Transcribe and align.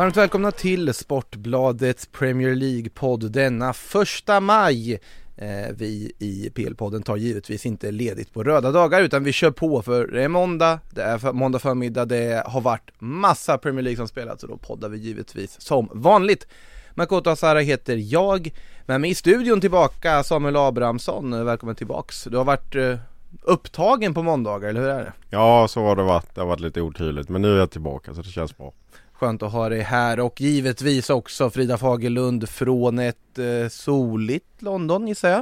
Varmt 0.00 0.16
välkomna 0.16 0.50
till 0.50 0.94
Sportbladets 0.94 2.06
Premier 2.06 2.54
League-podd 2.54 3.30
denna 3.30 3.72
första 3.72 4.40
maj. 4.40 4.92
Eh, 5.36 5.48
vi 5.74 6.12
i 6.18 6.50
PL-podden 6.54 7.02
tar 7.02 7.16
givetvis 7.16 7.66
inte 7.66 7.90
ledigt 7.90 8.32
på 8.32 8.44
röda 8.44 8.72
dagar 8.72 9.02
utan 9.02 9.24
vi 9.24 9.32
kör 9.32 9.50
på 9.50 9.82
för 9.82 10.06
det 10.06 10.24
är 10.24 10.28
måndag, 10.28 10.80
det 10.90 11.02
är 11.02 11.18
för, 11.18 11.32
måndag 11.32 11.58
förmiddag, 11.58 12.04
det 12.04 12.42
har 12.46 12.60
varit 12.60 12.90
massa 12.98 13.58
Premier 13.58 13.82
League 13.82 13.96
som 13.96 14.08
spelats 14.08 14.42
och 14.42 14.48
då 14.48 14.56
poddar 14.56 14.88
vi 14.88 14.98
givetvis 14.98 15.60
som 15.60 15.88
vanligt. 15.92 16.46
Makoto 16.94 17.30
Asara 17.30 17.60
heter 17.60 17.96
jag, 17.96 18.54
med 18.86 19.00
mig 19.00 19.10
i 19.10 19.14
studion 19.14 19.60
tillbaka 19.60 20.22
Samuel 20.22 20.56
Abrahamsson, 20.56 21.44
välkommen 21.44 21.76
tillbaks. 21.76 22.24
Du 22.24 22.36
har 22.36 22.44
varit 22.44 22.74
eh, 22.74 22.98
upptagen 23.42 24.14
på 24.14 24.22
måndagar, 24.22 24.68
eller 24.68 24.80
hur 24.80 24.88
är 24.88 25.04
det? 25.04 25.12
Ja, 25.30 25.68
så 25.68 25.82
har 25.82 25.96
det 25.96 26.02
varit. 26.02 26.34
Det 26.34 26.40
har 26.40 26.48
varit 26.48 26.60
lite 26.60 26.80
otydligt. 26.80 27.28
Men 27.28 27.42
nu 27.42 27.54
är 27.54 27.58
jag 27.58 27.70
tillbaka 27.70 28.14
så 28.14 28.22
det 28.22 28.28
känns 28.28 28.56
bra. 28.56 28.72
Skönt 29.20 29.42
att 29.42 29.52
ha 29.52 29.68
dig 29.68 29.80
här 29.80 30.20
och 30.20 30.40
givetvis 30.40 31.10
också 31.10 31.50
Frida 31.50 31.78
Fagerlund 31.78 32.48
från 32.48 32.98
ett 32.98 33.38
eh, 33.38 33.68
soligt 33.68 34.62
London 34.62 35.08
gissar 35.08 35.28
jag. 35.28 35.40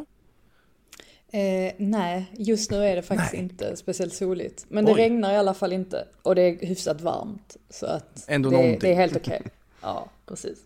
Eh, 1.32 1.72
nej, 1.76 2.32
just 2.38 2.70
nu 2.70 2.84
är 2.84 2.96
det 2.96 3.02
faktiskt 3.02 3.32
Nej. 3.32 3.42
inte 3.42 3.76
speciellt 3.76 4.14
soligt. 4.14 4.66
Men 4.68 4.84
det 4.84 4.92
Oj. 4.92 4.98
regnar 4.98 5.32
i 5.32 5.36
alla 5.36 5.54
fall 5.54 5.72
inte. 5.72 6.06
Och 6.22 6.34
det 6.34 6.42
är 6.42 6.66
hyfsat 6.66 7.00
varmt. 7.00 7.56
Så 7.70 7.86
att 7.86 8.24
Ändå 8.28 8.50
det, 8.50 8.56
någonting. 8.56 8.78
det 8.80 8.90
är 8.90 8.94
helt 8.94 9.16
okej. 9.16 9.42
Ja, 9.82 10.08
precis. 10.26 10.58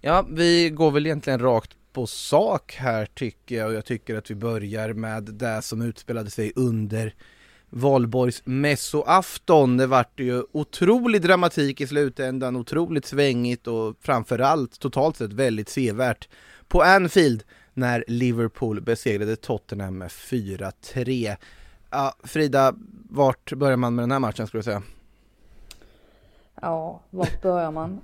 Ja, 0.00 0.26
vi 0.30 0.70
går 0.70 0.90
väl 0.90 1.06
egentligen 1.06 1.38
rakt 1.40 1.70
på 1.92 2.06
sak 2.06 2.74
här 2.74 3.06
tycker 3.06 3.56
jag 3.56 3.66
och 3.68 3.74
jag 3.74 3.84
tycker 3.84 4.16
att 4.16 4.30
vi 4.30 4.34
börjar 4.34 4.92
med 4.92 5.22
det 5.22 5.62
som 5.62 5.82
utspelade 5.82 6.30
sig 6.30 6.52
under 6.56 7.14
Valborgsmässoafton. 7.76 9.76
Det 9.76 9.86
vart 9.86 10.20
ju 10.20 10.42
otrolig 10.52 11.22
dramatik 11.22 11.80
i 11.80 11.86
slutändan, 11.86 12.56
otroligt 12.56 13.06
svängigt 13.06 13.66
och 13.66 13.96
framförallt 14.00 14.80
totalt 14.80 15.16
sett 15.16 15.32
väldigt 15.32 15.68
sevärt 15.68 16.28
på 16.68 16.82
Anfield 16.82 17.42
när 17.72 18.04
Liverpool 18.08 18.80
besegrade 18.80 19.36
Tottenham 19.36 19.98
med 19.98 20.08
4-3. 20.08 21.36
Ja, 21.90 22.14
Frida, 22.24 22.74
vart 23.10 23.52
börjar 23.52 23.76
man 23.76 23.94
med 23.94 24.02
den 24.02 24.12
här 24.12 24.18
matchen 24.18 24.46
skulle 24.46 24.58
du 24.58 24.64
säga? 24.64 24.82
Ja, 26.62 27.00
vart 27.10 27.42
börjar 27.42 27.70
man? 27.70 28.00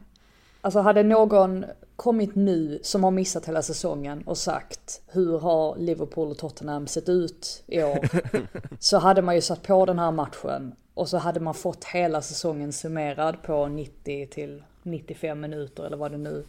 Alltså 0.60 0.80
hade 0.80 1.02
någon 1.02 1.64
kommit 1.96 2.34
nu 2.34 2.78
som 2.82 3.04
har 3.04 3.10
missat 3.10 3.48
hela 3.48 3.62
säsongen 3.62 4.22
och 4.26 4.38
sagt 4.38 5.02
hur 5.06 5.38
har 5.38 5.76
Liverpool 5.76 6.30
och 6.30 6.38
Tottenham 6.38 6.86
sett 6.86 7.08
ut 7.08 7.62
i 7.66 7.82
år? 7.82 8.08
Så 8.78 8.98
hade 8.98 9.22
man 9.22 9.34
ju 9.34 9.40
satt 9.40 9.62
på 9.62 9.86
den 9.86 9.98
här 9.98 10.12
matchen 10.12 10.74
och 10.94 11.08
så 11.08 11.18
hade 11.18 11.40
man 11.40 11.54
fått 11.54 11.84
hela 11.84 12.22
säsongen 12.22 12.72
summerad 12.72 13.42
på 13.42 13.66
90 13.66 14.26
till 14.26 14.62
95 14.82 15.40
minuter 15.40 15.84
eller 15.84 15.96
vad 15.96 16.10
det 16.10 16.18
nu 16.18 16.44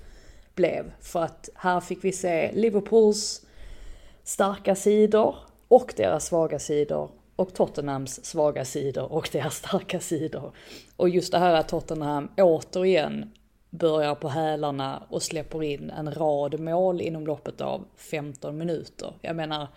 blev. 0.56 0.92
För 1.00 1.24
att 1.24 1.50
här 1.56 1.80
fick 1.80 2.04
vi 2.04 2.12
se 2.12 2.52
Liverpools 2.54 3.46
starka 4.24 4.76
sidor 4.76 5.36
och 5.68 5.94
deras 5.98 6.26
svaga 6.26 6.60
sidor 6.60 7.10
och 7.36 7.54
Tottenhams 7.54 8.26
svaga 8.26 8.66
sidor 8.66 9.12
och 9.12 9.30
deras 9.32 9.56
starka 9.56 10.00
sidor. 10.00 10.52
Och 10.96 11.10
just 11.10 11.32
det 11.32 11.40
här 11.40 11.54
att 11.54 11.68
Tottenham 11.68 12.30
återigen 12.38 13.32
börjar 13.72 14.16
på 14.16 14.30
hälarna 14.30 15.04
och 15.10 15.24
släpper 15.24 15.64
in 15.64 15.90
en 15.90 16.14
rad 16.14 16.60
mål 16.60 17.02
inom 17.02 17.28
loppet 17.28 17.62
av 17.62 17.86
15 17.96 18.58
minuter. 18.58 19.14
Jag 19.22 19.36
menar, 19.36 19.68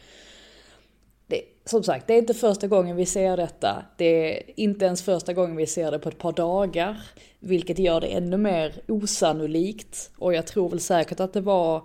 det, 1.26 1.42
som 1.64 1.82
sagt, 1.82 2.06
det 2.06 2.14
är 2.14 2.18
inte 2.18 2.34
första 2.34 2.66
gången 2.66 2.96
vi 2.96 3.06
ser 3.06 3.36
detta. 3.36 3.84
Det 3.96 4.04
är 4.04 4.60
inte 4.60 4.84
ens 4.84 5.02
första 5.02 5.32
gången 5.32 5.56
vi 5.56 5.66
ser 5.66 5.90
det 5.90 5.98
på 5.98 6.08
ett 6.08 6.18
par 6.18 6.32
dagar. 6.32 7.00
Vilket 7.38 7.78
gör 7.78 8.00
det 8.00 8.06
ännu 8.06 8.36
mer 8.36 8.74
osannolikt. 8.88 10.10
Och 10.18 10.34
jag 10.34 10.46
tror 10.46 10.70
väl 10.70 10.80
säkert 10.80 11.20
att 11.20 11.32
det 11.32 11.40
var 11.40 11.82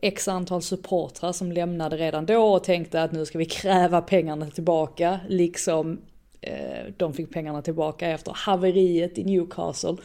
x 0.00 0.28
antal 0.28 0.62
supportrar 0.62 1.32
som 1.32 1.52
lämnade 1.52 1.96
redan 1.96 2.26
då 2.26 2.42
och 2.42 2.64
tänkte 2.64 3.02
att 3.02 3.12
nu 3.12 3.26
ska 3.26 3.38
vi 3.38 3.46
kräva 3.46 4.02
pengarna 4.02 4.50
tillbaka. 4.50 5.20
Liksom 5.28 6.00
eh, 6.40 6.92
de 6.96 7.14
fick 7.14 7.32
pengarna 7.32 7.62
tillbaka 7.62 8.08
efter 8.08 8.32
haveriet 8.36 9.18
i 9.18 9.24
Newcastle. 9.24 9.96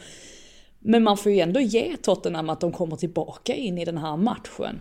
Men 0.88 1.02
man 1.02 1.16
får 1.16 1.32
ju 1.32 1.40
ändå 1.40 1.60
ge 1.60 1.96
Tottenham 1.96 2.50
att 2.50 2.60
de 2.60 2.72
kommer 2.72 2.96
tillbaka 2.96 3.54
in 3.54 3.78
i 3.78 3.84
den 3.84 3.98
här 3.98 4.16
matchen. 4.16 4.80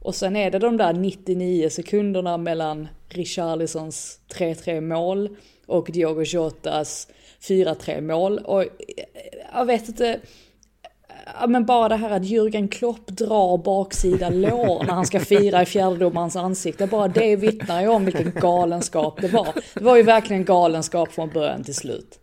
Och 0.00 0.14
sen 0.14 0.36
är 0.36 0.50
det 0.50 0.58
de 0.58 0.76
där 0.76 0.92
99 0.92 1.70
sekunderna 1.70 2.36
mellan 2.36 2.88
Richarlisons 3.08 4.20
3-3 4.34 4.80
mål 4.80 5.36
och 5.66 5.88
Diogo 5.92 6.22
Jotas 6.22 7.08
4-3 7.40 8.00
mål. 8.00 8.38
Och 8.38 8.62
eh, 8.62 8.68
jag 9.52 9.64
vet 9.64 9.88
inte, 9.88 10.20
men 11.48 11.64
bara 11.64 11.88
det 11.88 11.96
här 11.96 12.10
att 12.10 12.22
Jürgen 12.22 12.68
Klopp 12.68 13.06
drar 13.06 13.58
baksida 13.58 14.28
lår 14.30 14.84
när 14.84 14.92
han 14.92 15.06
ska 15.06 15.20
fira 15.20 15.62
i 15.62 15.66
fjärdedomarens 15.66 16.36
ansikte. 16.36 16.86
Bara 16.86 17.08
det 17.08 17.36
vittnar 17.36 17.82
ju 17.82 17.88
om 17.88 18.04
vilken 18.04 18.32
galenskap 18.40 19.20
det 19.20 19.28
var. 19.28 19.48
Det 19.74 19.84
var 19.84 19.96
ju 19.96 20.02
verkligen 20.02 20.44
galenskap 20.44 21.12
från 21.12 21.30
början 21.30 21.64
till 21.64 21.74
slut. 21.74 22.20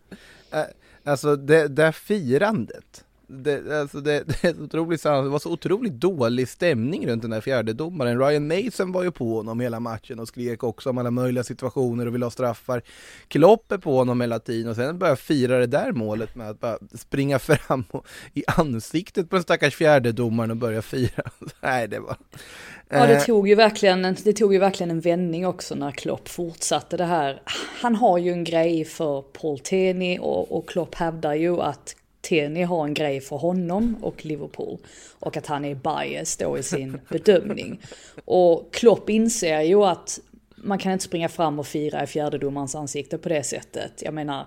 Eh, 0.52 0.62
Alltså 1.04 1.36
det, 1.36 1.68
det 1.68 1.82
här 1.82 1.92
firandet 1.92 3.04
det, 3.30 3.80
alltså 3.80 4.00
det, 4.00 4.24
det, 4.26 4.44
är 4.48 4.54
så 4.54 4.62
otroligt, 4.62 5.00
sant. 5.00 5.26
det 5.26 5.30
var 5.30 5.38
så 5.38 5.52
otroligt 5.52 5.92
dålig 5.92 6.48
stämning 6.48 7.06
runt 7.06 7.22
den 7.22 7.30
där 7.30 7.40
fjärde 7.40 7.72
domaren. 7.72 8.18
Ryan 8.18 8.46
Mason 8.46 8.92
var 8.92 9.02
ju 9.02 9.10
på 9.10 9.36
honom 9.36 9.60
hela 9.60 9.80
matchen 9.80 10.18
och 10.20 10.28
skrek 10.28 10.62
också 10.64 10.90
om 10.90 10.98
alla 10.98 11.10
möjliga 11.10 11.44
situationer 11.44 12.06
och 12.06 12.14
ville 12.14 12.26
ha 12.26 12.30
straffar. 12.30 12.82
Klopp 13.28 13.72
är 13.72 13.78
på 13.78 13.96
honom 13.96 14.20
hela 14.20 14.38
tiden 14.38 14.70
och 14.70 14.76
sen 14.76 14.98
börjar 14.98 15.16
fira 15.16 15.58
det 15.58 15.66
där 15.66 15.92
målet 15.92 16.34
med 16.34 16.50
att 16.50 16.60
bara 16.60 16.78
springa 16.94 17.38
fram 17.38 17.84
och, 17.90 18.06
i 18.34 18.44
ansiktet 18.46 19.30
på 19.30 19.36
den 19.36 19.42
stackars 19.42 19.74
fjärde 19.76 20.12
domaren 20.12 20.50
och 20.50 20.56
börja 20.56 20.82
fira. 20.82 21.22
Nej, 21.60 21.88
det 21.88 22.00
var... 22.00 22.16
Ja, 22.88 23.06
det 23.06 23.14
Eh, 23.14 23.22
tog, 23.22 23.48
ju 23.48 23.54
verkligen, 23.54 24.04
en- 24.04 24.16
det 24.24 24.32
tog 24.32 24.52
ju 24.52 24.58
verkligen 24.58 24.90
en 24.90 25.00
vändning 25.00 25.46
också 25.46 25.74
när 25.74 25.90
Klopp 25.90 26.28
fortsatte 26.28 26.96
det 26.96 27.04
här. 27.04 27.42
Han 27.80 27.94
har 27.96 28.18
ju 28.18 28.32
en 28.32 28.44
grej 28.44 28.84
för 28.84 29.22
Paul 29.22 29.58
Teni 29.58 30.18
och, 30.20 30.56
och 30.56 30.68
Klopp 30.68 30.94
hävdar 30.94 31.34
ju 31.34 31.60
att 31.60 31.96
Tierney 32.20 32.62
har 32.62 32.84
en 32.84 32.94
grej 32.94 33.20
för 33.20 33.36
honom 33.36 33.96
och 34.02 34.24
Liverpool. 34.24 34.78
Och 35.18 35.36
att 35.36 35.46
han 35.46 35.64
är 35.64 35.74
biased 35.74 36.48
då 36.48 36.58
i 36.58 36.62
sin 36.62 37.00
bedömning. 37.08 37.80
Och 38.24 38.74
Klopp 38.74 39.10
inser 39.10 39.60
ju 39.60 39.84
att 39.84 40.20
man 40.56 40.78
kan 40.78 40.92
inte 40.92 41.04
springa 41.04 41.28
fram 41.28 41.58
och 41.58 41.66
fira 41.66 42.02
i 42.02 42.06
fjärdedomarens 42.06 42.74
ansikte 42.74 43.18
på 43.18 43.28
det 43.28 43.42
sättet. 43.42 44.02
Jag 44.04 44.14
menar, 44.14 44.46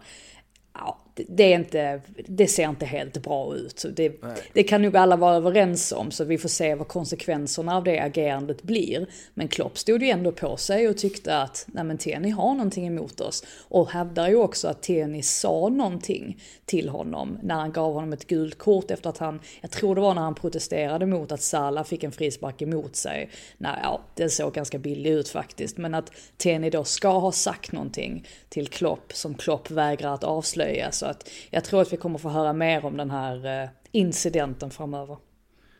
ja, 0.74 1.00
det- 1.16 1.44
är 1.54 1.56
inte, 1.56 2.02
det 2.28 2.48
ser 2.48 2.70
inte 2.70 2.86
helt 2.86 3.18
bra 3.24 3.56
ut. 3.56 3.86
Det, 3.96 4.14
det 4.54 4.64
kan 4.64 4.82
nog 4.82 4.98
alla 4.98 5.16
vara 5.16 5.36
överens 5.36 5.92
om, 5.92 6.12
så 6.12 6.24
vi 6.24 6.38
får 6.38 6.50
se 6.50 6.76
vad 6.76 6.88
konsekvenserna 6.88 7.78
av 7.78 7.84
det 7.84 8.00
agerandet 8.00 8.64
blir. 8.64 9.08
Men 9.34 9.48
Klopp 9.48 9.78
stod 9.78 10.04
ju 10.04 10.10
ändå 10.10 10.32
på 10.32 10.58
sig 10.58 10.90
och 10.90 10.98
tyckte 10.98 11.38
att 11.38 11.66
nej 11.68 11.84
men 11.84 11.98
Teni 11.98 12.30
har 12.30 12.54
någonting 12.54 12.88
emot 12.88 13.22
oss. 13.22 13.44
Och 13.68 13.90
hävdar 13.92 14.28
ju 14.30 14.36
också 14.36 14.68
att 14.68 14.84
Teni 14.84 15.22
sa 15.22 15.70
någonting 15.70 16.42
till 16.66 16.90
honom 16.90 17.40
när 17.44 17.56
han 17.56 17.72
gav 17.72 17.94
honom 17.94 18.14
ett 18.14 18.28
gult 18.28 18.58
kort 18.58 18.92
efter 18.92 19.10
att 19.10 19.18
han, 19.18 19.40
jag 19.62 19.72
tror 19.72 19.96
det 19.96 20.02
var 20.02 20.14
när 20.14 20.22
han 20.22 20.36
protesterade 20.36 21.06
mot 21.06 21.32
att 21.32 21.42
Salah 21.42 21.84
fick 21.84 22.04
en 22.04 22.12
frispark 22.12 22.62
emot 22.62 22.96
sig. 22.96 23.30
Nej, 23.58 23.80
ja, 23.84 24.02
det 24.16 24.30
såg 24.30 24.54
ganska 24.54 24.80
billig 24.80 25.10
ut 25.10 25.30
faktiskt. 25.30 25.78
Men 25.78 25.94
att 25.94 26.12
Teni 26.38 26.70
då 26.70 26.84
ska 26.84 27.10
ha 27.10 27.32
sagt 27.32 27.72
någonting 27.72 28.28
till 28.50 28.68
Klopp 28.68 29.14
som 29.14 29.34
Klopp 29.36 29.72
vägrar 29.72 30.14
att 30.14 30.24
avslöja. 30.24 30.92
Så 31.04 31.10
att 31.10 31.30
jag 31.50 31.64
tror 31.64 31.82
att 31.82 31.94
vi 31.94 31.98
kommer 31.98 32.20
få 32.20 32.30
höra 32.30 32.54
mer 32.54 32.86
om 32.86 32.98
den 32.98 33.12
här 33.12 33.64
eh, 33.64 33.70
incidenten 33.92 34.72
framöver. 34.72 35.18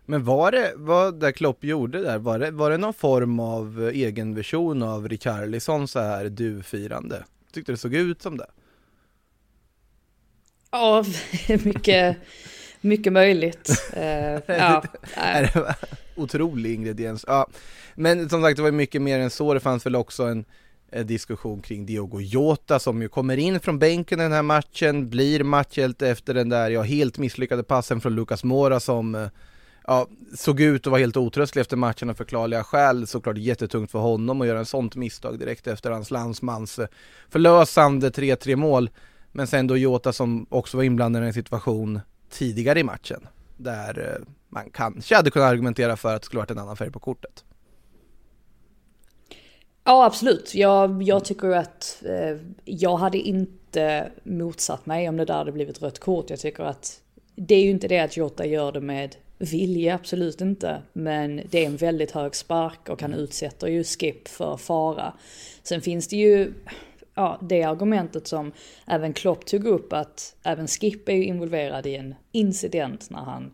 Men 0.06 0.24
var 0.24 0.52
det, 0.52 0.74
vad 0.76 1.20
det 1.20 1.32
Klopp 1.32 1.64
gjorde 1.64 2.02
där, 2.02 2.18
var 2.18 2.40
det, 2.40 2.52
var 2.52 2.72
det 2.72 2.78
någon 2.78 2.94
form 2.94 3.40
av 3.40 3.84
eh, 3.84 4.00
egen 4.00 4.36
version 4.36 4.84
av 4.84 5.10
Richarlison 5.10 5.88
så 5.88 6.00
här 6.00 6.26
du-firande? 6.26 7.24
Tyckte 7.52 7.72
det 7.72 7.78
såg 7.78 7.94
ut 7.94 8.22
som 8.22 8.38
det? 8.38 8.48
Ja, 10.72 11.06
mycket, 11.64 12.18
mycket 12.82 13.14
möjligt. 13.14 13.70
Eh, 13.94 14.40
ja, 14.48 14.84
otrolig 16.16 16.74
ingrediens. 16.74 17.26
Ja. 17.28 17.48
Men 17.96 18.30
som 18.30 18.42
sagt, 18.42 18.58
det 18.58 18.64
var 18.64 18.72
mycket 18.72 19.02
mer 19.02 19.20
än 19.20 19.30
så. 19.30 19.54
Det 19.54 19.60
fanns 19.60 19.86
väl 19.86 19.96
också 19.96 20.24
en, 20.24 20.46
Eh, 20.96 21.06
diskussion 21.06 21.62
kring 21.62 21.86
Diogo 21.86 22.22
Jota 22.22 22.80
som 22.80 23.02
ju 23.02 23.10
kommer 23.10 23.38
in 23.38 23.60
från 23.60 23.80
bänken 23.80 24.20
i 24.20 24.24
den 24.24 24.32
här 24.32 24.42
matchen, 24.42 25.10
blir 25.10 25.44
matchhjälte 25.44 26.10
efter 26.10 26.34
den 26.34 26.50
där, 26.50 26.70
ja, 26.70 26.82
helt 26.82 27.18
misslyckade 27.18 27.64
passen 27.64 28.02
från 28.02 28.16
Lucas 28.16 28.44
Mora 28.44 28.80
som 28.80 29.16
eh, 29.16 29.28
ja, 29.88 30.08
såg 30.36 30.60
ut 30.60 30.88
att 30.88 30.92
vara 30.92 31.00
helt 31.00 31.18
otröstlig 31.18 31.62
efter 31.62 31.78
matchen 31.78 32.10
av 32.10 32.14
förklarliga 32.14 32.64
skäl. 32.64 33.08
Såklart 33.08 33.38
jättetungt 33.38 33.92
för 33.92 34.00
honom 34.00 34.42
att 34.42 34.48
göra 34.48 34.60
en 34.60 34.66
sånt 34.66 34.96
misstag 34.96 35.40
direkt 35.40 35.68
efter 35.68 35.92
hans 35.92 36.12
landsmans 36.12 36.80
eh, 36.80 36.88
förlösande 37.30 38.10
3-3 38.10 38.56
mål. 38.56 38.90
Men 39.32 39.48
sen 39.48 39.68
då 39.68 39.78
Jota 39.78 40.14
som 40.14 40.46
också 40.50 40.78
var 40.78 40.84
inblandad 40.84 41.24
i 41.24 41.26
en 41.26 41.34
situation 41.34 42.00
tidigare 42.30 42.80
i 42.80 42.84
matchen 42.84 43.28
där 43.58 44.00
eh, 44.00 44.28
man 44.50 44.70
kanske 44.70 45.16
hade 45.16 45.32
kunnat 45.32 45.52
argumentera 45.52 45.98
för 45.98 46.16
att 46.16 46.22
det 46.22 46.26
skulle 46.26 46.40
varit 46.40 46.52
en 46.52 46.60
annan 46.60 46.78
färg 46.78 46.92
på 46.92 47.00
kortet. 47.00 47.44
Ja 49.84 50.06
absolut, 50.06 50.56
jag, 50.56 51.04
jag 51.04 51.26
tycker 51.26 51.50
att 51.50 52.04
eh, 52.06 52.38
jag 52.66 52.98
hade 52.98 53.18
inte 53.18 54.12
motsatt 54.24 54.86
mig 54.86 55.10
om 55.10 55.18
det 55.18 55.26
där 55.26 55.34
hade 55.34 55.52
blivit 55.52 55.82
rött 55.82 56.00
kort. 56.00 56.30
Jag 56.30 56.40
tycker 56.40 56.64
att 56.64 57.02
det 57.36 57.56
är 57.56 57.64
ju 57.64 57.70
inte 57.70 57.88
det 57.88 58.00
att 58.00 58.18
Jota 58.18 58.46
gör 58.46 58.72
det 58.72 58.82
med 58.82 59.16
vilja, 59.38 59.96
absolut 59.96 60.42
inte. 60.42 60.82
Men 60.94 61.42
det 61.50 61.60
är 61.60 61.66
en 61.66 61.78
väldigt 61.78 62.12
hög 62.12 62.36
spark 62.36 62.90
och 62.90 63.02
han 63.02 63.14
utsätter 63.14 63.68
ju 63.68 63.84
Skip 63.84 64.28
för 64.28 64.58
fara. 64.58 65.14
Sen 65.64 65.82
finns 65.82 66.08
det 66.08 66.18
ju 66.18 66.54
ja, 67.16 67.40
det 67.42 67.64
argumentet 67.64 68.28
som 68.28 68.52
även 68.88 69.14
Klopp 69.14 69.46
tog 69.46 69.66
upp 69.66 69.94
att 69.94 70.36
även 70.44 70.68
Skip 70.68 71.10
är 71.10 71.14
ju 71.14 71.26
involverad 71.26 71.86
i 71.86 71.96
en 71.96 72.16
incident 72.32 73.10
när 73.10 73.20
han 73.20 73.54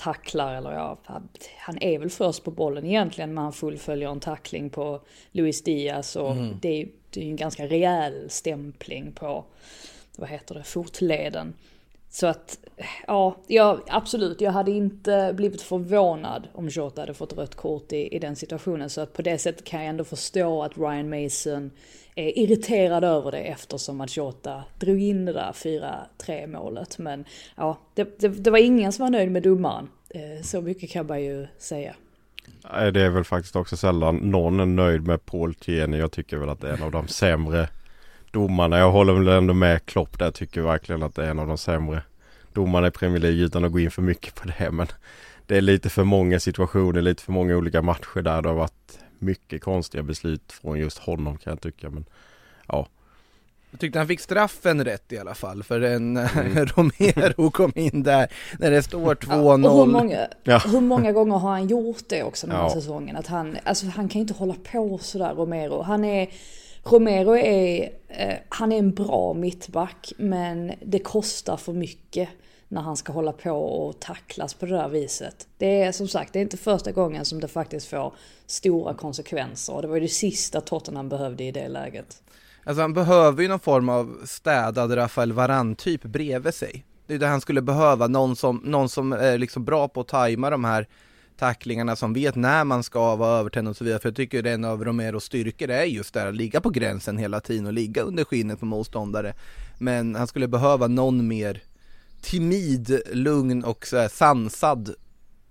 tacklar, 0.00 0.54
eller 0.54 0.72
ja, 0.72 0.98
han 1.58 1.82
är 1.82 1.98
väl 1.98 2.10
först 2.10 2.44
på 2.44 2.50
bollen 2.50 2.86
egentligen 2.86 3.34
men 3.34 3.44
han 3.44 3.52
fullföljer 3.52 4.10
en 4.10 4.20
tackling 4.20 4.70
på 4.70 5.00
Luis 5.32 5.62
Diaz 5.62 6.16
och 6.16 6.32
mm. 6.32 6.56
det, 6.62 6.82
är, 6.82 6.88
det 7.10 7.20
är 7.20 7.24
en 7.24 7.36
ganska 7.36 7.66
rejäl 7.66 8.30
stämpling 8.30 9.12
på, 9.12 9.44
vad 10.16 10.28
heter 10.28 10.54
det, 10.54 10.62
fotleden. 10.62 11.54
Så 12.12 12.26
att, 12.26 12.58
ja, 13.06 13.36
ja, 13.46 13.80
absolut, 13.88 14.40
jag 14.40 14.52
hade 14.52 14.70
inte 14.70 15.32
blivit 15.36 15.62
förvånad 15.62 16.48
om 16.52 16.68
Jota 16.68 17.02
hade 17.02 17.14
fått 17.14 17.32
rött 17.32 17.54
kort 17.54 17.92
i, 17.92 18.16
i 18.16 18.18
den 18.18 18.36
situationen. 18.36 18.90
Så 18.90 19.00
att 19.00 19.12
på 19.12 19.22
det 19.22 19.38
sättet 19.38 19.64
kan 19.64 19.80
jag 19.80 19.88
ändå 19.88 20.04
förstå 20.04 20.62
att 20.62 20.78
Ryan 20.78 21.08
Mason 21.08 21.70
är 22.14 22.38
irriterad 22.38 23.04
över 23.04 23.30
det 23.30 23.38
eftersom 23.38 24.00
att 24.00 24.16
Jota 24.16 24.64
drog 24.78 25.00
in 25.00 25.24
det 25.24 25.32
där 25.32 25.52
4-3 25.52 26.46
målet. 26.46 26.98
Men 26.98 27.24
ja, 27.56 27.78
det, 27.94 28.20
det, 28.20 28.28
det, 28.28 28.50
var 28.50 28.58
ingen 28.58 28.92
som 28.92 29.02
var 29.02 29.10
nöjd 29.10 29.30
med 29.30 29.42
domaren. 29.42 29.88
Eh, 30.08 30.42
så 30.42 30.60
mycket 30.60 30.90
kan 30.90 31.06
man 31.06 31.22
ju 31.22 31.46
säga. 31.58 31.94
Det 32.92 33.00
är 33.00 33.10
väl 33.10 33.24
faktiskt 33.24 33.56
också 33.56 33.76
sällan 33.76 34.16
någon 34.16 34.60
är 34.60 34.66
nöjd 34.66 35.06
med 35.06 35.26
Paul 35.26 35.54
Tierney. 35.54 36.00
Jag 36.00 36.12
tycker 36.12 36.36
väl 36.36 36.48
att 36.48 36.60
det 36.60 36.68
är 36.68 36.72
en 36.72 36.82
av 36.82 36.90
de 36.90 37.08
sämre 37.08 37.68
domarna. 38.30 38.78
Jag 38.78 38.92
håller 38.92 39.12
väl 39.12 39.28
ändå 39.28 39.54
med 39.54 39.86
Klopp 39.86 40.18
där. 40.18 40.26
Jag 40.26 40.34
tycker 40.34 40.60
verkligen 40.60 41.02
att 41.02 41.14
det 41.14 41.26
är 41.26 41.30
en 41.30 41.38
av 41.38 41.46
de 41.46 41.58
sämre 41.58 42.02
domarna 42.52 42.86
i 42.86 42.90
Premier 42.90 43.20
League 43.20 43.40
utan 43.40 43.64
att 43.64 43.72
gå 43.72 43.80
in 43.80 43.90
för 43.90 44.02
mycket 44.02 44.34
på 44.34 44.48
det. 44.48 44.70
Men 44.70 44.86
det 45.46 45.56
är 45.56 45.60
lite 45.60 45.90
för 45.90 46.04
många 46.04 46.40
situationer, 46.40 47.00
lite 47.00 47.22
för 47.22 47.32
många 47.32 47.56
olika 47.56 47.82
matcher 47.82 48.22
där 48.22 48.42
det 48.42 48.48
har 48.48 48.56
varit 48.56 48.98
mycket 49.18 49.62
konstiga 49.62 50.02
beslut 50.02 50.52
från 50.52 50.78
just 50.78 50.98
honom 50.98 51.38
kan 51.38 51.50
jag 51.50 51.60
tycka. 51.60 51.90
Men 51.90 52.04
ja. 52.66 52.86
Jag 53.70 53.80
tyckte 53.80 53.98
han 53.98 54.08
fick 54.08 54.20
straffen 54.20 54.84
rätt 54.84 55.12
i 55.12 55.18
alla 55.18 55.34
fall 55.34 55.62
för 55.62 55.80
en 55.80 56.16
mm. 56.16 56.66
Romero 56.66 57.50
kom 57.50 57.72
in 57.74 58.02
där 58.02 58.32
när 58.58 58.70
det 58.70 58.82
står 58.82 59.14
2-0. 59.14 59.64
Ja, 59.64 59.84
hur, 59.84 59.86
många, 59.86 60.26
ja. 60.44 60.62
hur 60.66 60.80
många 60.80 61.12
gånger 61.12 61.36
har 61.36 61.50
han 61.50 61.68
gjort 61.68 62.08
det 62.08 62.22
också 62.22 62.46
den 62.46 62.56
här 62.56 62.62
ja. 62.62 62.70
säsongen? 62.70 63.16
Att 63.16 63.26
han, 63.26 63.56
alltså 63.64 63.86
han 63.86 64.08
kan 64.08 64.20
inte 64.20 64.34
hålla 64.34 64.54
på 64.72 64.98
sådär 64.98 65.34
Romero. 65.34 65.82
Han 65.82 66.04
är 66.04 66.28
Romero 66.84 67.36
är, 67.36 67.92
eh, 68.08 68.36
han 68.48 68.72
är 68.72 68.78
en 68.78 68.94
bra 68.94 69.34
mittback 69.34 70.12
men 70.16 70.72
det 70.82 70.98
kostar 70.98 71.56
för 71.56 71.72
mycket 71.72 72.28
när 72.68 72.80
han 72.80 72.96
ska 72.96 73.12
hålla 73.12 73.32
på 73.32 73.50
och 73.50 74.00
tacklas 74.00 74.54
på 74.54 74.66
det 74.66 74.76
där 74.76 74.88
viset. 74.88 75.48
Det 75.58 75.82
är 75.82 75.92
som 75.92 76.08
sagt, 76.08 76.32
det 76.32 76.38
är 76.38 76.42
inte 76.42 76.56
första 76.56 76.92
gången 76.92 77.24
som 77.24 77.40
det 77.40 77.48
faktiskt 77.48 77.86
får 77.86 78.14
stora 78.46 78.94
konsekvenser 78.94 79.74
och 79.74 79.82
det 79.82 79.88
var 79.88 79.94
ju 79.94 80.00
det 80.00 80.08
sista 80.08 80.60
Tottenham 80.60 81.08
behövde 81.08 81.44
i 81.44 81.52
det 81.52 81.68
läget. 81.68 82.22
Alltså 82.64 82.82
han 82.82 82.94
behöver 82.94 83.42
ju 83.42 83.48
någon 83.48 83.60
form 83.60 83.88
av 83.88 84.16
städad 84.24 84.96
Rafael 84.96 85.32
Varan 85.32 85.74
typ 85.74 86.02
bredvid 86.02 86.54
sig. 86.54 86.84
Det 87.06 87.14
är 87.14 87.18
det 87.18 87.26
han 87.26 87.40
skulle 87.40 87.62
behöva, 87.62 88.06
någon 88.06 88.36
som, 88.36 88.56
någon 88.64 88.88
som 88.88 89.12
är 89.12 89.38
liksom 89.38 89.64
bra 89.64 89.88
på 89.88 90.00
att 90.00 90.08
tajma 90.08 90.50
de 90.50 90.64
här 90.64 90.86
tacklingarna 91.40 91.96
som 91.96 92.12
vet 92.12 92.34
när 92.34 92.64
man 92.64 92.82
ska 92.82 93.16
vara 93.16 93.38
övertänd 93.38 93.68
och 93.68 93.76
så 93.76 93.84
vidare. 93.84 94.00
För 94.00 94.08
jag 94.08 94.16
tycker 94.16 94.46
en 94.46 94.64
av 94.64 94.84
Romeros 94.84 95.24
styrkor 95.24 95.70
är 95.70 95.84
just 95.84 96.14
där 96.14 96.26
att 96.26 96.34
ligga 96.34 96.60
på 96.60 96.70
gränsen 96.70 97.18
hela 97.18 97.40
tiden 97.40 97.66
och 97.66 97.72
ligga 97.72 98.02
under 98.02 98.24
skinnet 98.24 98.60
på 98.60 98.66
motståndare. 98.66 99.34
Men 99.78 100.14
han 100.14 100.26
skulle 100.26 100.48
behöva 100.48 100.86
någon 100.86 101.28
mer 101.28 101.62
timid, 102.22 103.00
lugn 103.12 103.64
och 103.64 103.86
så 103.86 104.08
sansad 104.08 104.94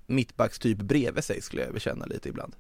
mittbackstyp 0.07 0.77
bredvid 0.77 1.23
sig 1.23 1.41
skulle 1.41 1.63
jag 1.63 1.81
känna 1.81 2.05
lite 2.05 2.29
ibland. 2.29 2.53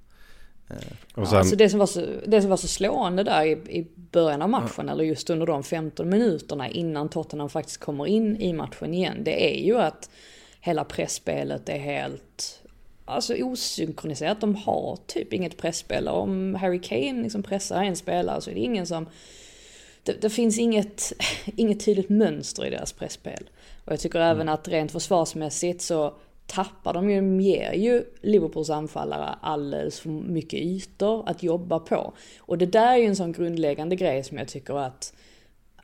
Eh, 0.69 0.75
och 1.15 1.27
sen... 1.27 1.37
alltså 1.37 1.55
det, 1.55 1.69
som 1.69 1.79
var 1.79 1.87
så, 1.87 2.05
det 2.27 2.41
som 2.41 2.49
var 2.49 2.57
så 2.57 2.67
slående 2.67 3.23
där 3.23 3.45
i, 3.45 3.51
i 3.51 3.87
början 3.95 4.41
av 4.41 4.49
matchen, 4.49 4.85
ja. 4.87 4.91
eller 4.91 5.03
just 5.03 5.29
under 5.29 5.45
de 5.45 5.63
15 5.63 6.09
minuterna 6.09 6.69
innan 6.69 7.09
Tottenham 7.09 7.49
faktiskt 7.49 7.77
kommer 7.77 8.07
in 8.07 8.37
i 8.37 8.53
matchen 8.53 8.93
igen, 8.93 9.23
det 9.23 9.55
är 9.55 9.65
ju 9.65 9.77
att 9.77 10.09
hela 10.59 10.83
pressspelet 10.83 11.69
är 11.69 11.77
helt 11.77 12.59
alltså 13.09 13.35
osynkroniserat. 13.35 14.41
De 14.41 14.55
har 14.55 14.97
typ 15.07 15.33
inget 15.33 15.57
pressspel. 15.57 16.07
Om 16.07 16.55
Harry 16.55 16.81
Kane 16.81 17.23
liksom 17.23 17.43
pressar 17.43 17.83
en 17.83 17.95
spelare 17.95 18.41
så 18.41 18.49
är 18.49 18.53
det 18.53 18.59
ingen 18.59 18.87
som... 18.87 19.09
Det, 20.03 20.21
det 20.21 20.29
finns 20.29 20.59
inget, 20.59 21.13
inget 21.55 21.85
tydligt 21.85 22.09
mönster 22.09 22.65
i 22.65 22.69
deras 22.69 22.93
pressspel. 22.93 23.49
Och 23.85 23.91
jag 23.91 23.99
tycker 23.99 24.19
mm. 24.19 24.31
även 24.31 24.49
att 24.49 24.67
rent 24.67 24.91
försvarsmässigt 24.91 25.81
så 25.81 26.13
tappar 26.47 26.93
de 26.93 27.09
ju, 27.09 27.15
de 27.15 27.41
ger 27.41 27.73
ju 27.73 28.03
Liverpools 28.21 28.69
anfallare 28.69 29.35
alldeles 29.41 29.99
för 29.99 30.09
mycket 30.09 30.59
ytor 30.59 31.29
att 31.29 31.43
jobba 31.43 31.79
på. 31.79 32.13
Och 32.39 32.57
det 32.57 32.65
där 32.65 32.93
är 32.93 32.97
ju 32.97 33.05
en 33.05 33.15
sån 33.15 33.31
grundläggande 33.31 33.95
grej 33.95 34.23
som 34.23 34.37
jag 34.37 34.47
tycker 34.47 34.73
att 34.73 35.13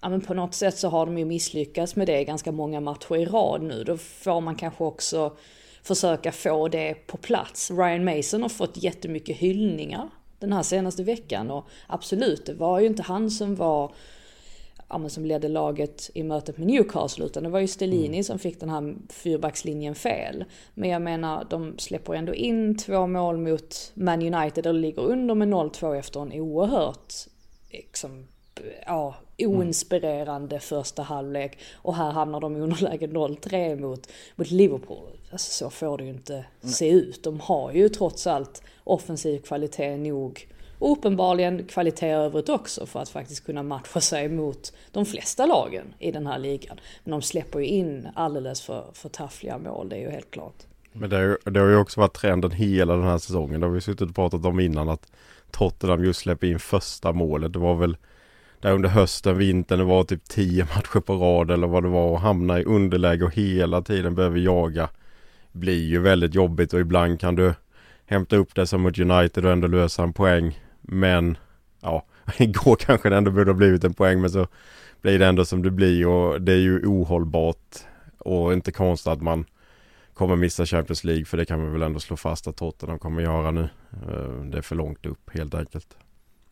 ja, 0.02 0.10
men 0.10 0.22
på 0.22 0.34
något 0.34 0.54
sätt 0.54 0.78
så 0.78 0.90
har 0.90 1.06
de 1.06 1.18
ju 1.18 1.26
misslyckats 1.26 1.96
med 1.96 2.08
det 2.08 2.24
ganska 2.24 2.52
många 2.52 2.80
matcher 2.80 3.16
i 3.16 3.26
rad 3.26 3.62
nu. 3.62 3.84
Då 3.84 3.98
får 3.98 4.42
man 4.42 4.56
kanske 4.56 4.84
också 4.84 5.38
försöka 5.86 6.32
få 6.32 6.68
det 6.68 6.94
på 7.08 7.18
plats. 7.18 7.72
Ryan 7.72 8.06
Mason 8.06 8.42
har 8.42 8.50
fått 8.50 8.84
jättemycket 8.84 9.38
hyllningar 9.38 10.10
den 10.40 10.54
här 10.54 10.64
senaste 10.64 11.04
veckan 11.04 11.52
och 11.52 11.68
absolut, 11.88 12.46
det 12.46 12.54
var 12.54 12.80
ju 12.80 12.88
inte 12.88 13.04
han 13.04 13.32
som 13.32 13.56
var 13.56 13.92
ja, 14.90 15.10
som 15.10 15.26
ledde 15.26 15.48
laget 15.48 16.10
i 16.14 16.24
mötet 16.24 16.58
med 16.58 16.68
Newcastle 16.68 17.26
utan 17.26 17.44
det 17.44 17.50
var 17.50 17.60
ju 17.60 17.68
Stellini 17.68 18.08
mm. 18.08 18.24
som 18.24 18.40
fick 18.40 18.60
den 18.60 18.70
här 18.70 18.96
fyrbackslinjen 19.10 19.96
fel. 19.96 20.46
Men 20.74 20.90
jag 20.90 21.02
menar, 21.02 21.48
de 21.50 21.78
släpper 21.78 22.14
ändå 22.14 22.34
in 22.34 22.78
två 22.78 23.08
mål 23.08 23.38
mot 23.38 23.92
Man 23.94 24.34
United 24.34 24.68
och 24.68 24.74
ligger 24.74 25.02
under 25.02 25.36
med 25.36 25.48
0-2 25.48 25.96
efter 25.96 26.22
en 26.22 26.34
oerhört 26.34 27.14
liksom, 27.72 28.28
ja, 28.86 29.16
oinspirerande 29.38 30.60
första 30.60 31.02
halvlek. 31.02 31.60
Och 31.74 31.96
här 31.96 32.12
hamnar 32.12 32.40
de 32.40 32.58
i 32.58 32.60
underläge 32.60 33.08
0-3 33.08 33.80
mot, 33.80 34.08
mot 34.36 34.52
Liverpool. 34.52 35.20
Alltså 35.32 35.52
så 35.52 35.70
får 35.70 35.98
det 35.98 36.04
ju 36.04 36.10
inte 36.10 36.46
Nej. 36.62 36.74
se 36.74 36.90
ut. 36.90 37.24
De 37.24 37.40
har 37.40 37.72
ju 37.72 37.90
trots 37.90 38.28
allt 38.28 38.64
offensiv 38.84 39.40
kvalitet 39.40 39.98
nog. 39.98 40.48
Och 40.80 40.92
uppenbarligen 40.92 41.64
kvalitet 41.64 42.12
övrigt 42.12 42.50
också 42.50 42.86
för 42.86 43.00
att 43.00 43.10
faktiskt 43.10 43.46
kunna 43.46 43.64
matcha 43.64 44.02
sig 44.02 44.30
mot 44.30 44.74
de 44.92 45.06
flesta 45.06 45.46
lagen 45.46 45.94
i 46.00 46.12
den 46.12 46.28
här 46.28 46.40
ligan. 46.40 46.80
Men 47.04 47.12
de 47.12 47.22
släpper 47.22 47.60
ju 47.60 47.66
in 47.66 48.08
alldeles 48.16 48.62
för, 48.62 48.86
för 48.94 49.10
taffliga 49.10 49.58
mål, 49.58 49.90
det 49.90 49.96
är 49.96 50.00
ju 50.00 50.10
helt 50.10 50.32
klart. 50.32 50.64
Men 50.92 51.10
det, 51.10 51.18
är, 51.18 51.52
det 51.52 51.60
har 51.60 51.68
ju 51.68 51.78
också 51.78 52.00
varit 52.00 52.14
trenden 52.14 52.52
hela 52.52 52.96
den 52.96 53.06
här 53.06 53.18
säsongen. 53.18 53.62
Det 53.62 53.68
har 53.68 53.74
vi 53.74 53.82
suttit 53.82 54.10
och 54.10 54.16
pratat 54.16 54.46
om 54.46 54.60
innan 54.60 54.90
att 54.90 55.12
Tottenham 55.52 56.04
just 56.04 56.20
släpper 56.20 56.48
in 56.48 56.60
första 56.60 57.12
målet. 57.12 57.54
Det 57.54 57.60
var 57.60 57.76
väl 57.76 57.98
där 58.62 58.72
under 58.72 58.90
hösten, 58.90 59.38
vintern, 59.38 59.80
det 59.80 59.86
var 59.86 60.04
typ 60.04 60.24
tio 60.24 60.64
matcher 60.64 61.00
på 61.00 61.16
rad 61.16 61.52
eller 61.52 61.68
vad 61.68 61.84
det 61.84 61.90
var 61.90 62.10
och 62.10 62.22
hamna 62.22 62.60
i 62.60 62.64
underläge 62.64 63.26
och 63.26 63.36
hela 63.36 63.82
tiden 63.82 64.16
behöver 64.16 64.40
jaga 64.40 64.90
blir 65.52 65.86
ju 65.86 66.00
väldigt 66.00 66.36
jobbigt 66.36 66.74
och 66.74 66.80
ibland 66.80 67.20
kan 67.20 67.36
du 67.36 67.54
hämta 68.06 68.36
upp 68.36 68.56
det 68.56 68.68
som 68.68 68.82
mot 68.82 69.00
United 69.00 69.46
och 69.46 69.52
ändå 69.52 69.68
lösa 69.68 70.04
en 70.04 70.14
poäng. 70.14 70.60
Men 70.82 71.38
ja, 71.82 72.06
igår 72.38 72.76
kanske 72.76 73.10
det 73.10 73.18
ändå 73.18 73.32
borde 73.32 73.52
ha 73.52 73.58
blivit 73.58 73.84
en 73.84 73.94
poäng 73.94 74.22
men 74.22 74.30
så 74.30 74.48
blir 75.02 75.20
det 75.20 75.26
ändå 75.26 75.46
som 75.46 75.64
det 75.64 75.72
blir 75.72 76.08
och 76.08 76.42
det 76.42 76.52
är 76.52 76.58
ju 76.58 76.86
ohållbart 76.86 77.76
och 78.18 78.54
inte 78.54 78.72
konstigt 78.72 79.08
att 79.08 79.22
man 79.22 79.46
kommer 80.14 80.36
missa 80.36 80.66
Champions 80.66 81.04
League 81.04 81.26
för 81.26 81.38
det 81.38 81.46
kan 81.46 81.66
vi 81.66 81.72
väl 81.72 81.82
ändå 81.82 82.00
slå 82.00 82.18
fast 82.18 82.48
att 82.48 82.58
Tottenham 82.58 83.00
kommer 83.00 83.22
göra 83.22 83.52
nu. 83.52 83.70
Eh, 83.92 84.44
det 84.52 84.58
är 84.58 84.62
för 84.62 84.76
långt 84.76 85.06
upp 85.06 85.30
helt 85.34 85.54
enkelt. 85.54 85.98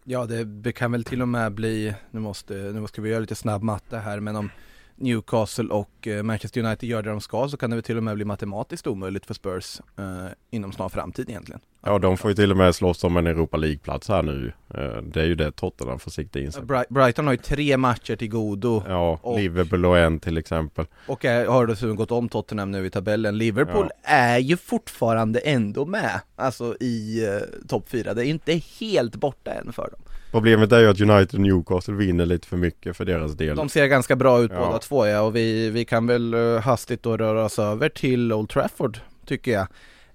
Ja 0.03 0.25
det 0.45 0.72
kan 0.72 0.91
väl 0.91 1.03
till 1.03 1.22
och 1.22 1.27
med 1.27 1.53
bli, 1.53 1.93
nu 2.12 2.19
måste, 2.19 2.53
nu 2.53 2.88
ska 2.88 3.01
vi 3.01 3.10
göra 3.10 3.19
lite 3.19 3.36
snabb 3.36 3.63
matte 3.63 3.98
här 3.98 4.19
men 4.19 4.36
om 4.36 4.50
Newcastle 4.95 5.69
och 5.69 6.07
eh, 6.07 6.24
Manchester 6.24 6.63
United 6.63 6.89
gör 6.89 7.01
det 7.01 7.10
de 7.10 7.22
ska 7.22 7.50
så 7.50 7.57
kan 7.57 7.69
det 7.69 7.75
väl 7.75 7.83
till 7.83 7.98
och 7.98 8.03
med 8.03 8.15
bli 8.15 8.25
matematiskt 8.25 8.88
omöjligt 8.88 9.25
för 9.25 9.33
Spurs 9.33 9.81
eh, 9.98 10.27
inom 10.50 10.72
snar 10.72 10.89
framtid 10.89 11.29
egentligen. 11.29 11.62
Ja, 11.85 11.99
de 11.99 12.17
får 12.17 12.31
ju 12.31 12.35
till 12.35 12.51
och 12.51 12.57
med 12.57 12.75
slåss 12.75 13.03
om 13.03 13.17
en 13.17 13.27
Europa 13.27 13.57
League-plats 13.57 14.09
här 14.09 14.21
nu. 14.23 14.53
Eh, 14.73 15.01
Det 15.03 15.21
är 15.21 15.25
ju 15.25 15.35
det 15.35 15.51
Tottenham 15.51 15.99
får 15.99 16.11
sikta 16.11 16.39
in 16.39 16.51
sig 16.51 16.63
Brighton 16.89 17.25
har 17.25 17.33
ju 17.33 17.37
tre 17.37 17.77
matcher 17.77 18.15
till 18.15 18.29
godo 18.29 18.83
Ja, 18.87 19.19
Och- 19.21 19.39
Liverpool 19.39 19.85
och 19.85 19.97
en 19.97 20.19
till 20.19 20.37
exempel. 20.37 20.85
och 21.07 21.25
är, 21.25 21.45
har 21.45 21.67
dessutom 21.67 21.95
gått 21.95 22.11
om 22.11 22.29
Tottenham 22.29 22.71
nu 22.71 22.85
i 22.85 22.89
tabellen. 22.89 23.37
Liverpool 23.37 23.89
är 24.03 24.37
ju 24.37 24.57
fortfarande 24.57 25.39
ändå 25.39 25.85
med, 25.85 26.19
alltså 26.35 26.75
i 26.79 27.25
eh, 27.27 27.67
topp 27.67 27.89
4. 27.89 28.13
Det 28.13 28.25
är 28.25 28.29
inte 28.29 28.61
helt 28.79 29.15
borta 29.15 29.51
än 29.53 29.73
för 29.73 29.89
dem. 29.91 29.99
Problemet 30.31 30.71
är 30.71 30.79
ju 30.79 30.89
att 30.89 31.01
United 31.01 31.33
och 31.35 31.39
Newcastle 31.41 31.93
vinner 31.93 32.25
lite 32.25 32.47
för 32.47 32.57
mycket 32.57 32.97
för 32.97 33.05
deras 33.05 33.31
del. 33.33 33.55
De 33.55 33.69
ser 33.69 33.85
ganska 33.85 34.15
bra 34.15 34.41
ut 34.41 34.51
Ja. 34.53 34.65
båda 34.65 34.79
två 34.79 35.07
ja, 35.07 35.21
och 35.21 35.35
vi, 35.35 35.69
vi 35.69 35.85
kan 35.85 36.07
väl 36.07 36.33
eh, 36.33 36.59
hastigt 36.59 37.03
då 37.03 37.17
röra 37.17 37.45
oss 37.45 37.59
över 37.59 37.89
till 37.89 38.33
Old 38.33 38.49
Trafford, 38.49 38.97
tycker 39.25 39.51
jag. 39.51 39.67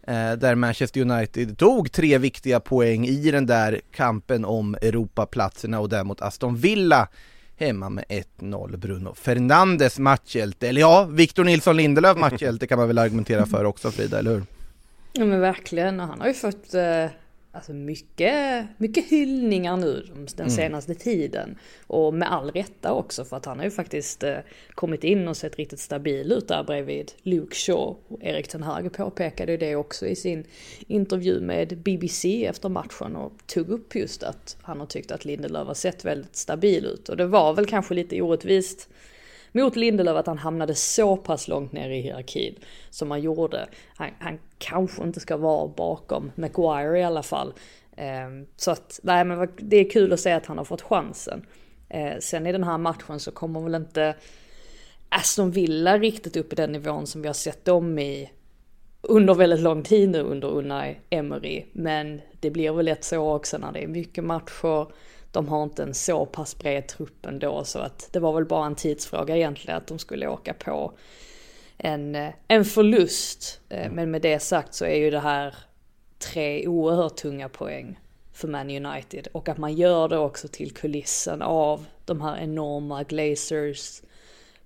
Eh, 0.08 0.32
där 0.32 0.54
Manchester 0.54 1.00
United 1.00 1.58
tog 1.58 1.92
tre 1.92 2.18
viktiga 2.18 2.60
poäng 2.60 3.06
i 3.06 3.30
den 3.30 3.46
där 3.46 3.80
kampen 3.94 4.44
om 4.44 4.74
Europaplatserna 4.74 5.80
och 5.80 5.88
där 5.88 6.04
mot 6.04 6.22
Aston 6.22 6.56
Villa 6.56 7.08
hemma 7.56 7.88
med 7.88 8.04
1-0 8.38 8.76
Bruno 8.76 9.14
Fernandes 9.14 9.98
matchhjälte, 9.98 10.68
eller 10.68 10.80
ja, 10.80 11.04
Victor 11.04 11.44
Nilsson 11.44 11.76
Lindelöf 11.76 12.18
matchhjälte 12.18 12.66
kan 12.66 12.78
man 12.78 12.88
väl 12.88 12.98
argumentera 12.98 13.46
för 13.46 13.64
också 13.64 13.90
Frida, 13.90 14.18
eller 14.18 14.30
hur? 14.30 14.42
Ja 15.12 15.24
men 15.24 15.40
verkligen, 15.40 16.00
han 16.00 16.20
har 16.20 16.28
ju 16.28 16.34
fått 16.34 16.74
eh, 16.74 17.06
alltså 17.52 17.72
mycket, 17.72 18.66
mycket 18.78 19.04
hyllningar 19.04 19.76
nu 19.76 20.06
den 20.36 20.50
senaste 20.50 20.94
tiden. 20.94 21.58
Och 21.86 22.14
med 22.14 22.32
all 22.32 22.50
rätta 22.50 22.92
också 22.92 23.24
för 23.24 23.36
att 23.36 23.44
han 23.44 23.58
har 23.58 23.64
ju 23.64 23.70
faktiskt 23.70 24.22
eh, 24.22 24.38
kommit 24.74 25.04
in 25.04 25.28
och 25.28 25.36
sett 25.36 25.56
riktigt 25.56 25.80
stabil 25.80 26.32
ut 26.32 26.48
där 26.48 26.64
bredvid 26.64 27.12
Luke 27.22 27.56
Shaw. 27.56 27.96
Och 28.08 28.18
Erik 28.22 28.48
Ten 28.48 28.62
Hag 28.62 28.92
påpekade 28.92 29.56
det 29.56 29.76
också 29.76 30.06
i 30.06 30.16
sin 30.16 30.44
intervju 30.86 31.40
med 31.40 31.78
BBC 31.78 32.46
efter 32.46 32.68
matchen 32.68 33.16
och 33.16 33.32
tog 33.46 33.68
upp 33.68 33.94
just 33.94 34.22
att 34.22 34.56
han 34.62 34.80
har 34.80 34.86
tyckt 34.86 35.10
att 35.10 35.24
Lindelöf 35.24 35.66
har 35.66 35.74
sett 35.74 36.04
väldigt 36.04 36.36
stabil 36.36 36.84
ut. 36.84 37.08
Och 37.08 37.16
det 37.16 37.26
var 37.26 37.54
väl 37.54 37.66
kanske 37.66 37.94
lite 37.94 38.22
orättvist 38.22 38.88
mot 39.52 39.76
Lindelöf 39.76 40.16
att 40.16 40.26
han 40.26 40.38
hamnade 40.38 40.74
så 40.74 41.16
pass 41.16 41.48
långt 41.48 41.72
ner 41.72 41.90
i 41.90 42.00
hierarkin 42.00 42.54
som 42.90 43.10
han 43.10 43.20
gjorde. 43.20 43.68
Han, 43.96 44.10
han 44.18 44.38
kanske 44.58 45.02
inte 45.02 45.20
ska 45.20 45.36
vara 45.36 45.68
bakom 45.68 46.32
Maguire 46.34 46.98
i 46.98 47.02
alla 47.02 47.22
fall. 47.22 47.52
Ehm, 47.96 48.46
så 48.56 48.70
att, 48.70 49.00
nej 49.02 49.24
men 49.24 49.48
det 49.56 49.76
är 49.76 49.90
kul 49.90 50.12
att 50.12 50.20
se 50.20 50.32
att 50.32 50.46
han 50.46 50.58
har 50.58 50.64
fått 50.64 50.82
chansen. 50.82 51.46
Ehm, 51.88 52.20
sen 52.20 52.46
i 52.46 52.52
den 52.52 52.64
här 52.64 52.78
matchen 52.78 53.20
så 53.20 53.30
kommer 53.30 53.60
väl 53.60 53.74
inte 53.74 54.14
Aston 55.08 55.50
Villa 55.50 55.98
riktigt 55.98 56.36
upp 56.36 56.52
i 56.52 56.56
den 56.56 56.72
nivån 56.72 57.06
som 57.06 57.22
vi 57.22 57.28
har 57.28 57.34
sett 57.34 57.64
dem 57.64 57.98
i 57.98 58.30
under 59.02 59.34
väldigt 59.34 59.60
lång 59.60 59.82
tid 59.82 60.08
nu 60.08 60.20
under 60.20 60.48
Unai 60.48 60.98
Emery. 61.10 61.64
Men 61.72 62.20
det 62.40 62.50
blir 62.50 62.72
väl 62.72 62.84
lätt 62.84 63.04
så 63.04 63.34
också 63.34 63.58
när 63.58 63.72
det 63.72 63.82
är 63.82 63.88
mycket 63.88 64.24
matcher. 64.24 64.92
De 65.38 65.48
har 65.48 65.62
inte 65.62 65.82
en 65.82 65.94
så 65.94 66.26
pass 66.26 66.58
bred 66.58 66.86
trupp 66.88 67.26
ändå 67.26 67.64
så 67.64 67.78
att 67.78 68.08
det 68.12 68.20
var 68.20 68.32
väl 68.32 68.44
bara 68.44 68.66
en 68.66 68.74
tidsfråga 68.74 69.36
egentligen 69.36 69.76
att 69.76 69.86
de 69.86 69.98
skulle 69.98 70.28
åka 70.28 70.54
på 70.54 70.92
en, 71.76 72.14
eh, 72.14 72.32
en 72.48 72.64
förlust. 72.64 73.60
Eh, 73.68 73.90
Men 73.90 74.10
med 74.10 74.22
det 74.22 74.38
sagt 74.38 74.74
så 74.74 74.84
är 74.84 74.94
ju 74.94 75.10
det 75.10 75.20
här 75.20 75.54
tre 76.18 76.66
oerhört 76.66 77.16
tunga 77.16 77.48
poäng 77.48 77.98
för 78.32 78.48
Man 78.48 78.86
United. 78.86 79.28
Och 79.32 79.48
att 79.48 79.58
man 79.58 79.74
gör 79.74 80.08
det 80.08 80.18
också 80.18 80.48
till 80.48 80.74
kulissen 80.74 81.42
av 81.42 81.86
de 82.04 82.20
här 82.20 82.36
enorma 82.36 83.02
Glazers 83.02 84.02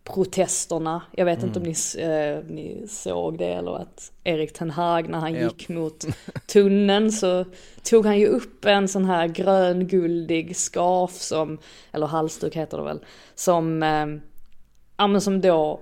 protesterna. 0.05 1.03
Jag 1.13 1.25
vet 1.25 1.43
inte 1.43 1.59
om 1.59 1.63
ni, 1.65 1.71
s- 1.71 1.95
eh, 1.95 2.45
ni 2.49 2.85
såg 2.89 3.39
det 3.39 3.47
eller 3.53 3.77
att 3.77 4.13
Erik 4.25 4.53
Ten 4.53 4.71
Hag 4.71 5.09
när 5.09 5.19
han 5.19 5.35
Ja. 5.35 5.41
gick 5.43 5.69
mot 5.69 6.05
tunneln 6.47 7.13
så 7.13 7.45
tog 7.83 8.07
han 8.07 8.19
ju 8.19 8.27
upp 8.27 8.65
en 8.65 8.89
sån 8.89 9.05
här 9.05 9.27
grönguldig 9.29 10.57
scarf 10.57 11.11
som, 11.13 11.59
eller 11.93 12.07
halsduk 12.07 12.57
heter 12.57 12.79
det 12.79 12.85
väl, 12.85 13.05
som, 13.35 13.83
eh, 13.83 14.07
ja 14.97 15.07
men 15.07 15.21
som 15.21 15.41
då 15.41 15.81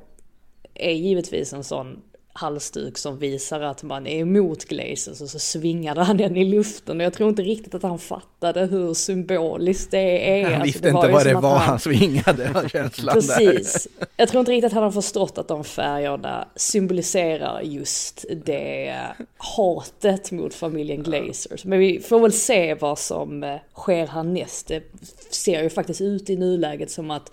är 0.74 0.92
givetvis 0.92 1.52
en 1.52 1.64
sån 1.64 2.02
halsduk 2.40 2.99
som 2.99 3.18
visar 3.18 3.61
att 3.61 3.82
man 3.82 4.06
är 4.06 4.18
emot 4.18 4.64
Glazers 4.64 5.20
och 5.20 5.28
så 5.30 5.38
svingade 5.38 6.02
han 6.02 6.16
den 6.16 6.37
i 6.37 6.44
luften 6.44 7.00
och 7.00 7.06
jag 7.06 7.12
tror 7.12 7.28
inte 7.28 7.42
riktigt 7.42 7.75
att 7.75 7.82
han 7.82 7.99
fattade 7.99 8.66
hur 8.66 8.94
symboliskt 8.94 9.90
det 9.90 10.40
är. 10.40 10.44
Han 10.44 10.52
Alltså, 10.52 10.64
visste 10.66 10.88
det 10.88 10.92
var 10.92 11.00
inte 11.04 11.12
vad 11.12 11.26
det 11.26 11.35
var 11.35 11.50
han- 11.59 11.68
han 11.68 11.78
svingade, 11.80 12.50
var 12.54 12.68
känslan 12.68 13.14
där. 13.20 13.37
Precis. 13.54 13.88
Jag 14.16 14.28
tror 14.28 14.40
inte 14.40 14.52
riktigt 14.52 14.66
att 14.66 14.73
han 14.73 14.82
har 14.82 14.90
förstått 14.90 15.38
att 15.38 15.49
de 15.49 15.64
färgerna 15.64 16.49
symboliserar 16.56 17.61
just 17.62 18.25
det 18.44 18.97
hatet 19.37 20.32
mot 20.32 20.54
familjen 20.54 21.02
Glazers. 21.02 21.64
Men 21.64 21.78
vi 21.78 22.00
får 22.00 22.20
väl 22.20 22.32
se 22.32 22.75
vad 22.75 22.99
som 22.99 23.42
eh, 23.42 23.56
sker 23.75 24.06
härnäst. 24.06 24.66
Det 24.68 24.82
ser 25.30 25.62
ju 25.62 25.70
faktiskt 25.70 26.00
ut 26.00 26.30
i 26.30 26.37
nuläget 26.37 26.90
som 26.90 27.11
att 27.11 27.32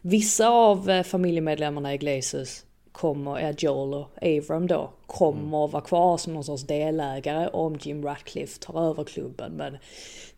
vissa 0.00 0.48
av 0.48 0.90
eh, 0.90 1.02
familjemedlemmarna 1.02 1.94
i 1.94 1.98
Glazers 1.98 2.62
kommer, 2.96 3.40
ja 3.40 3.52
Joel 3.58 3.94
och 3.94 4.10
Avram 4.22 4.66
då, 4.66 4.92
kommer 5.06 5.68
vara 5.68 5.82
kvar 5.82 6.16
som 6.16 6.34
någon 6.34 6.44
sorts 6.44 6.62
delägare 6.62 7.48
om 7.48 7.76
Jim 7.80 8.04
Ratcliffe 8.04 8.60
tar 8.60 8.90
över 8.90 9.04
klubben. 9.04 9.52
Men 9.52 9.76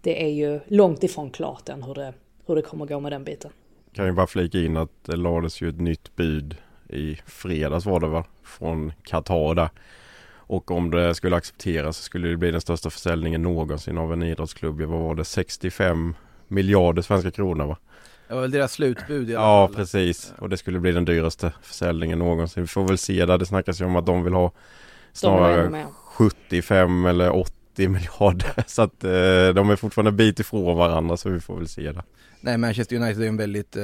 det 0.01 0.25
är 0.25 0.29
ju 0.29 0.61
långt 0.67 1.05
ifrån 1.05 1.31
klart 1.31 1.69
än 1.69 1.83
hur 1.83 1.95
det, 1.95 2.15
hur 2.47 2.55
det 2.55 2.63
kommer 2.63 2.87
gå 2.87 3.01
med 3.01 3.13
den 3.13 3.25
biten. 3.25 3.51
Kan 3.93 4.07
ju 4.07 4.13
bara 4.13 4.27
flika 4.27 4.59
in 4.59 4.77
att 4.77 4.91
det 5.05 5.17
lades 5.17 5.61
ju 5.61 5.69
ett 5.69 5.81
nytt 5.81 6.17
bud 6.17 6.57
i 6.89 7.19
fredags 7.27 7.87
var 7.87 8.01
det 8.01 8.09
va? 8.09 8.25
Från 8.43 8.93
Qatar 9.03 9.55
där. 9.55 9.69
Och 10.31 10.71
om 10.71 10.91
det 10.91 11.15
skulle 11.15 11.37
accepteras 11.37 11.97
så 11.97 12.03
skulle 12.03 12.29
det 12.29 12.37
bli 12.37 12.51
den 12.51 12.61
största 12.61 12.91
försäljningen 12.91 13.43
någonsin 13.43 13.99
av 13.99 14.13
en 14.13 14.23
idrottsklubb. 14.23 14.81
Vad 14.81 15.01
var 15.01 15.15
det? 15.15 15.25
65 15.25 16.15
miljarder 16.49 17.03
svenska 17.03 17.31
kronor 17.31 17.67
va? 17.67 17.77
Det 18.29 18.35
var 18.35 18.41
väl 18.41 18.51
deras 18.51 18.73
slutbud 18.73 19.31
i 19.31 19.37
alla 19.37 19.45
Ja 19.45 19.67
fall. 19.67 19.77
precis. 19.77 20.33
Och 20.39 20.49
det 20.49 20.57
skulle 20.57 20.81
bli 20.81 20.93
den 20.93 21.05
dyraste 21.05 21.53
försäljningen 21.63 22.19
någonsin. 22.19 22.63
Vi 22.63 22.67
får 22.67 22.89
väl 22.89 22.99
se 22.99 23.27
där. 23.27 23.39
Det 23.39 23.47
snackas 23.47 23.81
ju 23.81 23.85
om 23.85 23.97
att 23.97 24.07
de 24.07 24.25
vill 24.25 24.33
ha 24.33 24.43
vill 24.49 24.53
snarare 25.13 25.71
mer. 25.71 25.87
75 26.05 27.07
eller 27.07 27.31
80 27.37 27.89
miljarder. 27.89 28.65
Så 28.67 28.83
att 28.83 29.05
eh, 29.05 29.11
de 29.55 29.71
är 29.71 29.77
fortfarande 29.77 30.11
en 30.11 30.17
bit 30.17 30.41
ifrån 30.41 30.77
varandra 30.77 31.17
så 31.17 31.29
vi 31.29 31.41
får 31.41 31.57
väl 31.57 31.69
se 31.69 31.93
det. 31.93 32.03
Nej, 32.41 32.59
Manchester 32.59 32.97
United 32.97 33.23
är 33.23 33.29
en 33.29 33.37
väldigt 33.37 33.77
eh, 33.77 33.83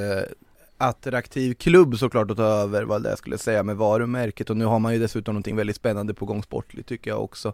attraktiv 0.77 1.53
klubb 1.53 1.97
såklart 1.97 2.31
att 2.31 2.37
ta 2.37 2.43
över 2.43 2.83
vad 2.83 3.03
det 3.03 3.09
jag 3.09 3.17
skulle 3.17 3.37
säga 3.37 3.63
med 3.63 3.75
varumärket 3.77 4.49
och 4.49 4.57
nu 4.57 4.65
har 4.65 4.79
man 4.79 4.93
ju 4.93 4.99
dessutom 4.99 5.33
någonting 5.33 5.55
väldigt 5.55 5.75
spännande 5.75 6.13
på 6.13 6.25
gång 6.25 6.43
sportligt 6.43 6.89
tycker 6.89 7.11
jag 7.11 7.23
också. 7.23 7.53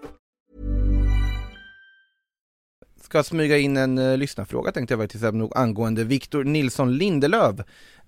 Ska 3.11 3.23
smyga 3.23 3.57
in 3.57 3.77
en 3.77 3.97
uh, 3.97 4.17
lyssnarfråga 4.17 4.71
tänkte 4.71 4.93
jag 4.93 5.01
faktiskt 5.01 5.21
säga 5.21 5.31
nog 5.31 5.57
angående 5.57 6.03
Victor 6.03 6.43
Nilsson 6.43 6.97
Lindelöf 6.97 7.55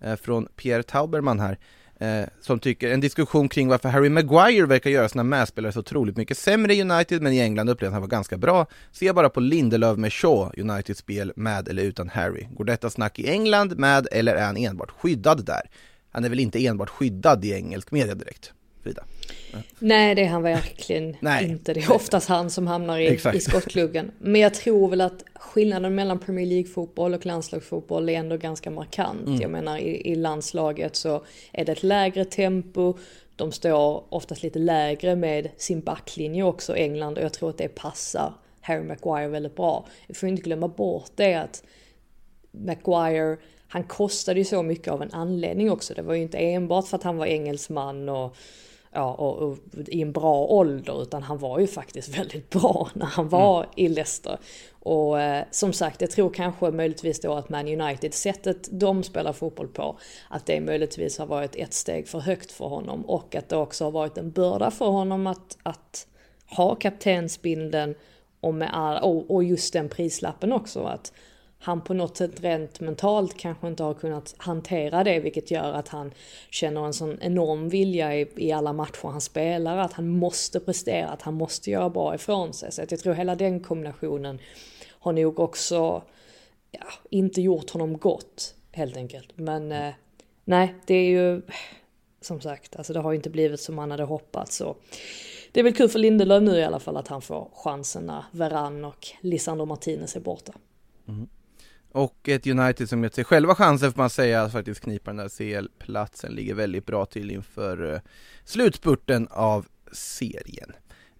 uh, 0.06 0.16
från 0.16 0.48
Pierre 0.56 0.84
Tauberman 0.84 1.40
här. 1.40 1.58
Uh, 2.02 2.28
som 2.42 2.60
tycker 2.60 2.92
en 2.92 3.00
diskussion 3.00 3.50
kring 3.50 3.68
varför 3.68 3.90
Harry 3.90 4.10
Maguire 4.10 4.66
verkar 4.66 4.90
göra 4.90 5.10
sina 5.10 5.24
medspelare 5.24 5.72
så 5.72 5.80
otroligt 5.80 6.18
mycket 6.18 6.38
sämre 6.38 6.74
i 6.74 6.82
United, 6.82 7.22
men 7.22 7.34
i 7.34 7.40
England 7.40 7.70
upplevde 7.70 7.96
han 7.96 8.02
var 8.02 8.08
ganska 8.08 8.38
bra. 8.38 8.68
Se 8.92 9.14
bara 9.14 9.30
på 9.30 9.40
Lindelöf 9.40 9.98
med 9.98 10.14
Shaw, 10.14 10.52
Uniteds 10.58 11.00
spel 11.00 11.34
med 11.36 11.68
eller 11.68 11.84
utan 11.84 12.10
Harry. 12.10 12.48
Går 12.52 12.66
detta 12.66 12.90
snack 12.90 13.20
i 13.20 13.30
England 13.30 13.78
med 13.78 14.08
eller 14.12 14.36
är 14.36 14.46
han 14.46 14.58
enbart 14.58 14.92
skyddad 14.92 15.46
där? 15.46 15.70
Han 16.12 16.26
är 16.26 16.30
väl 16.30 16.40
inte 16.40 16.66
enbart 16.66 16.90
skyddad 16.90 17.46
i 17.46 17.54
engelsk 17.54 17.92
media 17.92 18.16
direkt, 18.16 18.54
Frida? 18.84 19.04
Nej, 19.80 20.16
det 20.16 20.22
är 20.24 20.28
han 20.28 20.44
verkligen 20.44 21.16
Nej. 21.20 21.50
inte. 21.50 21.74
Det 21.74 21.80
är 21.80 21.92
oftast 21.92 22.30
han 22.30 22.50
som 22.50 22.68
hamnar 22.68 23.00
i, 23.00 23.20
i 23.34 23.40
skottgluggen. 23.40 24.12
Men 24.20 24.42
jag 24.42 24.54
tror 24.54 24.90
väl 24.90 25.02
att 25.02 25.24
skillnaden 25.36 25.96
mellan 25.96 26.20
Premier 26.20 26.46
League-fotboll 26.46 27.14
och 27.14 27.26
landslagsfotboll 27.26 28.10
är 28.10 28.14
ändå 28.14 28.38
ganska 28.38 28.72
markant. 28.72 29.28
Mm. 29.28 29.42
Jag 29.42 29.52
menar 29.52 29.78
i, 29.78 30.12
i 30.12 30.16
landslaget 30.16 30.96
så 30.96 31.24
är 31.52 31.66
det 31.66 31.72
ett 31.72 31.84
lägre 31.84 32.26
tempo. 32.26 32.98
De 33.36 33.52
står 33.52 34.04
oftast 34.14 34.44
lite 34.44 34.60
lägre 34.60 35.16
med 35.16 35.50
sin 35.58 35.82
backlinje 35.82 36.44
också, 36.44 36.76
England. 36.76 37.18
Och 37.18 37.24
jag 37.24 37.34
tror 37.34 37.50
att 37.50 37.58
det 37.58 37.68
passar 37.68 38.34
Harry 38.62 38.84
Maguire 38.84 39.28
väldigt 39.28 39.56
bra. 39.56 39.86
Vi 40.08 40.14
får 40.14 40.30
inte 40.30 40.42
glömma 40.42 40.68
bort 40.68 41.12
det 41.16 41.34
att 41.34 41.64
Maguire, 42.52 43.38
han 43.68 43.84
kostade 43.84 44.40
ju 44.40 44.46
så 44.46 44.64
mycket 44.64 44.94
av 44.94 45.02
en 45.02 45.12
anledning 45.12 45.72
också. 45.72 45.94
Det 45.94 46.02
var 46.02 46.14
ju 46.14 46.22
inte 46.22 46.38
enbart 46.38 46.88
för 46.88 46.98
att 46.98 47.04
han 47.04 47.18
var 47.18 47.26
engelsman 47.26 48.10
och 48.10 48.36
ja, 48.94 49.14
och, 49.14 49.38
och, 49.38 49.58
i 49.88 50.02
en 50.02 50.12
bra 50.12 50.46
ålder 50.46 51.02
utan 51.02 51.24
han 51.24 51.38
var 51.38 51.60
ju 51.60 51.68
faktiskt 51.68 52.10
väldigt 52.18 52.50
bra 52.50 52.90
när 52.94 53.06
han 53.06 53.30
var 53.30 53.58
mm. 53.58 53.70
i 53.76 53.88
Leicester. 53.88 54.38
Och 54.80 55.22
eh, 55.22 55.46
som 55.52 55.74
sagt, 55.74 56.02
jag 56.02 56.12
tror 56.12 56.30
kanske 56.30 56.72
möjligtvis 56.72 57.22
då 57.22 57.34
att 57.34 57.50
Man 57.50 57.82
United, 57.82 58.14
sättet 58.14 58.70
de 58.72 59.04
spelar 59.04 59.34
fotboll 59.34 59.68
på, 59.68 59.98
att 60.30 60.46
det 60.46 60.62
möjligtvis 60.62 61.18
har 61.18 61.26
varit 61.26 61.56
ett 61.56 61.74
steg 61.74 62.08
för 62.08 62.20
högt 62.20 62.52
för 62.52 62.66
honom 62.66 63.06
och 63.06 63.36
att 63.36 63.50
det 63.50 63.58
också 63.58 63.84
har 63.84 63.92
varit 63.92 64.18
en 64.18 64.32
börda 64.32 64.72
för 64.72 64.86
honom 64.86 65.28
att, 65.28 65.58
att 65.64 66.08
ha 66.56 66.76
kaptensbindeln 66.76 67.96
och, 68.40 68.54
med 68.54 68.70
all, 68.74 69.04
och, 69.04 69.32
och 69.32 69.44
just 69.44 69.74
den 69.74 69.90
prislappen 69.90 70.54
också. 70.54 70.84
Att 70.84 71.14
han 71.64 71.82
på 71.82 71.94
något 71.94 72.18
sätt 72.18 72.44
rent 72.44 72.80
mentalt 72.80 73.38
kanske 73.38 73.68
inte 73.68 73.84
har 73.84 73.94
kunnat 73.94 74.36
hantera 74.38 75.04
det 75.04 75.20
vilket 75.20 75.52
gör 75.52 75.74
att 75.74 75.88
han 75.88 76.12
känner 76.50 76.86
en 76.86 76.94
sån 76.94 77.18
enorm 77.22 77.70
vilja 77.70 78.16
i, 78.16 78.28
i 78.36 78.52
alla 78.52 78.74
matcher 78.74 79.08
han 79.08 79.22
spelar, 79.22 79.78
att 79.78 79.94
han 79.94 80.08
måste 80.08 80.60
prestera, 80.60 81.10
att 81.10 81.22
han 81.22 81.34
måste 81.34 81.72
göra 81.72 81.90
bra 81.90 82.16
ifrån 82.16 82.54
sig. 82.54 82.72
Så 82.72 82.82
att 82.82 82.92
jag 82.92 83.00
tror 83.00 83.14
hela 83.14 83.36
den 83.36 83.60
kombinationen 83.60 84.40
har 84.90 85.14
nog 85.14 85.40
också 85.40 86.04
ja, 86.72 86.86
inte 87.10 87.42
gjort 87.42 87.70
honom 87.70 87.98
gott 87.98 88.56
helt 88.72 88.98
enkelt. 88.98 89.30
Men 89.36 89.72
eh, 89.72 89.94
nej, 90.46 90.76
det 90.86 90.96
är 90.96 91.10
ju 91.10 91.42
som 92.22 92.42
sagt, 92.42 92.76
alltså 92.76 92.94
det 92.94 93.00
har 93.00 93.12
ju 93.12 93.16
inte 93.16 93.30
blivit 93.30 93.60
som 93.60 93.76
man 93.76 93.92
hade 93.92 94.04
hoppats. 94.04 94.58
Så 94.58 94.76
det 95.52 95.60
är 95.60 95.64
väl 95.64 95.76
kul 95.76 95.90
för 95.90 96.00
Lindelöf 96.00 96.44
nu 96.44 96.58
i 96.58 96.64
alla 96.64 96.80
fall 96.80 96.98
att 96.98 97.08
han 97.08 97.22
får 97.22 97.50
chansen 97.54 98.06
när 98.06 98.24
Veran 98.32 98.86
och 98.86 99.08
Lisandro 99.22 99.66
Martinez 99.66 100.16
är 100.16 100.20
borta. 100.20 100.54
Mm. 101.08 101.28
Och 101.94 102.30
ett 102.30 102.48
United 102.48 102.90
som 102.90 103.04
gett 103.04 103.16
sig 103.16 103.24
själva 103.24 103.56
chansen 103.56 103.92
får 103.92 104.02
man 104.02 104.10
säga 104.10 104.42
att 104.42 104.52
faktiskt 104.52 104.82
knipa 104.82 105.12
den 105.12 105.18
där 105.18 105.30
CL-platsen 105.30 106.32
ligger 106.32 106.54
väldigt 106.54 106.86
bra 106.86 107.06
till 107.06 107.32
inför 107.32 107.94
eh, 107.94 108.00
slutspurten 108.46 109.28
av 109.32 109.66
serien. 109.92 110.72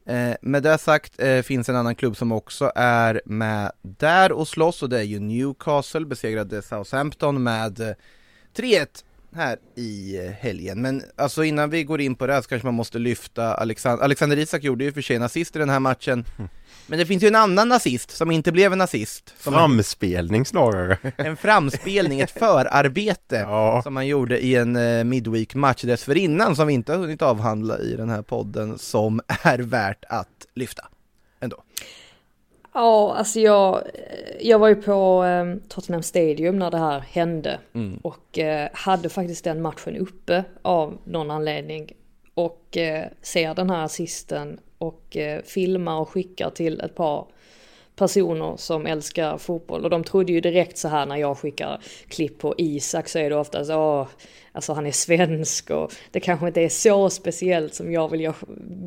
Eh, 0.06 0.36
med 0.42 0.64
det 0.64 0.78
sagt 0.78 1.20
eh, 1.20 1.42
finns 1.42 1.70
en 1.70 1.76
annan 1.76 1.96
klubb 1.96 2.18
som 2.18 2.32
också 2.32 2.72
är 2.76 3.22
med 3.26 3.72
där 3.82 4.32
och 4.32 4.48
slåss 4.48 4.84
och 4.84 4.90
det 4.90 4.98
är 4.98 5.04
ju 5.04 5.20
Newcastle 5.20 6.06
besegrade 6.06 6.62
Southampton 6.62 7.44
med 7.44 7.80
eh, 7.80 7.96
3-1 8.56 8.88
här 9.36 9.58
i 9.76 10.18
eh, 10.18 10.32
helgen. 10.32 10.82
Men 10.82 11.04
alltså 11.16 11.44
innan 11.44 11.70
vi 11.70 11.84
går 11.84 12.02
in 12.02 12.16
på 12.16 12.28
det 12.28 12.34
här 12.34 12.42
så 12.42 12.48
kanske 12.48 12.68
man 12.68 12.74
måste 12.74 13.00
lyfta 13.00 13.54
Alexander, 13.54 14.04
Alexander 14.04 14.40
Isak 14.40 14.64
gjorde 14.64 14.84
ju 14.84 14.92
för 14.92 15.02
sig 15.02 15.20
nazist 15.20 15.56
i 15.56 15.60
den 15.60 15.70
här 15.70 15.80
matchen. 15.80 16.26
Mm. 16.38 16.50
Men 16.88 17.00
det 17.00 17.06
finns 17.06 17.24
ju 17.24 17.28
en 17.28 17.36
annan 17.36 17.70
nazist 17.70 18.12
som 18.12 18.32
inte 18.32 18.52
blev 18.52 18.72
en 18.72 18.78
nazist. 18.78 19.34
Framspelning 19.38 20.46
snarare. 20.46 20.98
En 21.18 21.38
framspelning, 21.38 22.20
ett 22.20 22.32
förarbete 22.40 23.36
ja. 23.36 23.82
som 23.84 23.96
han 23.96 24.08
gjorde 24.08 24.46
i 24.46 24.56
en 24.56 24.76
uh, 24.76 25.04
Midweek-match 25.04 25.82
dessförinnan 25.82 26.56
som 26.56 26.68
vi 26.68 26.74
inte 26.74 26.92
har 26.92 27.00
hunnit 27.00 27.22
avhandla 27.22 27.80
i 27.80 27.96
den 27.96 28.10
här 28.10 28.22
podden 28.22 28.78
som 28.78 29.22
är 29.28 29.60
värt 29.60 30.04
att 30.10 30.48
lyfta. 30.56 30.88
Ja, 32.74 33.16
alltså 33.16 33.40
jag, 33.40 33.84
jag 34.40 34.60
var 34.60 34.68
ju 34.68 34.76
på 34.76 35.24
eh, 35.24 35.68
Tottenham 35.68 36.04
Stadium 36.04 36.60
när 36.60 36.72
det 36.72 36.78
här 36.78 37.00
hände. 37.00 37.60
Mm. 37.74 37.98
och 38.02 38.40
eh, 38.40 38.70
hade 38.74 39.10
faktiskt 39.10 39.44
den 39.44 39.62
matchen 39.62 39.98
uppe 39.98 40.44
av 40.62 40.98
någon 41.04 41.32
anledning. 41.32 41.92
Och 42.34 42.78
eh, 42.78 43.06
ser 43.22 43.56
den 43.56 43.70
här 43.70 43.84
assisten 43.84 44.60
och 44.78 45.18
eh, 45.18 45.42
filmar 45.42 46.00
och 46.00 46.10
skickar 46.10 46.50
till 46.50 46.80
ett 46.80 46.96
par 46.96 47.28
personer 47.96 48.58
som 48.58 48.86
älskar 48.86 49.38
fotboll. 49.38 49.84
Och 49.84 49.90
de 49.90 50.04
trodde 50.04 50.32
ju 50.32 50.42
direkt 50.42 50.78
så 50.78 50.88
här 50.88 51.06
när 51.06 51.18
jag 51.18 51.38
skickar 51.38 51.82
klipp 52.08 52.40
på 52.40 52.56
Isak 52.58 53.08
så 53.08 53.20
är 53.20 53.30
det 53.30 53.36
ofta 53.36 53.66
så, 53.66 54.08
alltså 54.52 54.74
han 54.74 54.86
är 54.86 54.92
svensk 54.92 55.70
och 55.70 55.94
det 56.12 56.20
kanske 56.20 56.48
inte 56.48 56.62
är 56.62 56.70
så 56.70 57.10
speciellt 57.10 57.74
som 57.74 57.92
jag 57.92 58.12
vill, 58.12 58.32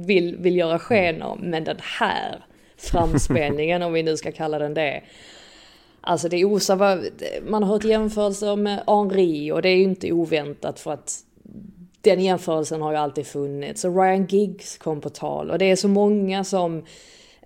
vill, 0.06 0.36
vill 0.36 0.56
göra 0.56 0.78
sken 0.78 1.22
av, 1.22 1.38
men 1.42 1.64
den 1.64 1.78
här 1.80 2.44
framspelningen 2.76 3.82
om 3.82 3.92
vi 3.92 4.02
nu 4.02 4.16
ska 4.16 4.32
kalla 4.32 4.58
den 4.58 4.74
det. 4.74 5.02
Alltså 6.00 6.28
det 6.28 6.44
osar, 6.44 7.00
man 7.50 7.62
har 7.62 7.72
hört 7.72 7.84
jämförelser 7.84 8.56
med 8.56 8.82
Henri 8.86 9.52
och 9.52 9.62
det 9.62 9.68
är 9.68 9.76
ju 9.76 9.82
inte 9.82 10.12
oväntat 10.12 10.80
för 10.80 10.92
att 10.92 11.22
den 12.00 12.20
jämförelsen 12.20 12.82
har 12.82 12.92
ju 12.92 12.98
alltid 12.98 13.26
funnits. 13.26 13.80
Så 13.80 14.02
Ryan 14.02 14.26
Giggs 14.26 14.78
kom 14.78 15.00
på 15.00 15.10
tal 15.10 15.50
och 15.50 15.58
det 15.58 15.64
är 15.64 15.76
så 15.76 15.88
många 15.88 16.44
som 16.44 16.84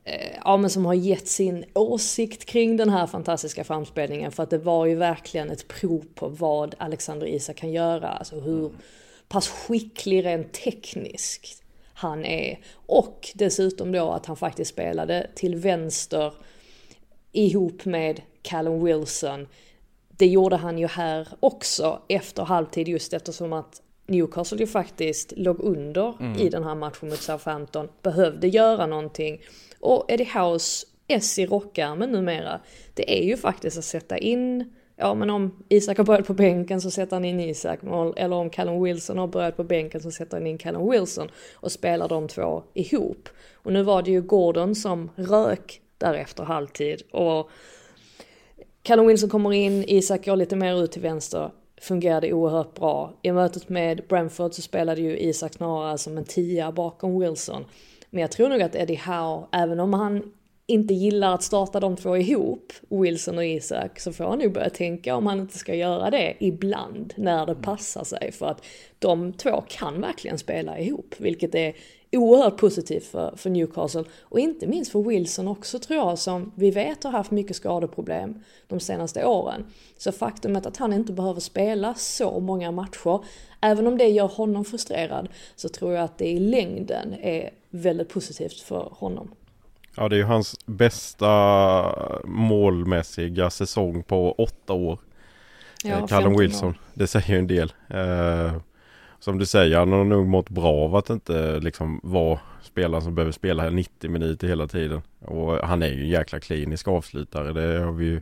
eh, 0.05 0.37
ja, 0.45 0.57
men 0.57 0.71
som 0.71 0.87
har 0.87 0.95
gett 0.95 1.29
sin 1.29 1.65
åsikt 1.75 2.45
kring 2.45 2.77
den 2.77 2.91
här 2.91 3.07
fantastiska 3.07 3.65
framspelningen 3.65 4.33
för 4.33 4.43
att 4.43 4.51
det 4.51 4.59
var 4.59 4.87
ju 4.87 4.95
verkligen 4.95 5.51
ett 5.51 5.69
prov 5.69 6.05
på 6.15 6.29
vad 6.29 6.75
Alexander 6.79 7.27
Isak 7.27 7.57
kan 7.57 7.73
göra, 7.73 8.09
alltså 8.09 8.41
hur 8.41 8.71
pass 9.29 9.49
skicklig 9.49 10.25
rent 10.25 10.53
tekniskt 10.53 11.60
han 12.01 12.25
är. 12.25 12.59
Och 12.73 13.29
dessutom 13.35 13.93
då 13.93 14.11
att 14.11 14.27
han 14.27 14.37
faktiskt 14.37 14.71
spelade 14.71 15.31
till 15.35 15.57
vänster 15.57 16.33
ihop 17.33 17.85
med 17.85 18.23
Callum 18.43 18.85
Wilson. 18.85 19.49
Det 20.09 20.27
gjorde 20.27 20.57
han 20.57 20.79
ju 20.79 20.87
här 20.87 21.29
också 21.41 22.03
efter 22.09 22.43
halvtid 22.43 22.89
just 22.89 23.13
eftersom 23.13 23.53
att 23.53 23.83
Newcastle 24.07 24.59
ju 24.59 24.67
faktiskt 24.67 25.33
låg 25.37 25.61
under 25.61 26.15
mm. 26.21 26.39
i 26.39 26.49
den 26.49 26.65
här 26.65 26.75
matchen 26.75 27.09
mot 27.09 27.19
Southampton, 27.19 27.89
behövde 28.03 28.49
göra 28.49 28.87
någonting. 28.87 29.41
Och 29.81 30.05
Eddie 30.09 30.29
House 30.39 30.87
S 31.09 31.39
i 31.39 31.47
rockärmen 31.47 32.13
numera, 32.13 32.61
det 32.95 33.21
är 33.21 33.25
ju 33.25 33.37
faktiskt 33.37 33.79
att 33.79 33.85
sätta 33.85 34.19
in 34.19 34.73
ja 35.01 35.15
men 35.15 35.31
om 35.31 35.51
Isak 35.69 35.99
har 35.99 36.05
börjat 36.05 36.27
på 36.27 36.35
bänken 36.35 36.81
så 36.81 36.91
sätter 36.91 37.17
han 37.17 37.25
in 37.25 37.41
Isak, 37.41 37.81
eller 38.17 38.37
om 38.37 38.51
Callum 38.51 38.83
Wilson 38.83 39.19
har 39.19 39.27
börjat 39.27 39.57
på 39.57 39.65
bänken 39.65 40.01
så 40.01 40.11
sätter 40.11 40.37
han 40.37 40.47
in 40.47 40.59
Callum 40.59 40.91
Wilson 40.91 41.29
och 41.55 41.73
spelar 41.73 42.09
de 42.09 42.29
två 42.29 42.63
ihop. 42.75 43.29
Och 43.55 43.73
nu 43.73 43.83
var 43.83 44.03
det 44.03 44.11
ju 44.11 44.23
Gordon 44.23 44.75
som 44.75 45.11
rök 45.17 45.81
därefter 45.99 46.45
halvtid 46.45 47.03
och 47.13 47.51
Callum 48.83 49.07
Wilson 49.07 49.31
kommer 49.31 49.53
in, 49.53 49.85
Isak 49.89 50.25
går 50.25 50.37
lite 50.37 50.57
mer 50.57 50.85
ut 50.85 50.93
till 50.93 51.03
vänster, 51.03 51.51
fungerade 51.81 52.33
oerhört 52.33 52.75
bra. 52.75 53.15
I 53.23 53.33
mötet 53.33 53.69
med 53.69 54.03
Brentford 54.09 54.55
så 54.55 54.63
spelade 54.63 55.01
ju 55.01 55.19
Isak 55.19 55.55
snarare 55.55 55.99
som 55.99 56.19
en 56.19 56.25
tia 56.25 56.73
bakom 56.73 57.21
Wilson. 57.21 57.65
Men 58.11 58.21
jag 58.21 58.31
tror 58.31 58.49
nog 58.49 58.63
att 58.63 58.75
Eddie 58.75 59.01
Howe, 59.07 59.47
även 59.53 59.81
om 59.81 59.95
han 59.95 60.33
inte 60.71 60.95
gillar 60.95 61.35
att 61.35 61.43
starta 61.43 61.81
de 61.81 61.97
två 61.97 62.17
ihop, 62.17 62.73
Wilson 62.89 63.39
och 63.39 63.45
Isak, 63.45 64.01
så 64.01 64.13
får 64.13 64.25
han 64.25 64.39
nog 64.39 64.53
börja 64.53 64.71
tänka 64.71 65.17
om 65.17 65.27
han 65.27 65.41
inte 65.41 65.59
ska 65.59 65.75
göra 65.75 66.11
det 66.11 66.37
ibland 66.41 67.15
när 67.17 67.47
det 67.47 67.55
passar 67.55 68.05
sig. 68.05 68.33
För 68.33 68.47
att 68.47 68.65
de 68.99 69.33
två 69.33 69.65
kan 69.69 70.01
verkligen 70.01 70.39
spela 70.39 70.79
ihop, 70.79 71.15
vilket 71.19 71.55
är 71.55 71.75
oerhört 72.13 72.57
positivt 72.57 73.05
för, 73.05 73.35
för 73.37 73.51
Newcastle. 73.51 74.05
Och 74.21 74.39
inte 74.39 74.67
minst 74.67 74.93
för 74.93 75.03
Wilson 75.03 75.49
också 75.49 75.79
tror 75.79 75.99
jag, 75.99 76.19
som 76.19 76.53
vi 76.55 76.71
vet 76.71 77.05
har 77.05 77.11
haft 77.11 77.31
mycket 77.31 77.57
skadeproblem 77.57 78.43
de 78.69 78.81
senaste 78.81 79.25
åren. 79.25 79.67
Så 79.99 80.13
faktumet 80.13 80.67
att 80.67 80.77
han 80.77 80.93
inte 80.93 81.13
behöver 81.13 81.41
spela 81.41 81.95
så 81.95 82.41
många 82.41 82.73
matcher, 82.73 83.25
även 83.61 83.87
om 83.87 83.99
det 83.99 84.09
gör 84.09 84.29
honom 84.29 84.65
frustrerad, 84.65 85.29
så 85.57 85.69
tror 85.69 85.93
jag 85.93 86.05
att 86.05 86.19
det 86.19 86.29
i 86.29 86.39
längden 86.39 87.15
är 87.15 87.51
väldigt 87.71 88.09
positivt 88.09 88.61
för 88.61 88.89
honom. 88.93 89.31
Ja 90.01 90.09
det 90.09 90.17
är 90.17 90.19
ju 90.19 90.25
hans 90.25 90.57
bästa 90.67 91.29
målmässiga 92.25 93.51
säsong 93.51 94.03
på 94.03 94.33
åtta 94.33 94.73
år. 94.73 94.99
Ja, 95.85 95.91
eh, 95.91 96.07
Callum 96.07 96.37
Wilson. 96.39 96.69
År. 96.69 96.75
Det 96.95 97.07
säger 97.07 97.29
ju 97.29 97.39
en 97.39 97.47
del. 97.47 97.73
Eh, 97.89 98.53
som 99.19 99.39
du 99.39 99.47
säger, 99.47 99.79
han 99.79 99.93
har 99.93 100.05
nog 100.05 100.27
mått 100.27 100.51
bra 100.51 100.73
av 100.73 100.97
att 100.97 101.11
inte 101.11 101.59
liksom 101.59 102.01
vara 102.03 102.41
spelaren 102.63 103.05
som 103.05 103.15
behöver 103.15 103.33
spela 103.33 103.71
90 103.71 104.11
minuter 104.11 104.49
hela 104.49 104.67
tiden. 104.67 105.03
Och 105.19 105.53
han 105.53 105.83
är 105.83 105.89
ju 105.89 106.03
en 106.03 106.09
jäkla 106.09 106.41
klinisk 106.41 106.89
avslutare. 106.89 107.53
Det 107.53 107.85
har 107.85 107.93
vi 107.93 108.05
ju. 108.05 108.21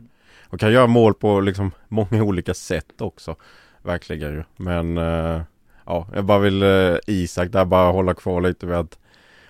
Och 0.49 0.59
kan 0.59 0.71
göra 0.71 0.87
mål 0.87 1.13
på 1.13 1.41
liksom 1.41 1.71
många 1.87 2.23
olika 2.23 2.53
sätt 2.53 3.01
också. 3.01 3.35
Verkligen 3.81 4.31
ju. 4.31 4.43
Men 4.55 4.97
eh, 4.97 5.41
ja, 5.85 6.07
jag 6.15 6.25
bara 6.25 6.39
vill 6.39 6.63
eh, 6.63 6.95
Isak 7.07 7.51
där 7.51 7.65
bara 7.65 7.91
hålla 7.91 8.13
kvar 8.13 8.41
lite 8.41 8.65
vid 8.65 8.75
att 8.75 8.99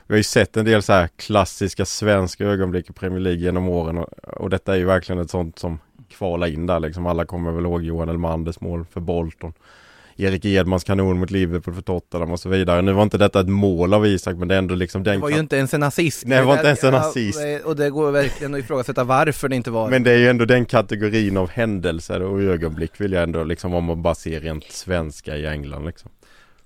vi 0.09 0.13
har 0.13 0.17
ju 0.17 0.23
sett 0.23 0.57
en 0.57 0.65
del 0.65 0.81
så 0.81 0.93
här 0.93 1.09
klassiska 1.15 1.85
svenska 1.85 2.45
ögonblick 2.45 2.89
i 2.89 2.93
Premier 2.93 3.19
League 3.19 3.41
genom 3.41 3.69
åren 3.69 3.97
och, 3.97 4.07
och 4.23 4.49
detta 4.49 4.73
är 4.73 4.77
ju 4.77 4.85
verkligen 4.85 5.21
ett 5.21 5.29
sånt 5.29 5.59
som 5.59 5.79
kvala 6.09 6.47
in 6.47 6.65
där 6.65 6.79
liksom. 6.79 7.05
Alla 7.05 7.25
kommer 7.25 7.51
väl 7.51 7.65
ihåg 7.65 7.83
Johan 7.83 8.09
Elmanders 8.09 8.61
mål 8.61 8.85
för 8.91 8.99
Bolton. 8.99 9.53
Erik 10.17 10.45
Edmans 10.45 10.83
kanon 10.83 11.19
mot 11.19 11.31
Liverpool 11.31 11.73
för 11.73 11.81
Tottenham 11.81 12.31
och 12.31 12.39
så 12.39 12.49
vidare. 12.49 12.81
Nu 12.81 12.93
var 12.93 13.03
inte 13.03 13.17
detta 13.17 13.39
ett 13.39 13.49
mål 13.49 13.93
av 13.93 14.07
Isak 14.07 14.35
men 14.37 14.47
det 14.47 14.55
är 14.55 14.59
ändå 14.59 14.75
liksom 14.75 15.03
den 15.03 15.15
Det 15.15 15.21
var 15.21 15.29
ju 15.29 15.39
inte 15.39 15.57
ens 15.57 15.73
en 15.73 15.83
assist 15.83 16.25
Nej 16.25 16.37
det 16.37 16.45
var 16.45 16.53
inte 16.53 16.67
ens 16.67 16.83
en 16.83 16.95
assist 16.95 17.39
Och 17.65 17.75
det 17.75 17.89
går 17.89 18.11
verkligen 18.11 18.53
att 18.53 18.59
ifrågasätta 18.59 19.03
varför 19.03 19.49
det 19.49 19.55
inte 19.55 19.71
var 19.71 19.89
Men 19.89 20.03
det 20.03 20.11
är 20.11 20.17
ju 20.17 20.29
ändå 20.29 20.45
den 20.45 20.65
kategorin 20.65 21.37
av 21.37 21.49
händelser 21.49 22.21
och 22.21 22.41
ögonblick 22.41 23.01
vill 23.01 23.11
jag 23.11 23.23
ändå 23.23 23.43
liksom 23.43 23.73
om 23.73 23.83
man 23.83 24.01
bara 24.01 24.15
ser 24.15 24.39
rent 24.39 24.71
svenska 24.71 25.37
i 25.37 25.45
England 25.45 25.85
liksom 25.85 26.11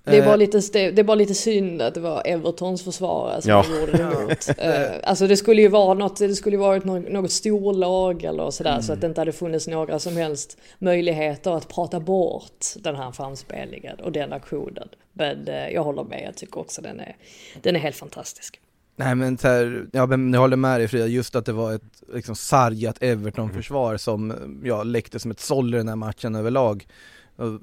Det 0.04 0.16
är, 0.16 0.20
Eh, 0.20 0.24
bara 0.26 0.36
lite, 0.36 0.58
det 0.72 0.98
är 0.98 1.02
bara 1.04 1.14
lite 1.14 1.34
synd 1.34 1.82
att 1.82 1.94
det 1.94 2.00
var 2.00 2.22
Evertons 2.26 2.82
försvarare 2.84 3.42
som 3.42 3.50
Ja. 3.50 3.64
gjorde 3.80 3.92
det 3.92 4.04
mot. 4.04 4.58
Eh, 4.58 5.08
Alltså 5.10 5.26
det 5.26 5.36
skulle 5.36 5.62
ju 5.62 5.68
vara 5.68 5.94
något, 5.94 6.16
det 6.18 6.34
skulle 6.34 6.56
ju 6.56 6.60
varit 6.60 6.84
något, 6.84 7.12
något 7.12 7.30
storlag 7.30 8.24
eller 8.24 8.50
sådär 8.50 8.80
så 8.80 8.92
att 8.92 9.00
det 9.00 9.06
inte 9.06 9.20
hade 9.20 9.32
funnits 9.32 9.66
några 9.66 9.98
som 9.98 10.16
helst 10.16 10.58
möjligheter 10.78 11.50
att 11.56 11.68
prata 11.68 12.00
bort 12.00 12.64
den 12.76 12.96
här 12.96 13.10
framspelningen 13.12 14.00
och 14.00 14.12
den 14.12 14.32
aktionen. 14.32 14.88
Men 15.12 15.48
eh, 15.48 15.68
jag 15.68 15.84
håller 15.84 16.04
med, 16.04 16.22
jag 16.26 16.34
tycker 16.36 16.60
också 16.60 16.82
den 16.82 17.00
är, 17.00 17.16
den 17.62 17.76
är 17.76 17.80
helt 17.80 17.96
fantastisk. 17.96 18.60
Nej 18.96 19.14
men 19.14 19.38
så 19.38 19.48
här, 19.48 19.86
ja 19.92 20.06
men 20.06 20.32
jag 20.32 20.40
håller 20.40 20.56
med 20.56 20.80
dig 20.80 20.88
Frida, 20.88 21.06
just 21.06 21.36
att 21.36 21.46
det 21.46 21.52
var 21.52 21.74
ett 21.74 21.82
liksom 22.14 22.36
sargat 22.36 23.02
Everton-försvar 23.02 23.96
som 23.96 24.32
ja, 24.64 24.82
läckte 24.82 25.18
som 25.18 25.30
ett 25.30 25.40
såll 25.40 25.74
i 25.74 25.76
den 25.76 25.88
här 25.88 25.96
matchen 25.96 26.34
överlag. 26.34 26.86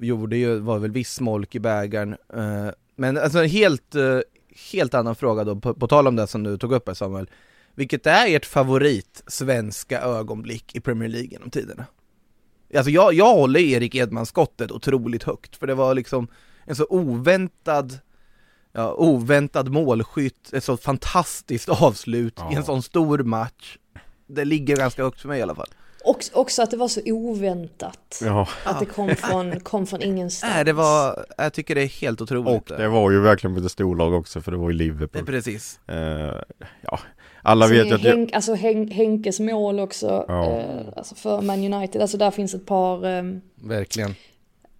Gjorde 0.00 0.36
ju, 0.36 0.58
var 0.58 0.78
väl 0.78 0.90
viss 0.90 1.12
smolk 1.14 1.54
i 1.54 1.60
bägaren. 1.60 2.16
Eh, 2.34 2.68
Men 2.96 3.18
alltså 3.18 3.42
helt, 3.42 3.94
eh, 3.94 4.18
helt 4.72 4.94
annan 4.94 5.14
fråga 5.14 5.44
då, 5.44 5.56
på, 5.56 5.74
på 5.74 5.86
tal 5.88 6.06
om 6.06 6.16
det 6.16 6.26
som 6.26 6.42
du 6.42 6.58
tog 6.58 6.72
upp 6.72 6.86
här 6.88 6.94
Samuel. 6.94 7.30
Vilket 7.74 8.06
är 8.06 8.36
ert 8.36 8.46
favorit 8.46 9.22
svenska 9.26 10.00
ögonblick 10.00 10.76
i 10.76 10.80
Premier 10.80 11.08
League 11.08 11.28
genom 11.30 11.50
tiderna? 11.50 11.84
Alltså 12.76 12.90
jag, 12.90 13.14
jag 13.14 13.34
håller 13.34 13.60
Erik 13.60 13.94
Edman-skottet 13.94 14.70
otroligt 14.72 15.22
högt, 15.22 15.56
för 15.56 15.66
det 15.66 15.74
var 15.74 15.94
liksom 15.94 16.28
en 16.64 16.76
så 16.76 16.86
oväntad 16.90 17.98
ja, 18.72 18.94
oväntad 18.94 19.68
målskytt, 19.68 20.52
ett 20.52 20.64
så 20.64 20.76
fantastiskt 20.76 21.68
avslut 21.68 22.38
i 22.38 22.42
en 22.42 22.52
Ja. 22.52 22.62
sån 22.62 22.82
stor 22.82 23.18
match. 23.18 23.76
Det 24.26 24.44
ligger 24.44 24.76
ganska 24.76 25.02
högt 25.04 25.20
för 25.20 25.28
mig 25.28 25.38
i 25.38 25.42
alla 25.42 25.54
fall. 25.54 25.68
Och, 26.04 26.24
också 26.32 26.62
att 26.62 26.70
det 26.70 26.76
var 26.76 26.88
så 26.88 27.00
oväntat. 27.06 28.20
Ja, 28.22 28.48
Att 28.64 28.80
det 28.80 28.86
kom 28.86 29.16
från, 29.16 29.60
kom 29.60 29.86
från 29.86 30.02
ingenstans. 30.02 30.52
Nej, 30.54 30.64
det 30.64 30.72
var, 30.72 31.24
jag 31.38 31.52
tycker 31.52 31.74
det 31.74 31.82
är 31.82 31.86
helt 31.86 32.20
otroligt. 32.20 32.70
och 32.70 32.76
det 32.78 32.88
var 32.88 33.10
ju 33.10 33.20
verkligen 33.20 33.64
ett 33.66 33.72
storlag 33.72 34.14
också 34.14 34.40
för 34.40 34.52
det 34.52 34.58
var 34.58 34.70
ju 34.70 34.76
Det 34.78 34.84
är 34.84 34.86
Liverpool. 34.86 35.26
precis. 35.26 35.80
Eh, 35.88 35.96
ja, 36.82 36.98
alla 37.42 37.66
vet 37.66 37.86
ju 37.86 37.94
att 37.94 38.04
jag, 38.04 38.10
Henk, 38.12 38.32
alltså 38.32 38.54
Hen, 38.54 38.88
Henkes 38.90 39.40
mål 39.40 39.80
också, 39.80 40.24
Ja. 40.28 40.46
eh, 40.46 40.64
alltså 40.96 41.14
för 41.14 41.40
Man 41.40 41.72
United, 41.74 42.02
alltså 42.02 42.16
där 42.16 42.30
finns 42.30 42.54
ett 42.54 42.66
par, 42.66 43.06
eh, 43.18 43.22
Verkligen. 43.64 44.14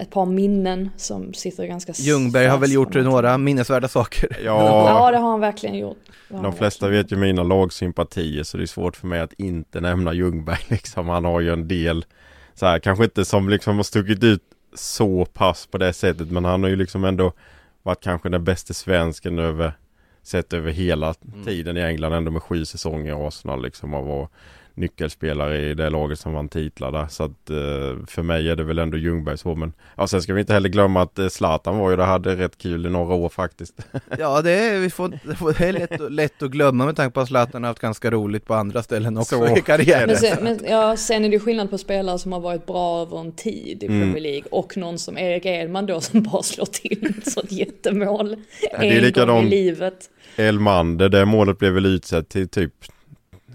Ett 0.03 0.11
par 0.11 0.27
minnen 0.27 0.91
som 0.97 1.35
sitter 1.35 1.67
ganska 1.67 1.93
Ljungberg 1.97 2.47
har 2.47 2.59
väl 2.59 2.73
gjort 2.73 2.95
några 2.95 3.39
minnesvärda 3.39 3.89
saker. 3.89 4.37
ja, 4.45 4.89
Ja, 4.89 5.11
det 5.11 5.19
har 5.19 5.31
han 5.31 5.41
verkligen 5.41 5.79
gjort. 5.79 5.99
De 6.29 6.53
flesta 6.53 6.87
verkligen 6.87 7.05
vet 7.05 7.13
ju 7.13 7.17
mina 7.17 7.43
lagsympatier 7.43 8.43
så 8.43 8.57
det 8.57 8.65
är 8.65 8.67
svårt 8.67 8.97
för 8.97 9.07
mig 9.07 9.21
att 9.21 9.33
inte 9.33 9.81
nämna 9.81 10.13
Ljungberg 10.13 10.59
liksom. 10.69 11.09
Han 11.09 11.25
har 11.25 11.41
ju 11.41 11.53
en 11.53 11.69
del 11.69 12.05
så 12.55 12.67
här, 12.67 12.79
kanske 12.79 13.05
inte 13.05 13.25
som 13.25 13.49
liksom 13.49 13.77
har 13.77 13.83
stuckit 13.83 14.25
ut 14.25 14.43
så 14.75 15.25
pass 15.25 15.67
på 15.67 15.79
det 15.79 15.93
sättet 15.93 16.31
men 16.31 16.45
han 16.45 16.63
har 16.63 16.71
ju 16.71 16.77
liksom 16.77 17.05
ändå 17.05 17.33
varit 17.83 18.03
kanske 18.03 18.29
den 18.29 18.45
bästa 18.45 18.75
svensken 18.75 19.39
över 19.39 19.73
sett 20.23 20.53
över 20.53 20.71
hela 20.71 21.15
tiden 21.45 21.77
i 21.77 21.81
England 21.81 22.13
ändå 22.13 22.31
med 22.31 22.43
sju 22.43 22.65
säsonger 22.65 23.13
i 23.13 23.27
Arsenal 23.27 23.63
liksom 23.63 23.95
och 23.95 24.07
var 24.07 24.29
nyckelspelare 24.75 25.71
i 25.71 25.75
det 25.75 25.91
laget 25.91 26.19
som 26.19 26.33
vann 26.33 26.49
titlar 26.49 26.93
där. 26.93 27.07
Så 27.07 27.25
att 27.25 27.51
eh, 27.51 28.07
för 28.07 28.23
mig 28.23 28.49
är 28.49 28.57
det 28.57 28.65
väl 28.65 28.79
ändå 28.79 28.99
Ljungberg 28.99 29.39
så 29.39 29.55
men 29.55 29.73
ja 29.97 30.07
sen 30.07 30.23
ska 30.23 30.35
vi 30.35 30.41
inte 30.41 30.53
heller 30.53 30.69
glömma 30.69 31.03
att 31.03 31.19
eh, 31.19 31.29
Zlatan 31.29 31.79
var 31.79 31.91
ju 31.91 31.97
där 31.97 32.05
hade 32.05 32.37
rätt 32.37 32.59
kul 32.59 32.87
i 32.87 32.91
några 32.91 33.15
år 33.15 33.29
faktiskt. 33.29 33.75
Ja, 34.19 34.43
det 34.43 34.51
är, 34.51 34.79
vi 34.81 34.91
får, 34.91 35.09
det 35.09 35.59
det 35.59 35.69
är 35.69 35.73
lätt, 35.73 36.13
lätt 36.13 36.43
att 36.43 36.51
glömma 36.51 36.87
med 36.87 36.97
tanke 36.97 37.15
på 37.15 37.21
att 37.21 37.29
Zlatan 37.29 37.63
har 37.63 37.69
haft 37.69 37.81
ganska 37.81 38.11
roligt 38.11 38.47
på 38.47 38.55
andra 38.55 38.83
ställen 38.83 39.19
också 39.19 39.39
Så 39.39 39.47
i 39.47 39.51
är 39.51 39.61
karriären. 39.61 40.07
Men 40.07 40.17
sen, 40.17 40.39
men, 40.45 40.59
ja, 40.69 40.97
sen 40.97 41.25
är 41.25 41.29
det 41.29 41.39
skillnad 41.39 41.71
på 41.71 41.79
spelare 41.79 42.19
som 42.19 42.33
har 42.33 42.41
varit 42.41 42.67
bra 42.67 43.03
över 43.03 43.21
en 43.21 43.33
tid 43.33 43.83
i 43.83 43.87
Mm. 43.87 44.01
Premier 44.01 44.23
League 44.23 44.49
och 44.51 44.77
någon 44.77 44.99
som 44.99 45.19
Erik 45.19 45.47
Edman 45.47 45.87
då 45.87 46.01
som 46.01 46.23
bara 46.23 46.43
slår 46.43 46.67
till 46.67 47.15
ett 47.19 47.33
sånt 47.33 47.53
jättemål 47.53 48.37
det 48.61 48.77
är 48.77 48.83
en 48.83 48.89
gång 48.91 49.01
likadant. 49.07 49.47
i 49.47 49.51
livet. 49.51 50.11
Elmander, 50.37 51.09
det 51.09 51.25
målet 51.25 51.59
blev 51.59 51.73
väl 51.73 51.87
utsett 51.87 52.29
till 52.29 52.49
typ 52.49 52.73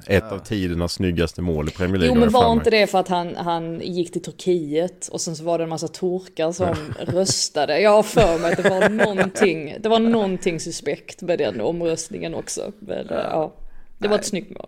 ett 0.08 0.32
av 0.32 0.40
tidernas 0.40 0.94
snyggaste 0.94 1.42
mål 1.42 1.68
i 1.68 1.72
Premier 1.72 2.00
League. 2.00 2.16
Jo 2.16 2.20
men 2.20 2.30
var 2.30 2.52
inte 2.52 2.70
det 2.70 2.88
för 2.88 3.00
att 3.00 3.08
han, 3.08 3.36
han 3.36 3.82
gick 3.82 4.12
till 4.12 4.24
Turkiet 4.24 5.08
och 5.08 5.22
sen 5.22 5.36
så 5.36 5.44
var 5.44 5.58
det 5.58 5.64
en 5.64 5.70
massa 5.70 5.88
turkar 5.88 6.52
som 6.52 6.76
röstade. 7.00 7.80
Jag 7.80 7.92
har 7.92 8.04
för 8.04 8.40
mig 8.40 8.52
att 8.52 8.64
det 8.64 8.70
var 8.70 8.90
någonting, 8.90 9.76
det 9.80 9.90
var 9.90 10.00
någonting 10.00 10.60
suspekt 10.60 11.22
med 11.22 11.40
den 11.40 11.62
omröstningen 11.62 12.34
också. 12.34 12.72
Men, 12.80 13.08
ja. 13.10 13.16
ja, 13.16 13.54
det 13.98 14.08
var 14.08 14.16
ett 14.16 14.26
snyggt 14.26 14.50
mål. 14.50 14.68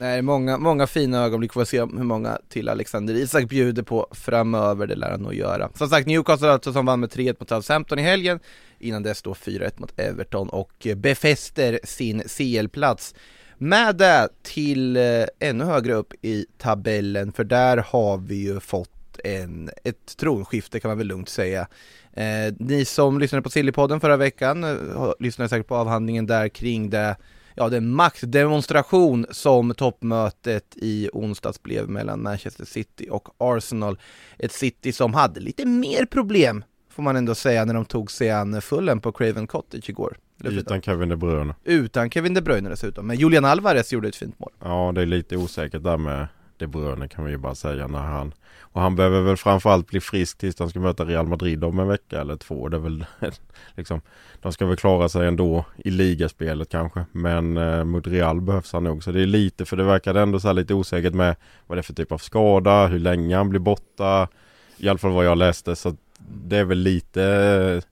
Nej, 0.00 0.22
många, 0.22 0.58
många 0.58 0.86
fina 0.86 1.24
ögonblick, 1.24 1.52
får 1.52 1.60
vi 1.60 1.66
se 1.66 1.80
hur 1.80 1.86
många 1.86 2.38
till 2.48 2.68
Alexander 2.68 3.14
Isak 3.14 3.48
bjuder 3.48 3.82
på 3.82 4.06
framöver, 4.10 4.86
det 4.86 4.94
lär 4.94 5.10
han 5.10 5.22
nog 5.22 5.34
göra. 5.34 5.70
Som 5.74 5.88
sagt, 5.88 6.06
Newcastle 6.06 6.50
alltså 6.50 6.72
som 6.72 6.86
vann 6.86 7.00
med 7.00 7.10
3-1 7.10 7.36
mot 7.38 7.48
Southampton 7.48 7.98
i 7.98 8.02
helgen, 8.02 8.40
innan 8.78 9.02
dess 9.02 9.22
då 9.22 9.32
4-1 9.32 9.72
mot 9.76 10.00
Everton 10.00 10.48
och 10.48 10.86
befäster 10.96 11.80
sin 11.84 12.22
CL-plats. 12.22 13.14
Med 13.58 13.96
det 13.96 14.28
till 14.42 14.96
eh, 14.96 15.24
ännu 15.38 15.64
högre 15.64 15.94
upp 15.94 16.14
i 16.22 16.46
tabellen, 16.58 17.32
för 17.32 17.44
där 17.44 17.76
har 17.76 18.18
vi 18.18 18.34
ju 18.34 18.60
fått 18.60 19.20
en, 19.24 19.70
ett 19.84 20.16
tronskifte 20.16 20.80
kan 20.80 20.88
man 20.88 20.98
väl 20.98 21.06
lugnt 21.06 21.28
säga. 21.28 21.68
Eh, 22.12 22.54
ni 22.58 22.84
som 22.84 23.18
lyssnade 23.18 23.42
på 23.42 23.50
Sillypodden 23.50 24.00
förra 24.00 24.16
veckan 24.16 24.64
eh, 24.64 25.12
lyssnade 25.18 25.48
säkert 25.48 25.66
på 25.66 25.76
avhandlingen 25.76 26.26
där 26.26 26.48
kring 26.48 26.90
det 26.90 27.16
ja, 27.54 27.68
den 27.68 27.90
maktdemonstration 27.90 29.26
som 29.30 29.74
toppmötet 29.74 30.76
i 30.76 31.10
onsdags 31.12 31.62
blev 31.62 31.88
mellan 31.88 32.22
Manchester 32.22 32.64
City 32.64 33.08
och 33.10 33.28
Arsenal. 33.38 33.98
Ett 34.38 34.52
City 34.52 34.92
som 34.92 35.14
hade 35.14 35.40
lite 35.40 35.66
mer 35.66 36.04
problem, 36.04 36.64
får 36.90 37.02
man 37.02 37.16
ändå 37.16 37.34
säga, 37.34 37.64
när 37.64 37.74
de 37.74 37.84
tog 37.84 38.10
sig 38.10 38.30
an 38.30 38.62
Fulham 38.62 39.00
på 39.00 39.12
Craven 39.12 39.46
Cottage 39.46 39.90
igår. 39.90 40.16
Utan 40.44 40.82
Kevin 40.82 41.08
De 41.08 41.16
Bruyne. 41.16 41.54
Utan 41.64 42.10
Kevin 42.10 42.34
De 42.34 42.40
Bruyne 42.40 42.68
dessutom, 42.68 43.06
men 43.06 43.16
Julian 43.16 43.44
Alvarez 43.44 43.92
gjorde 43.92 44.08
ett 44.08 44.16
fint 44.16 44.38
mål. 44.38 44.52
Ja, 44.62 44.92
det 44.94 45.02
är 45.02 45.06
lite 45.06 45.36
osäkert 45.36 45.82
där 45.82 45.96
med 45.96 46.26
De 46.56 46.66
Bruyne 46.66 47.08
kan 47.08 47.24
vi 47.24 47.30
ju 47.30 47.38
bara 47.38 47.54
säga 47.54 47.86
när 47.86 47.98
han 47.98 48.32
och 48.72 48.80
han 48.80 48.96
behöver 48.96 49.20
väl 49.20 49.36
framförallt 49.36 49.86
bli 49.86 50.00
frisk 50.00 50.38
tills 50.38 50.56
de 50.56 50.70
ska 50.70 50.80
möta 50.80 51.04
Real 51.04 51.26
Madrid 51.26 51.64
om 51.64 51.78
en 51.78 51.88
vecka 51.88 52.20
eller 52.20 52.36
två. 52.36 52.68
Det 52.68 52.76
är 52.76 52.80
väl 52.80 53.06
liksom 53.76 54.00
De 54.42 54.52
ska 54.52 54.66
väl 54.66 54.76
klara 54.76 55.08
sig 55.08 55.28
ändå 55.28 55.64
i 55.76 55.90
ligaspelet 55.90 56.68
kanske. 56.68 57.04
Men 57.12 57.56
eh, 57.56 57.84
mot 57.84 58.06
Real 58.06 58.40
behövs 58.40 58.72
han 58.72 58.84
nog. 58.84 59.04
Så 59.04 59.12
det 59.12 59.22
är 59.22 59.26
lite 59.26 59.64
för 59.64 59.76
det 59.76 59.84
verkade 59.84 60.20
ändå 60.20 60.40
så 60.40 60.52
lite 60.52 60.74
osäkert 60.74 61.14
med 61.14 61.36
vad 61.66 61.78
det 61.78 61.80
är 61.80 61.82
för 61.82 61.94
typ 61.94 62.12
av 62.12 62.18
skada, 62.18 62.86
hur 62.86 62.98
länge 62.98 63.36
han 63.36 63.50
blir 63.50 63.60
borta. 63.60 64.28
I 64.76 64.88
alla 64.88 64.98
fall 64.98 65.12
vad 65.12 65.26
jag 65.26 65.38
läste 65.38 65.76
så 65.76 65.96
det 66.18 66.56
är 66.56 66.64
väl 66.64 66.78
lite 66.78 67.24
eh, 67.24 67.82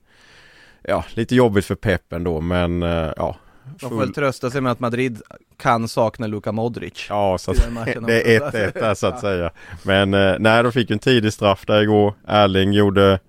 Ja, 0.89 1.03
lite 1.13 1.35
jobbigt 1.35 1.65
för 1.65 1.75
Pep 1.75 2.13
ändå 2.13 2.41
men 2.41 2.83
eh, 2.83 3.11
ja. 3.17 3.35
De 3.79 3.89
får 3.89 3.99
väl 3.99 4.13
trösta 4.13 4.49
sig 4.51 4.61
med 4.61 4.71
att 4.71 4.79
Madrid 4.79 5.21
kan 5.57 5.87
sakna 5.87 6.27
Luka 6.27 6.51
Modric. 6.51 7.05
Ja, 7.09 7.37
så 7.37 7.51
att, 7.51 7.57
det 8.07 8.35
är 8.35 8.45
också. 8.45 8.57
1-1 8.57 8.73
där 8.79 8.93
så 8.93 9.07
att 9.07 9.19
säga. 9.19 9.51
Men 9.83 10.13
eh, 10.13 10.35
nej, 10.39 10.63
de 10.63 10.71
fick 10.71 10.91
en 10.91 10.99
tidig 10.99 11.33
straff 11.33 11.65
där 11.65 11.81
igår. 11.81 12.13
Erling 12.27 12.73
gjorde, 12.73 13.19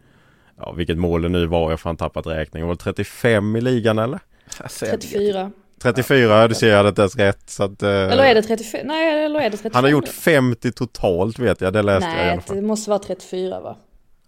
ja 0.59 0.73
vilket 0.73 0.99
mål 0.99 1.23
det 1.23 1.29
nu 1.29 1.47
var, 1.47 1.61
jag 1.61 1.71
har 1.71 1.77
fan 1.77 1.97
tappat 1.97 2.27
räkningen. 2.27 2.69
Var 2.69 2.75
det 2.75 2.83
35 2.83 3.57
i 3.57 3.61
ligan 3.61 3.99
eller? 3.99 4.19
Alltså, 4.59 4.87
jag 4.87 4.93
vet 4.93 5.01
34. 5.01 5.51
34, 5.83 6.49
du 6.49 6.55
ser 6.55 6.69
jag 6.69 6.77
hade 6.77 6.89
inte 6.89 7.03
ens 7.03 7.17
rätt. 7.17 7.51
Så 7.51 7.65
att, 7.65 7.83
eh, 7.83 7.91
Eller 7.91 8.25
är 8.25 8.35
det 8.35 8.43
35? 8.43 8.87
Nej, 8.87 9.25
eller 9.25 9.41
är 9.41 9.45
det 9.51 9.57
35? 9.57 9.71
han 9.75 9.85
har 9.85 9.91
gjort 9.91 10.09
50 10.09 10.73
totalt 10.73 11.39
vet 11.39 11.61
jag, 11.61 11.73
det 11.73 11.83
läste 11.83 12.09
jag 12.09 12.17
i 12.19 12.21
alla 12.21 12.35
Nej, 12.35 12.41
fall. 12.41 12.57
det 12.57 12.63
måste 12.63 12.91
vara 12.91 12.99
34 12.99 13.61
va? 13.61 13.77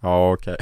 Ja 0.03 0.31
okej. 0.33 0.57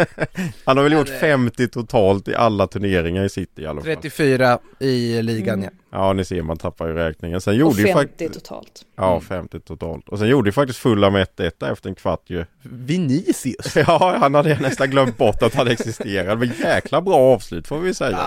han 0.64 0.76
har 0.76 0.84
väl 0.84 0.92
gjort 0.92 1.08
50 1.08 1.68
totalt 1.68 2.28
i 2.28 2.34
alla 2.34 2.66
turneringar 2.66 3.24
i 3.24 3.28
City 3.28 3.62
i 3.62 3.66
alla 3.66 3.80
fall. 3.80 3.84
34 3.84 4.58
i 4.78 5.22
ligan 5.22 5.62
ja. 5.62 5.70
Ja 5.92 6.12
ni 6.12 6.24
ser 6.24 6.42
man 6.42 6.56
tappar 6.56 6.86
ju 6.88 6.94
räkningen. 6.94 7.40
Sen 7.40 7.52
Och 7.54 7.58
gjorde 7.58 7.76
ju 7.80 7.86
50 7.86 7.92
faktiskt 7.98 8.34
totalt. 8.34 8.82
Ja 8.96 9.20
50 9.20 9.60
totalt. 9.60 10.08
Och 10.08 10.18
sen 10.18 10.28
gjorde 10.28 10.48
ju 10.48 10.52
faktiskt 10.52 10.78
fulla 10.78 11.10
med 11.10 11.26
1-1 11.36 11.50
där 11.58 11.72
efter 11.72 11.88
en 11.88 11.94
kvart 11.94 12.22
ju. 12.26 12.44
Vinicius. 12.62 13.76
Ja, 13.86 14.16
han 14.20 14.34
hade 14.34 14.58
nästan 14.60 14.90
glömt 14.90 15.18
bort 15.18 15.42
att 15.42 15.54
han 15.54 15.68
existerade. 15.68 16.36
Men 16.36 16.52
jäkla 16.64 17.00
bra 17.00 17.16
avslut 17.16 17.68
får 17.68 17.78
vi 17.78 17.94
säga. 17.94 18.18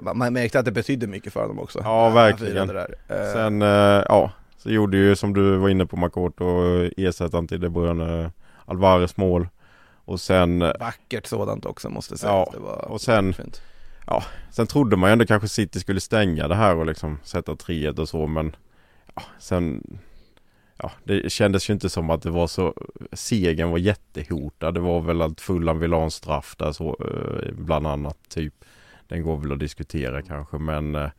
Ja, 0.00 0.12
man- 0.14 0.32
märkte 0.32 0.58
att 0.58 0.64
det 0.64 0.72
betydde 0.72 1.06
mycket 1.06 1.32
för 1.32 1.40
honom 1.40 1.58
också. 1.58 1.80
Ja, 1.84 2.10
verkligen. 2.10 2.70
Eh, 2.76 2.84
Sen, 3.32 3.62
eh, 3.62 3.68
ja, 4.08 4.30
så 4.58 4.70
gjorde 4.70 4.96
ju 4.96 5.16
som 5.16 5.34
du 5.34 5.56
var 5.56 5.68
inne 5.68 5.86
på 5.86 5.96
Makoto 5.96 6.44
ersättaren 6.96 7.48
till 7.48 7.60
De 7.60 7.68
Bruyne 7.68 8.30
Alvarez 8.64 9.16
mål. 9.16 9.48
Och 10.10 10.20
sen, 10.20 10.58
Vackert 10.58 11.26
sådant 11.26 11.66
också 11.66 11.88
måste 11.88 12.18
sägas. 12.18 12.32
Ja, 12.32 12.50
det 12.52 12.58
var 12.58 12.88
och 12.90 13.00
sen- 13.00 13.32
fint. 13.32 13.62
sen 14.50 14.66
trodde 14.66 14.96
man 14.96 15.10
ju 15.10 15.12
ändå 15.12 15.26
kanske 15.26 15.48
City 15.48 15.80
skulle 15.80 16.00
stänga 16.00 16.48
det 16.48 16.54
här 16.54 16.76
och 16.76 16.86
liksom 16.86 17.18
sätta 17.22 17.56
3 17.56 17.88
och 17.90 18.08
så 18.08 18.26
men 18.26 18.56
ja, 19.14 19.22
sen 19.38 19.82
Ja, 20.82 20.90
det 21.04 21.32
kändes 21.32 21.70
ju 21.70 21.74
inte 21.74 21.88
som 21.88 22.10
att 22.10 22.22
det 22.22 22.30
var 22.30 22.46
så 22.46 22.74
Segern 23.12 23.70
var 23.70 23.78
jättehotad. 23.78 24.74
Det 24.74 24.80
var 24.80 25.00
väl 25.00 25.22
att 25.22 25.40
Fulham 25.40 25.78
ville 25.78 25.96
ha 25.96 26.04
en 26.04 26.10
straff 26.10 26.56
där 26.58 26.72
så 26.72 26.96
eh, 27.00 27.52
bland 27.54 27.86
annat 27.86 28.18
typ 28.28 28.54
Den 29.08 29.22
går 29.22 29.36
väl 29.36 29.52
att 29.52 29.58
diskutera 29.58 30.22
kanske 30.22 30.58
men 30.58 30.94
eh, 30.94 31.10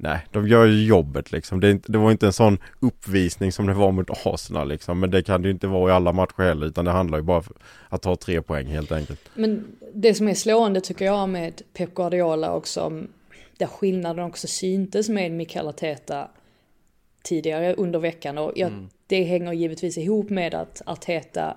Nej, 0.00 0.26
de 0.30 0.48
gör 0.48 0.66
ju 0.66 0.84
jobbet 0.84 1.32
liksom. 1.32 1.60
Det, 1.60 1.78
det 1.86 1.98
var 1.98 2.10
inte 2.10 2.26
en 2.26 2.32
sån 2.32 2.58
uppvisning 2.80 3.52
som 3.52 3.66
det 3.66 3.74
var 3.74 3.92
mot 3.92 4.26
Arsenal 4.26 4.68
liksom. 4.68 5.00
Men 5.00 5.10
det 5.10 5.22
kan 5.22 5.42
det 5.42 5.48
ju 5.48 5.54
inte 5.54 5.66
vara 5.66 5.90
i 5.90 5.94
alla 5.94 6.12
matcher 6.12 6.42
heller 6.42 6.66
utan 6.66 6.84
det 6.84 6.90
handlar 6.90 7.18
ju 7.18 7.24
bara 7.24 7.38
om 7.38 7.44
att 7.88 8.02
ta 8.02 8.16
tre 8.16 8.42
poäng 8.42 8.66
helt 8.66 8.92
enkelt. 8.92 9.20
Men 9.34 9.64
det 9.94 10.14
som 10.14 10.28
är 10.28 10.34
slående 10.34 10.80
tycker 10.80 11.04
jag 11.04 11.28
med 11.28 11.62
Pep 11.72 11.94
Guardiola 11.94 12.54
också, 12.54 13.02
där 13.56 13.66
skillnaden 13.66 14.24
också 14.24 14.46
syntes 14.46 15.08
med 15.08 15.32
Mikael 15.32 15.68
Arteta 15.68 16.28
tidigare 17.22 17.74
under 17.74 17.98
veckan 17.98 18.38
och 18.38 18.52
jag, 18.56 18.88
det 19.06 19.24
hänger 19.24 19.52
givetvis 19.52 19.98
ihop 19.98 20.30
med 20.30 20.54
att 20.54 20.82
Arteta 20.86 21.56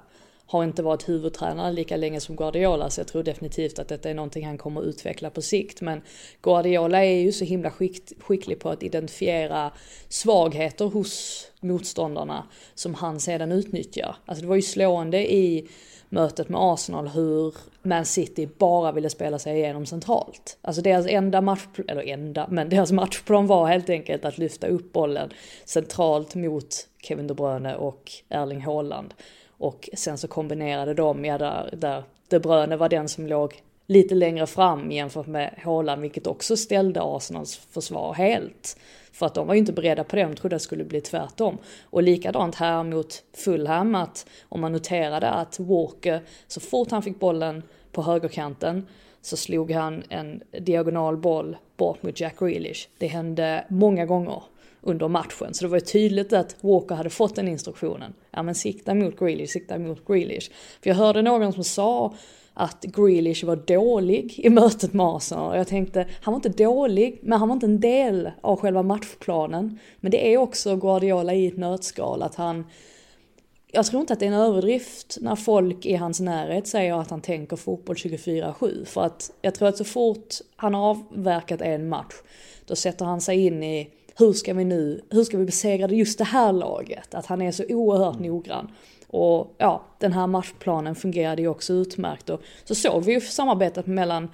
har 0.52 0.64
inte 0.64 0.84
varit 0.84 1.10
huvudtränare 1.10 1.72
lika 1.72 1.98
länge 1.98 2.20
som 2.20 2.36
Guardiola 2.36 2.90
så 2.90 3.00
jag 3.00 3.08
tror 3.08 3.24
definitivt 3.24 3.80
att 3.80 3.88
detta 3.88 4.10
är 4.10 4.14
någonting 4.14 4.46
han 4.46 4.58
kommer 4.58 4.84
utveckla 4.84 5.30
på 5.30 5.42
sikt. 5.42 5.82
Men 5.82 6.02
Guardiola 6.42 7.06
är 7.06 7.20
ju 7.20 7.32
så 7.32 7.46
himla 7.46 7.72
skick, 7.72 8.12
skicklig 8.20 8.60
på 8.60 8.70
att 8.70 8.84
identifiera 8.84 9.72
svagheter 10.10 10.86
hos 10.86 11.46
motståndarna 11.60 12.48
som 12.76 12.94
han 12.94 13.20
sedan 13.20 13.52
utnyttjar. 13.52 14.16
Alltså 14.26 14.42
det 14.42 14.48
var 14.48 14.56
ju 14.56 14.62
slående 14.62 15.34
i 15.34 15.68
mötet 16.10 16.50
med 16.50 16.62
Arsenal 16.62 17.08
hur 17.08 17.56
Man 17.82 18.06
City 18.06 18.50
bara 18.58 18.92
ville 18.92 19.10
spela 19.10 19.40
sig 19.40 19.58
igenom 19.58 19.86
centralt. 19.86 20.58
Alltså 20.62 20.82
deras 20.82 21.08
enda 21.08 21.42
matchplan, 21.42 21.90
eller 21.90 22.08
enda, 22.08 22.48
men 22.50 22.70
deras 22.70 22.92
matchplan 22.92 23.48
var 23.48 23.68
helt 23.68 23.90
enkelt 23.90 24.26
att 24.26 24.38
lyfta 24.38 24.68
upp 24.68 24.94
bollen 24.94 25.30
centralt 25.66 26.36
mot 26.36 26.88
Kevin 27.04 27.28
De 27.28 27.34
Bruyne 27.34 27.76
och 27.76 28.12
Erling 28.30 28.62
Haaland. 28.62 29.14
Och 29.62 29.90
sen 29.94 30.18
så 30.18 30.28
kombinerade 30.28 30.94
de, 30.94 31.26
ja 31.26 31.38
där, 31.38 31.70
där 31.74 32.04
De 32.28 32.40
Bruyne 32.40 32.76
var 32.76 32.90
den 32.90 33.10
som 33.10 33.28
låg 33.28 33.62
lite 33.88 34.16
längre 34.16 34.48
fram 34.48 34.92
jämfört 34.92 35.28
med 35.28 35.54
Haaland, 35.64 36.02
vilket 36.02 36.28
också 36.28 36.58
ställde 36.58 37.02
Arsenals 37.04 37.56
försvar 37.56 38.14
helt. 38.14 38.78
För 39.12 39.26
att 39.26 39.34
de 39.34 39.48
var 39.48 39.54
ju 39.54 39.60
inte 39.60 39.74
beredda 39.74 40.04
på 40.04 40.16
det, 40.16 40.24
de 40.24 40.36
trodde 40.36 40.56
det 40.56 40.60
skulle 40.60 40.84
bli 40.84 41.02
tvärtom. 41.02 41.58
Och 41.84 42.04
likadant 42.04 42.56
här 42.56 42.84
mot 42.84 43.24
Fulham, 43.34 43.96
att 43.96 44.26
om 44.50 44.62
man 44.62 44.72
noterade 44.72 45.30
att 45.30 45.60
Walker, 45.60 46.22
så 46.48 46.60
fort 46.60 46.92
han 46.92 47.04
fick 47.04 47.20
bollen 47.20 47.64
på 47.92 48.02
högerkanten, 48.02 48.88
så 49.22 49.38
slog 49.38 49.72
han 49.72 50.04
en 50.10 50.44
diagonal 50.60 51.18
boll 51.18 51.58
bort 51.78 52.04
mot 52.04 52.20
Jack 52.20 52.40
Grealish. 52.40 52.88
Det 52.98 53.08
hände 53.08 53.66
många 53.70 54.06
gånger 54.06 54.44
under 54.82 55.08
matchen. 55.08 55.54
Så 55.54 55.64
det 55.64 55.70
var 55.70 55.78
ju 55.78 55.82
tydligt 55.82 56.34
att 56.34 56.56
Walker 56.62 56.96
hade 56.96 57.10
fått 57.10 57.36
den 57.36 57.48
instruktionen. 57.48 58.14
Ja 58.32 58.44
men 58.44 58.56
sikta 58.56 58.94
mot 58.94 59.20
Grealish, 59.20 59.50
sikta 59.50 59.80
mot 59.80 60.08
Grealish. 60.08 60.52
För 60.82 60.90
jag 60.90 60.98
hörde 60.98 61.22
någon 61.22 61.54
som 61.54 61.64
sa 61.64 62.14
att 62.54 62.84
Grealish 62.84 63.44
var 63.46 63.56
dålig 63.56 64.40
i 64.40 64.50
mötet 64.50 64.94
med 64.94 65.06
Arsenal. 65.06 65.52
Och 65.52 65.58
jag 65.58 65.68
tänkte, 65.68 66.08
han 66.22 66.32
var 66.32 66.38
inte 66.38 66.64
dålig, 66.64 67.20
men 67.22 67.40
han 67.40 67.50
var 67.50 67.54
inte 67.54 67.66
en 67.66 67.80
del 67.80 68.32
av 68.42 68.60
själva 68.60 68.84
matchplanen. 68.84 69.80
Men 70.00 70.12
det 70.12 70.34
är 70.34 70.38
också 70.38 70.76
Guardiola 70.76 71.34
i 71.34 71.48
ett 71.48 71.58
nötskal, 71.58 72.22
att 72.22 72.36
han 72.36 72.66
jag 73.74 73.86
tror 73.86 74.02
inte 74.02 74.14
att 74.14 74.20
det 74.20 74.26
är 74.26 74.32
en 74.32 74.40
överdrift 74.40 75.18
när 75.22 75.36
folk 75.36 75.86
i 75.86 75.96
hans 75.96 76.20
närhet 76.20 76.68
säger 76.68 77.02
att 77.02 77.10
han 77.10 77.22
tänker 77.22 77.56
fotboll 77.56 77.96
24-7. 77.96 78.86
För 78.86 79.04
att 79.04 79.32
jag 79.42 79.56
tror 79.56 79.68
att 79.68 79.78
så 79.78 79.84
fort 79.84 80.36
han 80.56 80.74
har 80.74 80.90
avverkat 80.90 81.62
en 81.62 81.90
match, 81.90 82.14
då 82.66 82.76
sätter 82.76 83.06
han 83.06 83.22
sig 83.22 83.46
in 83.46 83.64
i 83.64 83.90
hur 84.22 84.34
ska 84.34 84.54
vi 84.54 84.66
nu, 84.66 85.02
hur 85.10 85.24
ska 85.24 85.38
vi 85.38 85.46
besegra 85.46 85.88
just 85.88 86.18
det 86.18 86.24
här 86.24 86.54
laget? 86.54 87.16
Att 87.16 87.26
han 87.26 87.42
är 87.42 87.52
så 87.52 87.64
oerhört 87.70 88.20
noggrann. 88.20 88.72
Och 89.08 89.56
ja, 89.58 89.84
den 90.00 90.14
här 90.14 90.28
matchplanen 90.28 90.96
fungerade 90.96 91.42
ju 91.42 91.48
också 91.48 91.74
utmärkt. 91.74 92.30
Och 92.30 92.42
så 92.64 92.76
såg 92.76 93.04
vi 93.04 93.14
ju 93.14 93.22
samarbetet 93.22 93.88
mellan 93.88 94.30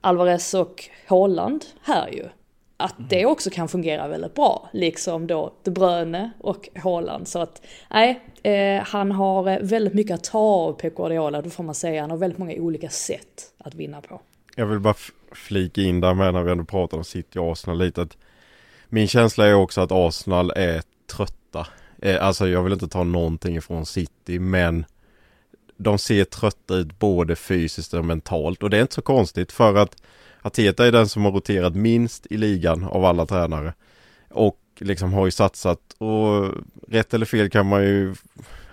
Alvarez 0.00 0.54
och 0.54 0.84
Haaland 1.06 1.64
här 1.82 2.08
ju. 2.08 2.24
Att 2.76 2.94
det 3.10 3.26
också 3.26 3.50
kan 3.50 3.68
fungera 3.68 4.08
väldigt 4.08 4.34
bra, 4.34 4.68
liksom 4.72 5.26
då 5.26 5.52
De 5.62 5.70
Bruyne 5.70 6.30
och 6.40 6.68
Haaland. 6.74 7.28
Så 7.28 7.38
att, 7.38 7.62
nej, 7.90 8.20
eh, 8.42 8.82
han 8.82 9.12
har 9.12 9.48
eh, 9.48 9.58
väldigt 9.60 9.94
mycket 9.94 10.14
att 10.14 10.24
ta 10.24 10.38
av 10.38 10.72
Pep 10.72 10.96
Guardiola, 10.96 11.42
då 11.42 11.50
får 11.50 11.64
man 11.64 11.74
säga. 11.74 12.00
Han 12.00 12.10
har 12.10 12.18
väldigt 12.18 12.38
många 12.38 12.54
olika 12.54 12.88
sätt 12.88 13.52
att 13.58 13.74
vinna 13.74 14.00
på. 14.00 14.20
Jag 14.56 14.66
vill 14.66 14.80
bara 14.80 14.94
flika 15.32 15.80
in 15.80 16.00
där 16.00 16.14
med 16.14 16.34
när 16.34 16.42
vi 16.42 16.52
ändå 16.52 16.64
pratar 16.64 16.96
om 16.96 17.04
City 17.04 17.38
och 17.38 17.52
Arsenal 17.52 17.78
lite 17.78 18.02
att 18.02 18.16
min 18.94 19.08
känsla 19.08 19.46
är 19.46 19.54
också 19.54 19.80
att 19.80 19.92
Arsenal 19.92 20.52
är 20.56 20.82
trötta. 21.16 21.66
Eh, 22.02 22.26
alltså 22.26 22.48
jag 22.48 22.62
vill 22.62 22.72
inte 22.72 22.88
ta 22.88 23.04
någonting 23.04 23.56
ifrån 23.56 23.86
City 23.86 24.38
men 24.38 24.84
de 25.76 25.98
ser 25.98 26.24
trötta 26.24 26.74
ut 26.74 26.98
både 26.98 27.36
fysiskt 27.36 27.94
och 27.94 28.04
mentalt 28.04 28.62
och 28.62 28.70
det 28.70 28.76
är 28.76 28.80
inte 28.82 28.94
så 28.94 29.02
konstigt 29.02 29.52
för 29.52 29.74
att 29.74 30.02
Ateta 30.42 30.86
är 30.86 30.92
den 30.92 31.08
som 31.08 31.24
har 31.24 31.32
roterat 31.32 31.74
minst 31.74 32.26
i 32.30 32.36
ligan 32.36 32.84
av 32.84 33.04
alla 33.04 33.26
tränare. 33.26 33.74
Och 34.30 34.58
liksom 34.78 35.12
har 35.12 35.24
ju 35.24 35.30
satsat 35.30 35.80
och 35.98 36.54
rätt 36.88 37.14
eller 37.14 37.26
fel 37.26 37.50
kan 37.50 37.66
man 37.66 37.82
ju, 37.82 38.14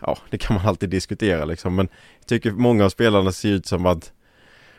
ja 0.01 0.17
det 0.29 0.37
kan 0.37 0.55
man 0.55 0.65
alltid 0.65 0.89
diskutera 0.89 1.45
liksom 1.45 1.75
men 1.75 1.89
jag 2.19 2.27
tycker 2.27 2.51
många 2.51 2.85
av 2.85 2.89
spelarna 2.89 3.31
ser 3.31 3.49
ut 3.49 3.65
som 3.65 3.85
att 3.85 4.11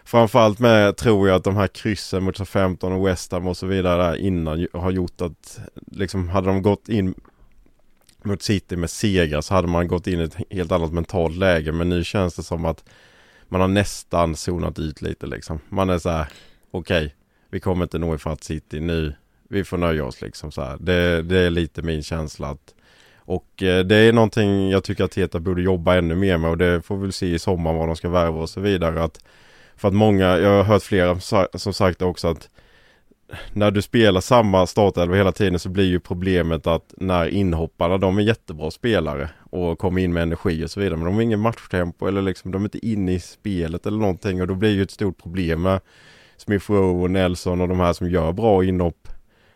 Framförallt 0.04 0.58
med 0.58 0.96
tror 0.96 1.28
jag 1.28 1.36
att 1.36 1.44
de 1.44 1.56
här 1.56 1.66
kryssen 1.66 2.22
mot 2.22 2.48
15 2.48 2.92
och 2.92 3.06
West 3.06 3.32
Ham 3.32 3.46
och 3.46 3.56
så 3.56 3.66
vidare 3.66 4.18
innan 4.18 4.66
har 4.72 4.90
gjort 4.90 5.20
att 5.20 5.60
liksom 5.86 6.28
hade 6.28 6.46
de 6.46 6.62
gått 6.62 6.88
in 6.88 7.14
mot 8.22 8.42
City 8.42 8.76
med 8.76 8.90
segrar 8.90 9.40
så 9.40 9.54
hade 9.54 9.68
man 9.68 9.88
gått 9.88 10.06
in 10.06 10.20
i 10.20 10.22
ett 10.22 10.36
helt 10.50 10.72
annat 10.72 10.92
mentalt 10.92 11.36
läge 11.36 11.72
men 11.72 11.88
nu 11.88 12.04
känns 12.04 12.34
det 12.34 12.42
som 12.42 12.64
att 12.64 12.84
man 13.48 13.60
har 13.60 13.68
nästan 13.68 14.36
zonat 14.36 14.78
ut 14.78 15.02
lite 15.02 15.26
liksom. 15.26 15.60
Man 15.68 15.90
är 15.90 15.98
så 15.98 16.10
här 16.10 16.26
okej, 16.70 17.06
okay, 17.06 17.10
vi 17.50 17.60
kommer 17.60 17.82
inte 17.82 17.98
nå 17.98 18.14
ifatt 18.14 18.44
City 18.44 18.80
nu. 18.80 19.14
Vi 19.48 19.64
får 19.64 19.76
nöja 19.78 20.04
oss 20.04 20.20
liksom 20.20 20.52
så 20.52 20.62
här. 20.62 20.76
Det, 20.80 21.22
det 21.22 21.38
är 21.38 21.50
lite 21.50 21.82
min 21.82 22.02
känsla 22.02 22.48
att 22.48 22.74
och 23.24 23.62
eh, 23.62 23.84
det 23.84 23.96
är 23.96 24.12
någonting 24.12 24.70
jag 24.70 24.84
tycker 24.84 25.04
att 25.04 25.10
Teta 25.10 25.40
borde 25.40 25.62
jobba 25.62 25.94
ännu 25.94 26.14
mer 26.14 26.38
med 26.38 26.50
och 26.50 26.58
det 26.58 26.82
får 26.82 26.96
vi 26.96 27.02
väl 27.02 27.12
se 27.12 27.26
i 27.26 27.38
sommar 27.38 27.72
vad 27.72 27.88
de 27.88 27.96
ska 27.96 28.08
värva 28.08 28.40
och 28.40 28.50
så 28.50 28.60
vidare. 28.60 29.02
Att, 29.02 29.24
för 29.82 29.88
att 29.88 29.94
många, 29.94 30.38
jag 30.38 30.50
har 30.50 30.64
hört 30.64 30.82
flera 30.82 31.20
som 31.54 31.72
sagt 31.72 32.02
också 32.02 32.28
att 32.28 32.48
när 33.52 33.70
du 33.70 33.82
spelar 33.82 34.20
samma 34.20 34.66
startelva 34.66 35.16
hela 35.16 35.32
tiden 35.32 35.58
så 35.58 35.68
blir 35.68 35.84
ju 35.84 36.00
problemet 36.00 36.66
att 36.66 36.94
när 36.96 37.28
inhopparna, 37.28 37.98
de 37.98 38.18
är 38.18 38.22
jättebra 38.22 38.70
spelare 38.70 39.28
och 39.50 39.78
kommer 39.78 40.02
in 40.02 40.12
med 40.12 40.22
energi 40.22 40.64
och 40.64 40.70
så 40.70 40.80
vidare 40.80 40.96
men 40.96 41.04
de 41.04 41.14
har 41.14 41.22
ingen 41.22 41.40
matchtempo 41.40 42.06
eller 42.06 42.22
liksom 42.22 42.50
de 42.50 42.62
är 42.62 42.66
inte 42.66 42.86
inne 42.86 43.12
i 43.12 43.20
spelet 43.20 43.86
eller 43.86 43.98
någonting 43.98 44.40
och 44.40 44.48
då 44.48 44.54
blir 44.54 44.70
ju 44.70 44.82
ett 44.82 44.90
stort 44.90 45.22
problem 45.22 45.62
med 45.62 45.80
Smith 46.36 46.70
Rowe 46.70 47.02
och 47.02 47.10
Nelson 47.10 47.60
och 47.60 47.68
de 47.68 47.80
här 47.80 47.92
som 47.92 48.10
gör 48.10 48.32
bra 48.32 48.64
inhopp 48.64 49.08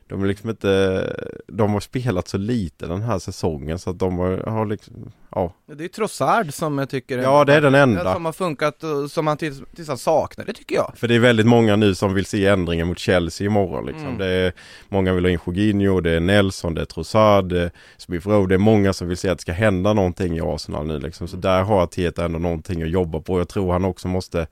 de 0.09 0.23
är 0.23 0.27
liksom 0.27 0.51
inte, 0.51 1.17
de 1.47 1.73
har 1.73 1.81
spelat 1.81 2.29
så 2.29 2.39
lite 2.39 2.87
den 2.87 3.03
här 3.03 3.19
säsongen 3.19 3.79
så 3.79 3.91
att 3.91 3.99
de 3.99 4.19
har, 4.19 4.37
har 4.37 4.67
liksom, 4.67 5.13
ja. 5.31 5.55
Det 5.67 5.85
är 5.85 5.89
Trossard 5.89 6.53
som 6.55 6.79
jag 6.79 6.91
tycker 6.91 7.19
Ja 7.19 7.45
det 7.45 7.55
är 7.55 7.61
den 7.61 7.75
enda. 7.75 8.15
Som 8.15 8.25
har 8.25 8.33
funkat 8.33 8.83
och 8.83 9.11
som 9.11 9.25
man 9.25 9.37
tills, 9.37 9.63
tills 9.77 9.89
han 9.89 9.99
saknar 9.99 10.45
det 10.45 10.53
tycker 10.53 10.75
jag. 10.75 10.93
För 10.97 11.09
det 11.09 11.15
är 11.15 11.19
väldigt 11.19 11.47
många 11.47 11.77
nu 11.77 11.95
som 11.95 12.15
vill 12.15 12.27
se 12.27 12.47
ändringar 12.47 12.85
mot 12.85 12.99
Chelsea 12.99 13.47
imorgon 13.47 13.87
liksom. 13.87 14.07
Mm. 14.07 14.19
Det 14.19 14.27
är, 14.27 14.53
många 14.89 15.13
vill 15.13 15.25
ha 15.25 15.31
in 15.31 15.41
Jorginho, 15.45 16.01
det 16.01 16.11
är 16.11 16.21
Nelson, 16.21 16.75
det 16.75 16.81
är 16.81 16.85
Trossard, 16.85 17.45
det 17.45 17.63
är 17.63 17.71
Smith 17.97 18.29
Rowe. 18.29 18.49
Det 18.49 18.55
är 18.55 18.59
många 18.59 18.93
som 18.93 19.09
vill 19.09 19.17
se 19.17 19.29
att 19.29 19.39
det 19.39 19.43
ska 19.43 19.53
hända 19.53 19.93
någonting 19.93 20.37
i 20.37 20.41
Arsenal 20.41 20.87
nu 20.87 21.01
liksom. 21.01 21.29
Så 21.29 21.37
där 21.37 21.63
har 21.63 21.83
Arteta 21.83 22.25
ändå 22.25 22.39
någonting 22.39 22.83
att 22.83 22.91
jobba 22.91 23.21
på. 23.21 23.41
Jag 23.41 23.49
tror 23.49 23.73
han 23.73 23.85
också 23.85 24.09
måste 24.09 24.47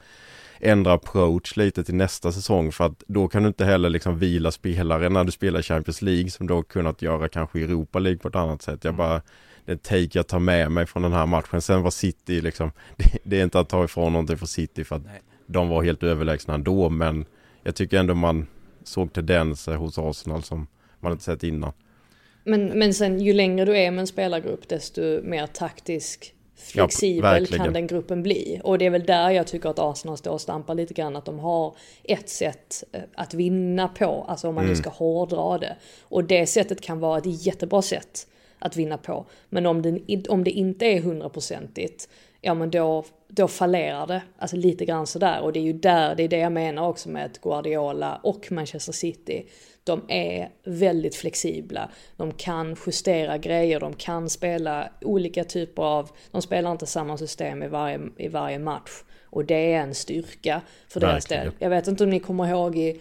ändra 0.65 0.93
approach 0.93 1.57
lite 1.57 1.85
till 1.85 1.95
nästa 1.95 2.33
säsong 2.33 2.73
för 2.73 2.85
att 2.85 3.03
då 3.07 3.29
kan 3.29 3.43
du 3.43 3.49
inte 3.49 3.65
heller 3.65 3.91
liksom 3.91 4.19
vila 4.19 4.51
spelare 4.51 5.09
när 5.09 5.25
du 5.25 5.33
spelar 5.33 5.63
Champions 5.63 6.03
League 6.03 6.31
som 6.31 6.47
du 6.47 6.55
har 6.55 6.63
kunnat 6.63 7.03
göra 7.03 7.29
kanske 7.29 7.59
i 7.61 7.63
Europa 7.63 7.99
League 7.99 8.19
på 8.19 8.29
ett 8.29 8.37
annat 8.37 8.63
sätt. 8.63 8.85
Jag 8.85 8.95
mm. 8.95 8.99
bara 8.99 9.23
det 9.65 9.83
take 9.83 10.09
jag 10.13 10.27
tar 10.27 10.39
med 10.39 10.73
mig 10.73 10.87
från 10.87 11.03
den 11.03 11.13
här 11.13 11.27
matchen. 11.27 11.63
Sen 11.63 11.83
var 11.83 11.91
City 11.91 12.41
liksom, 12.41 12.73
det, 12.97 13.19
det 13.25 13.41
är 13.41 13.45
inte 13.45 13.61
att 13.61 13.69
ta 13.69 13.85
ifrån 13.85 14.13
någonting 14.13 14.39
för 14.39 14.47
City 14.47 14.85
för 14.85 14.97
att 14.97 15.05
Nej. 15.05 15.23
de 15.47 15.69
var 15.69 15.83
helt 15.83 16.03
överlägsna 16.03 16.55
ändå 16.55 16.89
men 16.89 17.25
jag 17.63 17.75
tycker 17.75 17.99
ändå 17.99 18.15
man 18.15 18.47
såg 18.85 19.13
tendenser 19.13 19.75
hos 19.75 19.99
Arsenal 19.99 20.43
som 20.43 20.67
man 21.01 21.13
inte 21.13 21.25
sett 21.25 21.43
innan. 21.43 21.73
Men, 22.45 22.67
men 22.67 22.95
sen 22.95 23.21
ju 23.21 23.33
längre 23.33 23.65
du 23.65 23.77
är 23.77 23.91
med 23.91 24.01
en 24.01 24.07
spelargrupp 24.07 24.69
desto 24.69 25.21
mer 25.23 25.47
taktisk 25.47 26.34
flexibel 26.57 27.47
ja, 27.51 27.57
kan 27.57 27.73
den 27.73 27.87
gruppen 27.87 28.23
bli. 28.23 28.61
Och 28.65 28.79
det 28.79 28.87
är 28.87 28.91
väl 28.91 29.05
där 29.05 29.31
jag 29.31 29.47
tycker 29.47 29.69
att 29.69 29.79
Arsenal 29.79 30.17
står 30.17 30.31
och 30.31 30.41
stampar 30.41 30.75
lite 30.75 30.95
grann, 30.95 31.17
att 31.17 31.25
de 31.25 31.39
har 31.39 31.77
ett 32.03 32.29
sätt 32.29 32.85
eh, 32.93 33.01
att 33.15 33.35
vinna 33.35 33.89
på, 33.89 34.25
alltså 34.29 34.49
om 34.49 34.55
man 34.55 34.65
mm. 34.65 34.77
nu 34.77 34.83
ska 34.83 34.91
hårdra 34.91 35.59
det. 35.59 35.77
Och 36.03 36.25
det 36.25 36.47
sättet 36.47 36.81
kan 36.81 37.01
vara 37.01 37.19
ett 37.19 37.47
jättebra 37.47 37.83
sätt 37.83 38.27
att 38.59 38.77
vinna 38.77 38.99
på. 38.99 39.27
Men 39.49 39.67
om 39.67 39.83
det, 39.83 40.29
om 40.29 40.45
det 40.45 40.51
inte 40.51 40.87
är 40.87 41.01
hundraprocentigt, 41.01 42.09
ja 42.41 42.55
men 42.55 42.71
då, 42.71 43.05
då 43.29 43.49
fallerar 43.49 44.07
det. 44.07 44.23
Alltså 44.39 44.57
lite 44.57 44.85
grann 44.85 45.07
sådär. 45.07 45.41
Och 45.41 45.53
det 45.53 45.61
är 45.61 45.65
ju 45.65 45.73
där, 45.73 46.15
det 46.15 46.23
är 46.23 46.29
det 46.29 46.39
jag 46.39 46.53
menar 46.53 46.89
också 46.89 47.09
med 47.09 47.25
att 47.25 47.41
Guardiola 47.41 48.21
och 48.23 48.53
Manchester 48.53 48.93
City 48.93 49.47
de 49.85 50.03
är 50.09 50.49
väldigt 50.65 51.17
flexibla. 51.17 51.91
De 52.17 52.33
kan 52.33 52.77
justera 52.87 53.39
grejer, 53.39 53.81
de 53.81 53.95
kan 53.95 54.31
spela 54.31 54.89
olika 55.01 55.45
typer 55.45 55.83
av, 55.83 56.11
de 56.31 56.43
spelar 56.43 56.73
inte 56.73 56.87
samma 56.87 57.19
system 57.19 57.63
i 57.63 57.69
varje, 57.69 58.01
i 58.17 58.29
varje 58.29 58.59
match. 58.59 58.91
Och 59.25 59.45
det 59.45 59.73
är 59.75 59.81
en 59.81 59.95
styrka 59.95 60.61
för 60.89 61.01
deras 61.01 61.27
del. 61.27 61.51
Jag 61.59 61.71
vet 61.71 61.89
inte 61.89 62.05
om 62.05 62.11
ni 62.11 62.21
kommer 62.21 62.49
ihåg 62.49 62.79
i, 62.79 63.01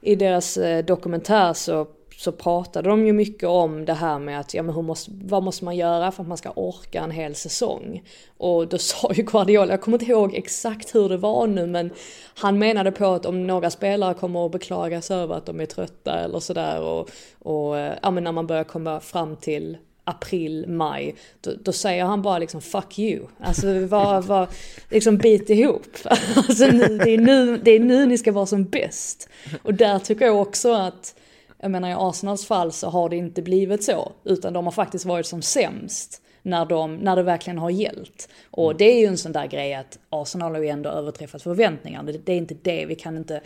i 0.00 0.14
deras 0.14 0.56
eh, 0.56 0.84
dokumentär 0.84 1.52
så 1.52 1.86
så 2.20 2.32
pratade 2.32 2.88
de 2.88 3.06
ju 3.06 3.12
mycket 3.12 3.48
om 3.48 3.84
det 3.84 3.92
här 3.92 4.18
med 4.18 4.40
att 4.40 4.54
ja, 4.54 4.62
men 4.62 4.74
hur 4.74 4.82
måste, 4.82 5.10
vad 5.24 5.42
måste 5.42 5.64
man 5.64 5.76
göra 5.76 6.12
för 6.12 6.22
att 6.22 6.28
man 6.28 6.38
ska 6.38 6.50
orka 6.50 7.00
en 7.00 7.10
hel 7.10 7.34
säsong? 7.34 8.02
Och 8.36 8.68
då 8.68 8.78
sa 8.78 9.12
ju 9.12 9.22
Guardiola, 9.22 9.72
jag 9.72 9.80
kommer 9.80 9.98
inte 9.98 10.12
ihåg 10.12 10.34
exakt 10.34 10.94
hur 10.94 11.08
det 11.08 11.16
var 11.16 11.46
nu 11.46 11.66
men 11.66 11.90
han 12.34 12.58
menade 12.58 12.92
på 12.92 13.06
att 13.06 13.26
om 13.26 13.46
några 13.46 13.70
spelare 13.70 14.14
kommer 14.14 14.46
att 14.46 14.52
beklaga 14.52 15.02
sig 15.02 15.16
över 15.16 15.34
att 15.34 15.46
de 15.46 15.60
är 15.60 15.66
trötta 15.66 16.18
eller 16.18 16.40
sådär 16.40 16.80
och, 16.80 17.10
och 17.38 17.76
ja, 18.02 18.10
men 18.10 18.24
när 18.24 18.32
man 18.32 18.46
börjar 18.46 18.64
komma 18.64 19.00
fram 19.00 19.36
till 19.36 19.78
april, 20.04 20.64
maj, 20.68 21.14
då, 21.40 21.50
då, 21.64 21.72
säger 21.72 22.04
han 22.04 22.22
bara 22.22 22.38
liksom 22.38 22.60
'fuck 22.60 22.98
you' 22.98 23.26
Alltså 23.38 23.86
vad, 23.86 24.24
vad, 24.26 24.48
liksom 24.90 25.16
bit 25.16 25.50
ihop. 25.50 25.86
Alltså 26.36 26.66
det, 27.04 27.14
är 27.14 27.18
nu, 27.18 27.56
det 27.56 27.70
är 27.70 27.80
nu 27.80 28.06
ni 28.06 28.18
ska 28.18 28.32
vara 28.32 28.46
som 28.46 28.64
bäst. 28.64 29.28
Och 29.62 29.74
där 29.74 29.98
tycker 29.98 30.24
jag 30.24 30.40
också 30.40 30.72
att, 30.72 31.14
jag 31.60 31.70
menar 31.70 31.90
i 31.90 31.94
Arsenals 31.96 32.46
fall 32.46 32.72
så 32.72 32.88
har 32.88 33.08
det 33.08 33.16
inte 33.16 33.42
blivit 33.42 33.84
så, 33.84 34.12
utan 34.24 34.52
de 34.52 34.64
har 34.64 34.72
faktiskt 34.72 35.04
varit 35.04 35.26
som 35.26 35.42
sämst 35.42 36.22
när, 36.42 36.66
de, 36.66 36.96
när 36.96 37.16
det 37.16 37.22
verkligen 37.22 37.58
har 37.58 37.70
gällt. 37.70 38.28
Och 38.50 38.76
det 38.76 38.84
är 38.84 39.00
ju 39.00 39.06
en 39.06 39.18
sån 39.18 39.32
där 39.32 39.46
grej 39.46 39.74
att 39.74 39.98
Arsenal 40.10 40.54
har 40.54 40.62
ju 40.62 40.68
ändå 40.68 40.90
överträffat 40.90 41.42
förväntningarna. 41.42 42.12
Det, 42.12 42.18
det 42.18 42.32
är 42.32 42.36
inte 42.36 42.54
det, 42.62 42.86
vi 42.86 42.94
kan 42.94 43.16
inte, 43.16 43.40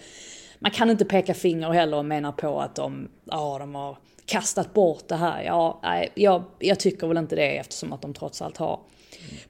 man 0.58 0.70
kan 0.70 0.90
inte 0.90 1.04
peka 1.04 1.34
finger 1.34 1.70
heller 1.70 1.96
och 1.96 2.04
mena 2.04 2.32
på 2.32 2.60
att 2.60 2.74
de, 2.74 3.08
ja 3.24 3.58
de 3.58 3.74
har 3.74 3.96
kastat 4.26 4.74
bort 4.74 5.08
det 5.08 5.16
här. 5.16 5.42
Ja, 5.42 5.80
jag, 6.14 6.42
jag 6.58 6.80
tycker 6.80 7.06
väl 7.06 7.16
inte 7.16 7.36
det 7.36 7.56
eftersom 7.56 7.92
att 7.92 8.02
de 8.02 8.14
trots 8.14 8.42
allt 8.42 8.56
har 8.56 8.80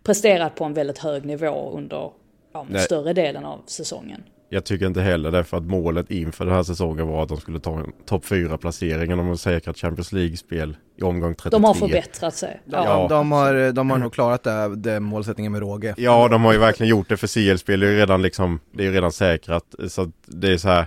presterat 0.03 0.55
på 0.55 0.65
en 0.65 0.75
väldigt 0.75 0.99
hög 0.99 1.25
nivå 1.25 1.71
under 1.75 2.11
ja, 2.53 2.67
större 2.79 3.13
delen 3.13 3.45
av 3.45 3.63
säsongen. 3.67 4.23
Jag 4.55 4.65
tycker 4.65 4.87
inte 4.87 5.01
heller 5.01 5.31
det 5.31 5.45
för 5.45 5.57
att 5.57 5.65
målet 5.65 6.11
inför 6.11 6.45
den 6.45 6.55
här 6.55 6.63
säsongen 6.63 7.09
var 7.09 7.23
att 7.23 7.29
de 7.29 7.37
skulle 7.37 7.61
ta 7.61 7.79
en 7.79 7.93
topp 8.07 8.25
4 8.25 8.59
placering 8.59 9.13
och 9.13 9.17
de 9.17 9.39
säkrat 9.39 9.79
Champions 9.79 10.13
League-spel 10.13 10.77
i 10.97 11.03
omgång 11.03 11.35
33. 11.35 11.51
De 11.51 11.65
har 11.65 11.75
förbättrat 11.75 12.35
sig. 12.35 12.61
Ja, 12.65 12.85
ja. 12.85 13.07
De, 13.09 13.33
har, 13.33 13.73
de 13.73 13.91
har 13.91 13.99
nog 13.99 14.13
klarat 14.13 14.43
det, 14.43 14.77
det 14.77 15.01
målsättningen 15.01 15.53
med 15.53 15.61
råge. 15.61 15.95
Ja, 15.97 16.29
de 16.29 16.45
har 16.45 16.53
ju 16.53 16.59
verkligen 16.59 16.91
gjort 16.91 17.09
det 17.09 17.17
för 17.17 17.27
CL-spel. 17.27 17.81
Det 17.81 17.87
är 17.87 17.91
ju 17.91 17.99
redan 17.99 18.23
liksom, 18.23 18.61
det 18.73 18.87
är 18.87 18.93
redan 18.93 19.13
säkrat. 19.13 19.75
Så 19.89 20.11
det 20.27 20.53
är 20.53 20.57
så 20.57 20.69
här 20.69 20.87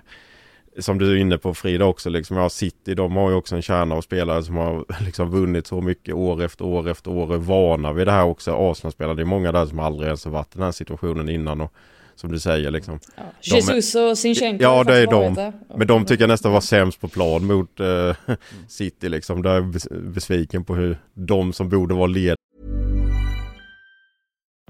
som 0.79 0.97
du 0.97 1.11
är 1.11 1.15
inne 1.15 1.37
på 1.37 1.53
Frida 1.53 1.85
också, 1.85 2.09
liksom, 2.09 2.37
ja, 2.37 2.49
City 2.49 2.95
de 2.95 3.15
har 3.15 3.29
ju 3.29 3.35
också 3.35 3.55
en 3.55 3.61
kärna 3.61 3.95
av 3.95 4.01
spelare 4.01 4.43
som 4.43 4.55
har 4.55 4.85
liksom 5.05 5.29
vunnit 5.29 5.67
så 5.67 5.81
mycket 5.81 6.15
år 6.15 6.43
efter 6.43 6.65
år 6.65 6.89
efter 6.89 7.11
år 7.11 7.27
och 7.27 7.35
är 7.35 7.39
vana 7.39 7.93
vid 7.93 8.07
det 8.07 8.11
här 8.11 8.25
också. 8.25 8.51
Arsenal-spelare, 8.51 9.15
det 9.15 9.21
är 9.21 9.25
många 9.25 9.51
där 9.51 9.65
som 9.65 9.79
aldrig 9.79 10.07
ens 10.07 10.25
har 10.25 10.31
varit 10.31 10.55
i 10.55 10.57
den 10.57 10.65
här 10.65 10.71
situationen 10.71 11.29
innan 11.29 11.61
och 11.61 11.73
som 12.19 12.31
du 12.31 12.39
säger 12.39 12.71
liksom. 12.71 12.99
Ja. 13.15 13.23
Jesus 13.41 13.95
är, 13.95 14.09
och 14.09 14.17
Sinchenko 14.17 14.63
Ja 14.63 14.83
det 14.83 14.95
är 14.95 15.07
de. 15.07 15.51
Men 15.75 15.87
de 15.87 16.05
tycker 16.05 16.23
jag 16.23 16.29
nästan 16.29 16.51
var 16.51 16.61
sämst 16.61 17.01
på 17.01 17.07
plan 17.07 17.45
mot 17.45 17.79
uh, 17.79 18.15
City 18.67 19.09
liksom. 19.09 19.41
Där 19.41 19.51
är 19.51 19.55
jag 19.55 19.75
besviken 20.13 20.63
på 20.63 20.75
hur 20.75 20.97
de 21.13 21.53
som 21.53 21.69
borde 21.69 21.95
vara 21.95 22.07
ledare 22.07 22.37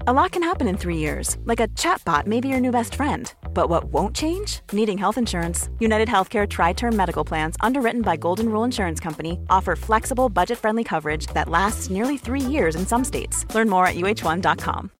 A 0.08 0.14
lot 0.14 0.32
can 0.32 0.44
happen 0.44 0.70
in 0.70 0.78
three 0.78 0.96
years, 0.96 1.36
like 1.44 1.60
a 1.60 1.68
chatbot 1.70 2.28
may 2.28 2.40
be 2.40 2.48
your 2.48 2.62
new 2.62 2.72
best 2.72 2.96
friend. 2.96 3.34
But 3.54 3.68
what 3.68 3.92
won't 3.92 4.16
change? 4.16 4.62
Needing 4.72 4.98
health 4.98 5.18
insurance. 5.18 5.70
United 5.80 6.08
Healthcare 6.08 6.48
Tri 6.48 6.72
Term 6.72 6.96
Medical 6.96 7.26
Plans, 7.26 7.58
underwritten 7.60 8.04
by 8.04 8.16
Golden 8.16 8.48
Rule 8.48 8.64
Insurance 8.64 9.02
Company, 9.02 9.38
offer 9.50 9.76
flexible, 9.76 10.30
budget 10.30 10.60
friendly 10.60 10.86
coverage 10.86 11.28
that 11.34 11.50
lasts 11.50 11.90
nearly 11.90 12.16
three 12.16 12.40
years 12.40 12.78
in 12.78 12.86
some 12.86 13.04
states. 13.04 13.44
Learn 13.54 13.68
more 13.68 13.86
at 13.86 13.96
uh1.com 13.96 14.92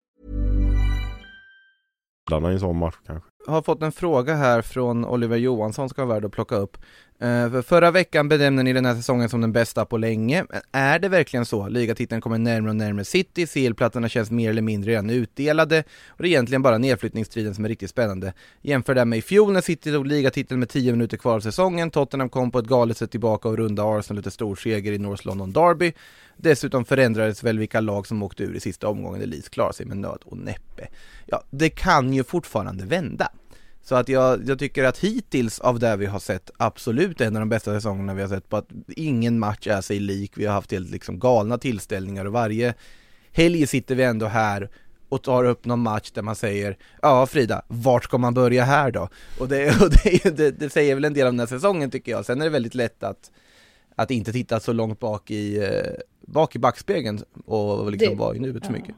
en 2.32 2.60
sån 2.60 2.78
match 2.78 2.96
kanske. 3.06 3.30
Har 3.48 3.62
fått 3.62 3.82
en 3.82 3.92
fråga 3.92 4.36
här 4.36 4.62
från 4.62 5.06
Oliver 5.06 5.38
Johansson, 5.38 5.90
ska 5.90 6.06
vara 6.06 6.16
värd 6.16 6.26
att 6.26 6.32
plocka 6.32 6.56
upp. 6.56 6.78
Eh, 7.20 7.52
för 7.52 7.62
förra 7.62 7.92
veckan 7.92 8.30
bedömde 8.30 8.64
ni 8.64 8.74
den 8.74 8.86
här 8.86 8.96
säsongen 8.96 9.30
som 9.30 9.42
den 9.42 9.52
bästa 9.52 9.86
på 9.86 9.98
länge. 9.98 10.46
Men 10.50 10.62
Är 10.72 11.00
det 11.00 11.10
verkligen 11.10 11.46
så? 11.46 11.68
Ligatiteln 11.68 12.22
kommer 12.22 12.38
närmare 12.38 12.70
och 12.70 12.76
närmare 12.76 13.06
City, 13.06 13.48
CL-plattorna 13.48 14.10
känns 14.10 14.32
mer 14.32 14.50
eller 14.50 14.62
mindre 14.62 14.92
redan 14.92 15.10
utdelade 15.10 15.84
och 16.08 16.24
det 16.24 16.28
är 16.28 16.30
egentligen 16.30 16.62
bara 16.62 16.78
nedflyttningsstriden 16.78 17.56
som 17.56 17.66
är 17.66 17.70
riktigt 17.70 17.90
spännande. 17.90 18.34
Jämför 18.62 18.96
det 18.96 19.06
med 19.06 19.20
i 19.20 19.22
fjol 19.22 19.54
när 19.54 19.62
City 19.62 19.92
tog 19.92 20.08
ligatiteln 20.08 20.60
med 20.60 20.70
10 20.70 20.92
minuter 20.92 21.18
kvar 21.18 21.36
av 21.36 21.40
säsongen, 21.40 21.92
Tottenham 21.92 22.30
kom 22.30 22.52
på 22.52 22.60
ett 22.60 22.66
galet 22.66 22.98
sätt 22.98 23.12
tillbaka 23.12 23.50
och 23.50 23.58
runda 23.58 23.84
Arsenal 23.84 24.18
lite 24.18 24.32
stor 24.32 24.56
seger 24.56 24.92
i 24.92 24.98
North 24.98 25.28
London 25.28 25.54
Derby. 25.54 25.94
Dessutom 26.38 26.86
förändrades 26.86 27.44
väl 27.44 27.60
vilka 27.60 27.80
lag 27.80 28.08
som 28.08 28.24
åkte 28.24 28.44
ur 28.44 28.56
i 28.56 28.60
sista 28.60 28.88
omgången, 28.88 29.22
Elise 29.22 29.50
klarade 29.50 29.74
sig 29.74 29.86
med 29.86 29.98
nöd 29.98 30.20
och 30.26 30.38
näppe. 30.38 30.88
Ja, 31.26 31.44
det 31.50 31.70
kan 31.70 32.14
ju 32.14 32.24
fortfarande 32.24 32.86
vända. 32.86 33.32
Så 33.88 33.96
att 33.96 34.10
jag, 34.10 34.50
jag, 34.50 34.60
tycker 34.60 34.84
att 34.84 34.98
hittills 34.98 35.60
av 35.60 35.80
det 35.80 35.96
vi 35.96 36.06
har 36.06 36.20
sett 36.20 36.52
absolut 36.58 37.22
en 37.22 37.36
av 37.36 37.40
de 37.40 37.50
bästa 37.50 37.74
säsongerna 37.74 38.14
vi 38.14 38.22
har 38.22 38.30
sett 38.30 38.50
på 38.50 38.58
att 38.58 38.70
ingen 38.88 39.40
match 39.40 39.68
är 39.68 39.82
sig 39.82 40.00
lik. 40.00 40.32
Vi 40.36 40.46
har 40.46 40.54
haft 40.54 40.72
helt 40.72 40.90
liksom 40.90 41.20
galna 41.20 41.58
tillställningar 41.58 42.26
och 42.26 42.32
varje 42.32 42.74
helg 43.32 43.68
sitter 43.68 43.96
vi 43.96 44.04
ändå 44.04 44.26
här 44.26 44.70
och 45.10 45.24
tar 45.24 45.44
upp 45.44 45.66
någon 45.66 45.80
match 45.80 46.12
där 46.12 46.22
man 46.22 46.36
säger 46.36 46.78
Ja 47.02 47.26
Frida, 47.26 47.62
vart 47.68 48.04
ska 48.04 48.18
man 48.18 48.34
börja 48.34 48.64
här 48.64 48.92
då? 48.92 49.10
Och 49.40 49.48
det, 49.48 49.82
och 49.82 49.90
det, 49.90 50.38
det, 50.38 50.52
det 50.52 50.70
säger 50.70 50.96
väl 50.96 51.06
en 51.06 51.14
del 51.14 51.28
av 51.28 51.34
den 51.34 51.40
här 51.40 51.48
säsongen 51.48 51.92
tycker 51.92 52.12
jag. 52.12 52.26
Sen 52.26 52.42
är 52.42 52.46
det 52.46 52.52
väldigt 52.52 52.76
lätt 52.76 53.04
att 53.04 53.32
att 53.96 54.12
inte 54.12 54.32
titta 54.32 54.60
så 54.60 54.74
långt 54.74 55.00
bak 55.00 55.32
i, 55.32 55.64
eh, 55.64 55.94
bak 56.22 56.56
i 56.56 56.60
backspegeln 56.60 57.24
och 57.46 57.92
liksom 57.92 58.18
vara 58.18 58.36
i 58.36 58.40
nuet 58.40 58.66
så 58.66 58.72
mycket. 58.72 58.96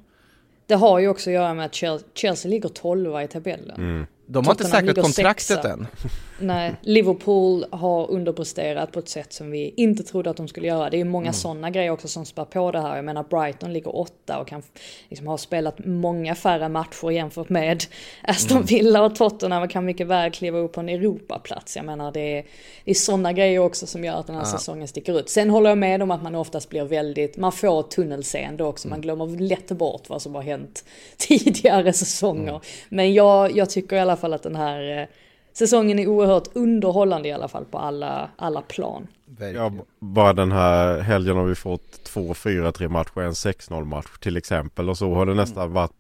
Det 0.65 0.75
har 0.75 0.99
ju 0.99 1.07
också 1.07 1.29
att 1.29 1.33
göra 1.33 1.53
med 1.53 1.65
att 1.65 1.75
Chelsea, 1.75 2.07
Chelsea 2.13 2.49
ligger 2.49 2.69
12 2.69 3.21
i 3.21 3.27
tabellen. 3.27 3.77
Mm. 3.77 4.05
De 4.31 4.45
har 4.45 4.53
inte 4.53 4.63
säkrat 4.63 5.01
kontraktet 5.01 5.65
än. 5.65 5.87
Nej, 6.39 6.75
Liverpool 6.81 7.65
har 7.71 8.11
underpresterat 8.11 8.91
på 8.91 8.99
ett 8.99 9.09
sätt 9.09 9.33
som 9.33 9.51
vi 9.51 9.73
inte 9.77 10.03
trodde 10.03 10.29
att 10.29 10.37
de 10.37 10.47
skulle 10.47 10.67
göra. 10.67 10.89
Det 10.89 10.99
är 10.99 11.05
många 11.05 11.25
mm. 11.25 11.33
sådana 11.33 11.69
grejer 11.69 11.91
också 11.91 12.07
som 12.07 12.25
spär 12.25 12.45
på 12.45 12.71
det 12.71 12.81
här. 12.81 12.95
Jag 12.95 13.05
menar 13.05 13.23
Brighton 13.23 13.73
ligger 13.73 13.95
åtta 13.95 14.39
och 14.39 14.47
kan 14.47 14.61
liksom 15.09 15.27
ha 15.27 15.37
spelat 15.37 15.85
många 15.85 16.35
färre 16.35 16.69
matcher 16.69 17.11
jämfört 17.11 17.49
med 17.49 17.83
Aston 18.23 18.57
mm. 18.57 18.65
Villa 18.65 19.03
och 19.03 19.15
Tottenham 19.15 19.63
och 19.63 19.69
kan 19.69 19.85
mycket 19.85 20.07
väl 20.07 20.31
kliva 20.31 20.57
upp 20.57 20.73
på 20.73 20.79
en 20.79 20.89
Europaplats. 20.89 21.75
Jag 21.75 21.85
menar 21.85 22.11
det 22.11 22.37
är, 22.37 22.45
det 22.85 22.91
är 22.91 22.95
sådana 22.95 23.33
grejer 23.33 23.59
också 23.59 23.87
som 23.87 24.03
gör 24.03 24.13
att 24.13 24.27
den 24.27 24.35
här 24.35 24.43
ja. 24.43 24.57
säsongen 24.57 24.87
sticker 24.87 25.19
ut. 25.19 25.29
Sen 25.29 25.49
håller 25.49 25.69
jag 25.69 25.77
med 25.77 26.03
om 26.03 26.11
att 26.11 26.23
man 26.23 26.35
oftast 26.35 26.69
blir 26.69 26.83
väldigt, 26.83 27.37
man 27.37 27.51
får 27.51 27.83
tunnelseende 27.83 28.63
också. 28.63 28.87
Man 28.87 28.95
mm. 28.95 29.01
glömmer 29.01 29.39
lätt 29.39 29.71
bort 29.71 30.09
vad 30.09 30.21
som 30.21 30.35
har 30.35 30.41
hänt 30.41 30.85
tidigare 31.17 31.93
säsonger. 31.93 32.49
Mm. 32.49 32.61
Men 32.89 33.13
jag, 33.13 33.57
jag 33.57 33.69
tycker 33.69 33.95
i 33.95 33.99
alla 33.99 34.17
fall 34.19 34.33
att 34.33 34.43
den 34.43 34.55
här 34.55 34.99
eh, 34.99 35.07
säsongen 35.53 35.99
är 35.99 36.07
oerhört 36.07 36.47
underhållande 36.53 37.29
i 37.29 37.31
alla 37.31 37.47
fall 37.47 37.65
på 37.65 37.77
alla, 37.77 38.29
alla 38.35 38.61
plan. 38.61 39.07
Ja, 39.53 39.71
bara 39.99 40.33
den 40.33 40.51
här 40.51 40.99
helgen 40.99 41.37
har 41.37 41.45
vi 41.45 41.55
fått 41.55 42.03
två 42.03 42.33
4-3 42.33 42.89
matcher, 42.89 43.21
en 43.21 43.31
6-0 43.31 43.85
match 43.85 44.19
till 44.19 44.37
exempel 44.37 44.89
och 44.89 44.97
så 44.97 45.13
har 45.13 45.25
det 45.25 45.33
nästan 45.33 45.63
mm. 45.63 45.73
varit 45.73 45.91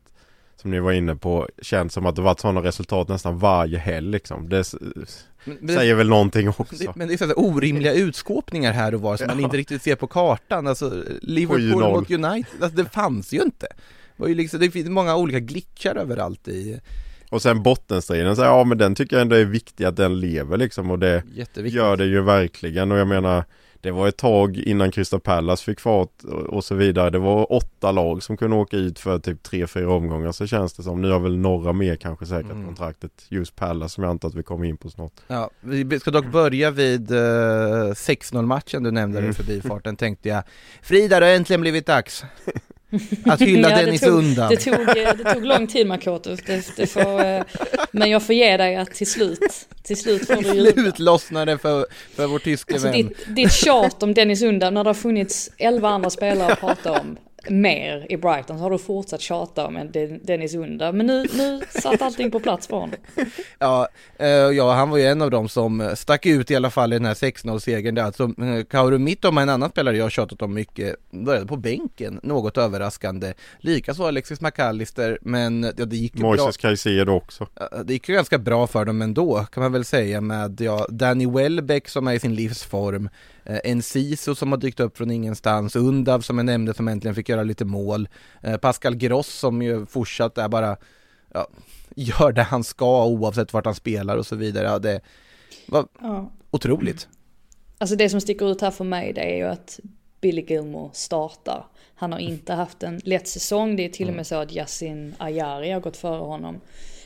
som 0.61 0.71
ni 0.71 0.79
var 0.79 0.91
inne 0.91 1.15
på, 1.15 1.47
känns 1.61 1.93
som 1.93 2.05
att 2.05 2.15
det 2.15 2.21
varit 2.21 2.39
sådana 2.39 2.63
resultat 2.63 3.07
nästan 3.07 3.37
varje 3.37 3.77
helg 3.77 4.11
liksom. 4.11 4.49
Det 4.49 4.73
men, 5.43 5.75
säger 5.75 5.95
väl 5.95 6.09
någonting 6.09 6.49
också. 6.49 6.75
Det, 6.79 6.95
men 6.95 7.07
det 7.07 7.13
är 7.13 7.17
sådär 7.17 7.39
orimliga 7.39 7.93
utskåpningar 7.93 8.73
här 8.73 8.95
och 8.95 9.01
var 9.01 9.17
som 9.17 9.27
ja. 9.29 9.35
man 9.35 9.43
inte 9.43 9.57
riktigt 9.57 9.81
ser 9.81 9.95
på 9.95 10.07
kartan. 10.07 10.67
Alltså 10.67 11.03
Liverpool 11.21 11.81
mot 11.81 12.11
United, 12.11 12.63
alltså, 12.63 12.77
det 12.83 12.89
fanns 12.89 13.33
ju 13.33 13.41
inte. 13.41 13.67
Det, 14.15 14.21
var 14.21 14.27
ju 14.27 14.35
liksom, 14.35 14.59
det 14.59 14.71
finns 14.71 14.89
många 14.89 15.15
olika 15.15 15.39
glitchar 15.39 15.95
överallt 15.95 16.47
i 16.47 16.79
och 17.29 17.41
sen 17.41 17.63
bottenstriden, 17.63 18.35
så 18.35 18.41
ja 18.41 18.63
men 18.63 18.77
den 18.77 18.95
tycker 18.95 19.15
jag 19.15 19.21
ändå 19.21 19.35
är 19.35 19.45
viktig 19.45 19.85
att 19.85 19.95
den 19.95 20.19
lever 20.19 20.57
liksom 20.57 20.91
och 20.91 20.99
det 20.99 21.23
gör 21.55 21.97
det 21.97 22.05
ju 22.05 22.21
verkligen 22.21 22.91
och 22.91 22.97
jag 22.97 23.07
menar 23.07 23.43
Det 23.81 23.91
var 23.91 24.07
ett 24.07 24.17
tag 24.17 24.57
innan 24.57 24.91
Crystal 24.91 25.19
Palace 25.19 25.63
fick 25.63 25.79
fart 25.79 26.23
och 26.47 26.63
så 26.63 26.75
vidare. 26.75 27.09
Det 27.09 27.19
var 27.19 27.53
åtta 27.53 27.91
lag 27.91 28.23
som 28.23 28.37
kunde 28.37 28.55
åka 28.55 28.77
ut 28.77 28.99
för 28.99 29.19
typ 29.19 29.43
tre, 29.43 29.67
fyra 29.67 29.93
omgångar 29.93 30.31
så 30.31 30.47
känns 30.47 30.73
det 30.73 30.83
som. 30.83 31.01
Nu 31.01 31.11
har 31.11 31.19
väl 31.19 31.37
några 31.37 31.73
mer 31.73 31.95
kanske 31.95 32.25
säkrat 32.25 32.51
mm. 32.51 32.65
kontraktet. 32.65 33.11
Just 33.29 33.55
Palace 33.55 33.95
som 33.95 34.03
jag 34.03 34.11
antar 34.11 34.29
att 34.29 34.35
vi 34.35 34.43
kommer 34.43 34.65
in 34.65 34.77
på 34.77 34.89
snart. 34.89 35.11
Ja, 35.27 35.49
vi 35.61 35.99
ska 35.99 36.11
dock 36.11 36.25
börja 36.25 36.71
vid 36.71 37.11
eh, 37.11 37.15
6-0 37.15 38.45
matchen 38.45 38.83
du 38.83 38.91
nämnde 38.91 39.19
mm. 39.19 39.31
i 39.31 39.33
förbifarten 39.33 39.95
tänkte 39.95 40.29
jag. 40.29 40.43
Frida, 40.81 41.19
det 41.19 41.25
har 41.25 41.33
äntligen 41.33 41.61
blivit 41.61 41.85
dags. 41.85 42.23
Att 43.25 43.41
hylla 43.51 43.69
ja, 43.69 43.77
Dennis 43.77 44.01
tog, 44.01 44.13
undan. 44.13 44.49
Det 44.49 44.57
tog, 44.57 44.73
eh, 44.73 45.13
det 45.17 45.33
tog 45.33 45.45
lång 45.45 45.67
tid 45.67 45.87
Makoto. 45.87 46.35
Det, 46.45 46.75
det 46.75 46.87
får, 46.87 47.25
eh, 47.25 47.43
men 47.91 48.09
jag 48.09 48.23
får 48.23 48.35
ge 48.35 48.57
dig 48.57 48.75
att 48.75 48.91
till 48.93 49.07
slut, 49.07 49.67
till 49.83 49.97
slut 49.97 50.27
får 50.27 50.35
du 50.35 50.53
jubla. 50.53 50.71
slut 50.71 50.99
lossnade 50.99 51.57
för, 51.57 51.85
för 52.15 52.27
vår 52.27 52.39
tyske 52.39 52.73
alltså, 52.73 52.87
vän. 52.87 52.97
Ditt, 52.97 53.35
ditt 53.35 53.51
tjat 53.51 54.03
om 54.03 54.13
Dennis 54.13 54.41
undan 54.41 54.73
när 54.73 54.83
det 54.83 54.89
har 54.89 54.93
funnits 54.93 55.49
elva 55.57 55.89
andra 55.89 56.09
spelare 56.09 56.53
att 56.53 56.59
prata 56.59 56.91
om 56.91 57.17
mer 57.47 58.11
i 58.11 58.17
Brighton 58.17 58.57
så 58.57 58.63
har 58.63 58.71
du 58.71 58.77
fortsatt 58.77 59.21
tjata 59.21 59.67
om 59.67 59.77
en 59.77 59.91
Dennis 60.23 60.55
Under. 60.55 60.91
Men 60.91 61.05
nu, 61.05 61.25
nu 61.33 61.61
satt 61.69 62.01
allting 62.01 62.31
på 62.31 62.39
plats 62.39 62.67
för 62.67 62.75
honom. 62.75 62.95
Ja, 63.59 63.87
eh, 64.19 64.27
ja, 64.27 64.73
han 64.73 64.89
var 64.89 64.97
ju 64.97 65.05
en 65.05 65.21
av 65.21 65.31
dem 65.31 65.49
som 65.49 65.91
stack 65.95 66.25
ut 66.25 66.51
i 66.51 66.55
alla 66.55 66.69
fall 66.69 66.93
i 66.93 66.95
den 66.95 67.05
här 67.05 67.13
6-0-segern 67.13 67.95
där. 67.95 68.03
Alltså, 68.03 68.23
eh, 68.23 68.63
Kauru 68.69 68.97
Mittoma, 68.97 69.41
en 69.41 69.49
annan 69.49 69.69
spelare 69.69 69.97
jag 69.97 70.05
har 70.05 70.09
tjatat 70.09 70.41
om 70.41 70.53
mycket, 70.53 70.95
började 71.11 71.45
på 71.45 71.55
bänken, 71.55 72.19
något 72.23 72.57
överraskande. 72.57 73.33
Likaså 73.59 74.03
Alexis 74.03 74.41
McAllister, 74.41 75.17
men 75.21 75.63
ja, 75.77 75.85
det 75.85 75.95
gick 75.95 76.15
ju 76.15 76.21
Moises 76.21 76.61
bra. 76.61 76.69
Caicedo 76.69 77.11
också. 77.11 77.47
Det 77.85 77.93
gick 77.93 78.09
ju 78.09 78.15
ganska 78.15 78.37
bra 78.37 78.67
för 78.67 78.85
dem 78.85 79.01
ändå, 79.01 79.45
kan 79.51 79.63
man 79.63 79.71
väl 79.71 79.85
säga 79.85 80.21
med 80.21 80.61
ja, 80.61 80.87
Danny 80.89 81.27
Welbeck 81.27 81.87
som 81.87 82.07
är 82.07 82.13
i 82.13 82.19
sin 82.19 82.35
livsform 82.35 83.09
Eh, 83.38 83.38
Enciso 83.45 84.35
som 84.35 84.51
har 84.51 84.59
dykt 84.59 84.79
upp 84.79 84.97
från 84.97 85.11
ingenstans, 85.11 85.75
Undav 85.75 86.21
som 86.21 86.37
jag 86.37 86.45
nämnde 86.45 86.73
som 86.73 86.87
äntligen 86.87 87.15
fick 87.15 87.29
göra 87.29 87.43
lite 87.43 87.65
mål, 87.65 88.07
eh, 88.41 88.57
Pascal 88.57 88.95
Gross 88.95 89.27
som 89.27 89.61
ju 89.61 89.85
fortsatt 89.85 90.37
är 90.37 90.47
bara, 90.47 90.77
ja, 91.33 91.47
gör 91.95 92.31
det 92.31 92.43
han 92.43 92.63
ska 92.63 93.05
oavsett 93.05 93.53
vart 93.53 93.65
han 93.65 93.75
spelar 93.75 94.17
och 94.17 94.25
så 94.25 94.35
vidare. 94.35 94.65
Ja, 94.67 94.79
det 94.79 95.01
var 95.67 95.87
Ja. 96.01 96.31
otroligt. 96.51 97.07
Alltså 97.77 97.95
det 97.95 98.09
som 98.09 98.21
sticker 98.21 98.51
ut 98.51 98.61
här 98.61 98.71
för 98.71 98.83
mig 98.83 99.13
det 99.13 99.21
är 99.33 99.37
ju 99.37 99.43
att 99.43 99.79
Billy 100.21 100.45
Gilmore 100.49 100.89
startar. 100.93 101.65
Han 101.95 102.11
har 102.11 102.19
inte 102.19 102.53
haft 102.53 102.83
en 102.83 103.01
lätt 103.03 103.27
säsong. 103.27 103.75
Det 103.75 103.85
är 103.85 103.89
till 103.89 104.09
och 104.09 104.15
med 104.15 104.27
så 104.27 104.35
att 104.35 104.51
Yasin 104.51 105.15
Ayari 105.17 105.71
har 105.71 105.79
gått 105.79 105.97
före 105.97 106.19
honom 106.19 106.61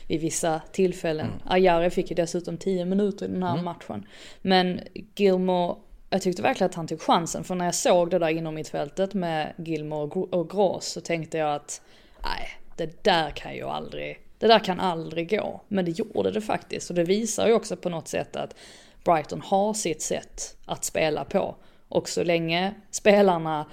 vid 0.08 0.20
vissa 0.20 0.60
tillfällen. 0.72 1.26
Ayari 1.46 1.90
fick 1.90 2.10
ju 2.10 2.14
dessutom 2.16 2.58
10 2.58 2.84
minuter 2.84 3.26
i 3.26 3.28
den 3.32 3.42
här 3.42 3.62
matchen. 3.62 4.06
Men 4.42 4.80
Gilmore, 5.16 5.74
jag 6.14 6.22
tyckte 6.22 6.42
verkligen 6.42 6.70
att 6.70 6.74
han 6.74 6.86
tog 6.86 7.00
chansen. 7.00 7.44
För 7.44 7.54
när 7.54 7.64
jag 7.64 7.74
såg 7.74 8.10
det 8.10 8.18
där 8.18 8.28
inom 8.28 8.54
mittfältet 8.54 9.14
med 9.14 9.52
Gilmore 9.56 10.02
och 10.02 10.34
och 10.34 10.50
Gross 10.50 10.86
så 10.86 11.00
tänkte 11.00 11.38
jag 11.38 11.54
att 11.54 11.82
nej, 12.22 12.48
det 12.76 13.04
där 13.04 13.30
kan 13.30 13.54
ju 13.54 13.62
aldrig, 13.62 14.18
det 14.38 14.46
där 14.46 14.58
kan 14.58 14.80
aldrig 14.80 15.30
gå. 15.30 15.60
Men 15.68 15.84
det 15.84 15.90
gjorde 15.90 16.30
det 16.30 16.40
faktiskt. 16.40 16.90
Och 16.90 16.96
det 16.96 17.04
visar 17.04 17.46
ju 17.46 17.52
också 17.52 17.76
på 17.76 17.88
något 17.88 18.08
sätt 18.08 18.36
att 18.36 18.56
Brighton 19.04 19.40
har 19.40 19.74
sitt 19.74 20.02
sätt 20.02 20.56
att 20.66 20.84
spela 20.84 21.24
på. 21.24 21.56
Och 21.88 22.08
så 22.08 22.24
länge 22.24 22.74
spelarna 22.90 23.66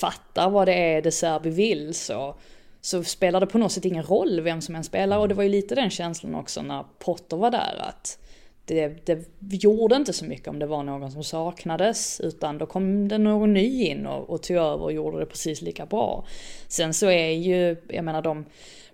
fattar 0.00 0.50
vad 0.50 0.68
det 0.68 0.74
är 0.74 1.02
De 1.02 1.10
Serbi 1.10 1.50
vill 1.50 1.94
så, 1.94 2.36
så 2.80 3.04
spelar 3.04 3.40
det 3.40 3.46
på 3.46 3.58
något 3.58 3.72
sätt 3.72 3.84
ingen 3.84 4.04
roll 4.04 4.40
vem 4.40 4.60
som 4.60 4.74
än 4.74 4.84
spelar. 4.84 5.18
Och 5.18 5.28
det 5.28 5.34
var 5.34 5.42
ju 5.42 5.48
lite 5.48 5.74
den 5.74 5.90
känslan 5.90 6.34
också 6.34 6.62
när 6.62 6.84
Potter 6.98 7.36
var 7.36 7.50
där 7.50 7.84
att 7.88 8.18
det, 8.64 9.06
det 9.38 9.56
gjorde 9.56 9.96
inte 9.96 10.12
så 10.12 10.24
mycket 10.24 10.48
om 10.48 10.58
det 10.58 10.66
var 10.66 10.82
någon 10.82 11.12
som 11.12 11.24
saknades 11.24 12.20
utan 12.20 12.58
då 12.58 12.66
kom 12.66 13.08
det 13.08 13.18
någon 13.18 13.52
ny 13.52 13.86
in 13.86 14.06
och, 14.06 14.30
och 14.30 14.42
tog 14.42 14.56
över 14.56 14.82
och 14.82 14.92
gjorde 14.92 15.18
det 15.18 15.26
precis 15.26 15.62
lika 15.62 15.86
bra. 15.86 16.26
Sen 16.68 16.94
så 16.94 17.06
är 17.06 17.30
ju, 17.30 17.76
jag 17.88 18.04
menar 18.04 18.22
de, 18.22 18.44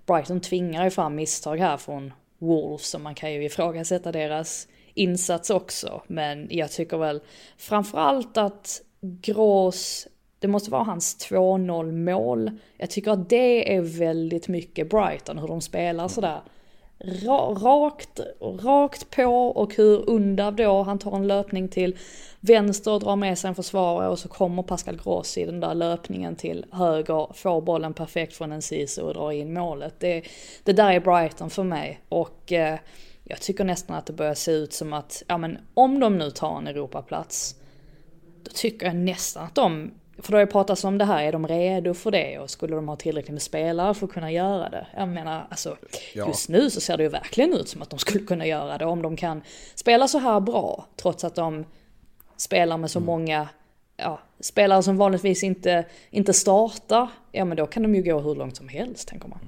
Brighton 0.06 0.40
tvingar 0.40 0.84
ju 0.84 0.90
fram 0.90 1.14
misstag 1.14 1.56
här 1.56 1.76
från 1.76 2.12
Wolves 2.38 2.94
Och 2.94 3.00
man 3.00 3.14
kan 3.14 3.32
ju 3.32 3.44
ifrågasätta 3.44 4.12
deras 4.12 4.68
insats 4.94 5.50
också. 5.50 6.02
Men 6.06 6.48
jag 6.50 6.70
tycker 6.70 6.96
väl 6.98 7.20
framförallt 7.56 8.36
att 8.36 8.82
Grås, 9.00 10.08
det 10.38 10.48
måste 10.48 10.70
vara 10.70 10.82
hans 10.82 11.30
2-0 11.30 11.92
mål. 11.92 12.50
Jag 12.76 12.90
tycker 12.90 13.10
att 13.10 13.30
det 13.30 13.74
är 13.74 13.80
väldigt 13.80 14.48
mycket 14.48 14.90
Brighton, 14.90 15.38
hur 15.38 15.48
de 15.48 15.60
spelar 15.60 16.08
sådär 16.08 16.40
ra- 17.00 17.54
rakt, 17.54 18.20
rakt 18.40 19.10
på 19.10 19.48
och 19.48 19.74
hur 19.74 20.10
Undav 20.10 20.56
då, 20.56 20.82
han 20.82 20.98
tar 20.98 21.16
en 21.16 21.26
löpning 21.26 21.68
till 21.68 21.96
vänster 22.40 22.92
och 22.92 23.00
drar 23.00 23.16
med 23.16 23.38
sig 23.38 23.48
en 23.48 23.54
försvarare 23.54 24.08
och 24.08 24.18
så 24.18 24.28
kommer 24.28 24.62
Pascal 24.62 25.00
Gross 25.04 25.38
i 25.38 25.44
den 25.44 25.60
där 25.60 25.74
löpningen 25.74 26.36
till 26.36 26.66
höger, 26.72 27.32
får 27.34 27.60
bollen 27.60 27.94
perfekt 27.94 28.36
från 28.36 28.52
en 28.52 28.62
Ciso 28.62 29.02
och 29.02 29.14
drar 29.14 29.32
in 29.32 29.52
målet. 29.52 29.94
Det, 29.98 30.22
det 30.64 30.72
där 30.72 30.92
är 30.92 31.00
Brighton 31.00 31.50
för 31.50 31.62
mig 31.62 32.00
och 32.08 32.52
eh, 32.52 32.78
jag 33.24 33.40
tycker 33.40 33.64
nästan 33.64 33.96
att 33.96 34.06
det 34.06 34.12
börjar 34.12 34.34
se 34.34 34.52
ut 34.52 34.72
som 34.72 34.92
att, 34.92 35.22
ja 35.26 35.38
men 35.38 35.58
om 35.74 36.00
de 36.00 36.18
nu 36.18 36.30
tar 36.30 36.58
en 36.58 36.66
Europaplats, 36.66 37.54
då 38.42 38.50
tycker 38.54 38.86
jag 38.86 38.96
nästan 38.96 39.44
att 39.44 39.54
de, 39.54 39.90
för 40.22 40.32
det 40.32 40.36
har 40.36 40.42
ju 40.42 40.46
pratats 40.46 40.84
om 40.84 40.98
det 40.98 41.04
här, 41.04 41.24
är 41.24 41.32
de 41.32 41.48
redo 41.48 41.94
för 41.94 42.10
det 42.10 42.38
och 42.38 42.50
skulle 42.50 42.76
de 42.76 42.88
ha 42.88 42.96
tillräckligt 42.96 43.32
med 43.32 43.42
spelare 43.42 43.94
för 43.94 44.06
att 44.06 44.12
kunna 44.12 44.32
göra 44.32 44.68
det? 44.68 44.86
Jag 44.96 45.08
menar, 45.08 45.46
alltså 45.50 45.76
Ja. 46.14 46.26
just 46.26 46.48
nu 46.48 46.70
så 46.70 46.80
ser 46.80 46.96
det 46.96 47.02
ju 47.02 47.08
verkligen 47.08 47.54
ut 47.54 47.68
som 47.68 47.82
att 47.82 47.90
de 47.90 47.98
skulle 47.98 48.24
kunna 48.24 48.46
göra 48.46 48.78
det 48.78 48.84
om 48.84 49.02
de 49.02 49.16
kan 49.16 49.42
spela 49.74 50.08
så 50.08 50.18
här 50.18 50.40
bra, 50.40 50.86
trots 50.96 51.24
att 51.24 51.34
de 51.34 51.64
spelar 52.36 52.76
med 52.76 52.90
så 52.90 53.00
många 53.00 53.48
ja, 53.96 54.20
spelare 54.40 54.82
som 54.82 54.96
vanligtvis 54.96 55.42
inte, 55.42 55.84
inte 56.10 56.32
startar, 56.32 57.08
ja 57.32 57.44
men 57.44 57.56
då 57.56 57.66
kan 57.66 57.82
de 57.82 57.94
ju 57.94 58.02
gå 58.02 58.20
hur 58.20 58.34
långt 58.34 58.56
som 58.56 58.68
helst 58.68 59.08
tänker 59.08 59.28
man. 59.28 59.40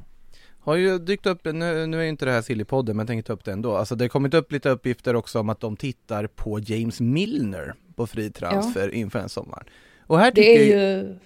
Har 0.62 0.76
ju 0.76 0.98
dykt 0.98 1.26
upp, 1.26 1.44
nu, 1.44 1.86
nu 1.86 1.98
är 1.98 2.02
ju 2.02 2.08
inte 2.08 2.24
det 2.24 2.32
här 2.32 2.42
Sillypodden 2.42 2.96
men 2.96 3.04
jag 3.04 3.08
tänkte 3.08 3.26
ta 3.26 3.32
upp 3.32 3.44
det 3.44 3.52
ändå. 3.52 3.76
Alltså 3.76 3.94
det 3.94 4.04
har 4.04 4.08
kommit 4.08 4.34
upp 4.34 4.52
lite 4.52 4.70
uppgifter 4.70 5.16
också 5.16 5.40
om 5.40 5.48
att 5.48 5.60
de 5.60 5.76
tittar 5.76 6.26
på 6.26 6.58
James 6.58 7.00
Milner 7.00 7.74
på 7.96 8.06
fri 8.06 8.30
transfer 8.30 8.94
inför 8.94 9.18
en 9.18 9.28
sommar. 9.28 9.66
Och 10.10 10.18
här 10.18 10.30
tycker 10.30 10.42
Det 10.58 10.74
är 10.74 10.98
ju... 10.98 11.16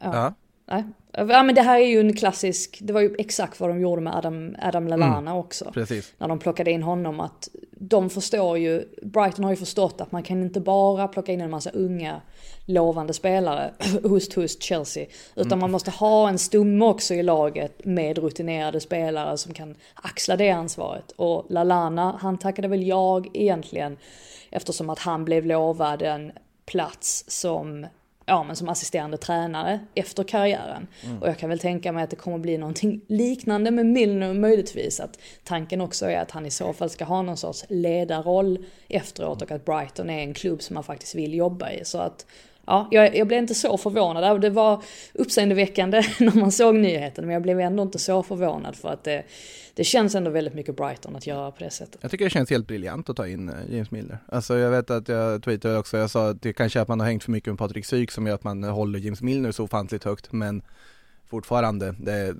Ja. 0.00 0.34
Nej. 0.66 0.84
Ja 1.12 1.42
men 1.42 1.54
det 1.54 1.62
här 1.62 1.80
är 1.80 1.86
ju 1.86 2.00
en 2.00 2.16
klassisk, 2.16 2.78
det 2.80 2.92
var 2.92 3.00
ju 3.00 3.14
exakt 3.18 3.60
vad 3.60 3.70
de 3.70 3.80
gjorde 3.80 4.02
med 4.02 4.14
Adam, 4.16 4.56
Adam 4.62 4.88
Lallana 4.88 5.16
Mm, 5.30 5.36
också. 5.36 5.70
precis. 5.74 6.12
När 6.18 6.28
de 6.28 6.38
plockade 6.38 6.70
in 6.70 6.82
honom 6.82 7.20
att 7.20 7.48
de 7.72 8.10
förstår 8.10 8.58
ju, 8.58 8.84
Brighton 9.02 9.44
har 9.44 9.50
ju 9.52 9.56
förstått 9.56 10.00
att 10.00 10.12
man 10.12 10.22
kan 10.22 10.42
inte 10.42 10.60
bara 10.60 11.08
plocka 11.08 11.32
in 11.32 11.40
en 11.40 11.50
massa 11.50 11.70
unga 11.70 12.20
lovande 12.66 13.12
spelare, 13.14 13.70
hust 14.02 14.34
hust 14.34 14.62
Chelsea. 14.62 15.06
Utan 15.34 15.46
Mm. 15.52 15.58
man 15.60 15.70
måste 15.70 15.90
ha 15.90 16.28
en 16.28 16.38
stumme 16.38 16.84
också 16.84 17.14
i 17.14 17.22
laget 17.22 17.84
med 17.84 18.18
rutinerade 18.18 18.80
spelare 18.80 19.36
som 19.38 19.54
kan 19.54 19.74
axla 19.94 20.36
det 20.36 20.50
ansvaret. 20.50 21.12
Och 21.16 21.46
Lallana, 21.48 22.18
han 22.20 22.38
tackade 22.38 22.68
väl 22.68 22.86
jag 22.86 23.28
egentligen 23.34 23.96
eftersom 24.50 24.90
att 24.90 24.98
han 24.98 25.24
blev 25.24 25.46
lovad 25.46 26.02
en 26.02 26.32
plats 26.66 27.24
som 27.28 27.86
ja, 28.28 28.42
men 28.42 28.56
som 28.56 28.68
assisterande 28.68 29.16
tränare 29.16 29.80
efter 29.94 30.24
karriären. 30.24 30.86
Mm. 31.04 31.22
Och 31.22 31.28
jag 31.28 31.38
kan 31.38 31.48
väl 31.48 31.58
tänka 31.58 31.92
mig 31.92 32.04
att 32.04 32.10
det 32.10 32.16
kommer 32.16 32.38
bli 32.38 32.58
någonting 32.58 33.00
liknande 33.06 33.70
med 33.70 33.86
Milner 33.86 34.34
möjligtvis. 34.34 35.00
Att 35.00 35.18
tanken 35.44 35.80
också 35.80 36.06
är 36.06 36.18
att 36.20 36.30
han 36.30 36.46
i 36.46 36.50
så 36.50 36.72
fall 36.72 36.90
ska 36.90 37.04
ha 37.04 37.22
någon 37.22 37.36
sorts 37.36 37.64
ledarroll 37.68 38.64
efteråt 38.88 39.42
och 39.42 39.50
att 39.50 39.64
Brighton 39.64 40.10
är 40.10 40.18
en 40.18 40.34
klubb 40.34 40.62
som 40.62 40.74
man 40.74 40.84
faktiskt 40.84 41.14
vill 41.14 41.34
jobba 41.34 41.70
i. 41.70 41.84
Så 41.84 41.98
att 41.98 42.26
Ja, 42.68 42.88
jag, 42.90 43.16
jag 43.16 43.26
blev 43.26 43.38
inte 43.38 43.54
så 43.54 43.78
förvånad. 43.78 44.40
Det 44.40 44.50
var 44.50 44.82
uppseendeväckande 45.14 46.02
när 46.20 46.40
man 46.40 46.52
såg 46.52 46.74
nyheten 46.74 47.24
men 47.24 47.32
jag 47.32 47.42
blev 47.42 47.60
ändå 47.60 47.82
inte 47.82 47.98
så 47.98 48.22
förvånad 48.22 48.76
för 48.76 48.88
att 48.88 49.04
det, 49.04 49.24
det 49.74 49.84
känns 49.84 50.14
ändå 50.14 50.30
väldigt 50.30 50.54
mycket 50.54 50.76
Brighton 50.76 51.16
att 51.16 51.26
göra 51.26 51.50
på 51.50 51.64
det 51.64 51.70
sättet. 51.70 51.98
Jag 52.00 52.10
tycker 52.10 52.24
det 52.24 52.30
känns 52.30 52.50
helt 52.50 52.66
briljant 52.66 53.10
att 53.10 53.16
ta 53.16 53.26
in 53.26 53.48
eh, 53.48 53.54
James 53.70 53.90
Milner. 53.90 54.18
Alltså 54.28 54.58
jag 54.58 54.70
vet 54.70 54.90
att 54.90 55.08
jag 55.08 55.42
tweetade 55.42 55.78
också, 55.78 55.98
jag 55.98 56.10
sa 56.10 56.28
att 56.28 56.42
det 56.42 56.52
kanske 56.52 56.78
är 56.78 56.82
att 56.82 56.88
man 56.88 57.00
har 57.00 57.06
hängt 57.06 57.24
för 57.24 57.30
mycket 57.30 57.52
med 57.52 57.58
Patrik 57.58 57.86
Syk 57.86 58.10
som 58.10 58.26
gör 58.26 58.34
att 58.34 58.44
man 58.44 58.64
håller 58.64 58.98
James 58.98 59.22
Milner 59.22 59.52
så 59.52 59.64
ofantligt 59.64 60.04
högt 60.04 60.32
men 60.32 60.62
fortfarande, 61.26 61.94
det 62.00 62.12
är 62.12 62.34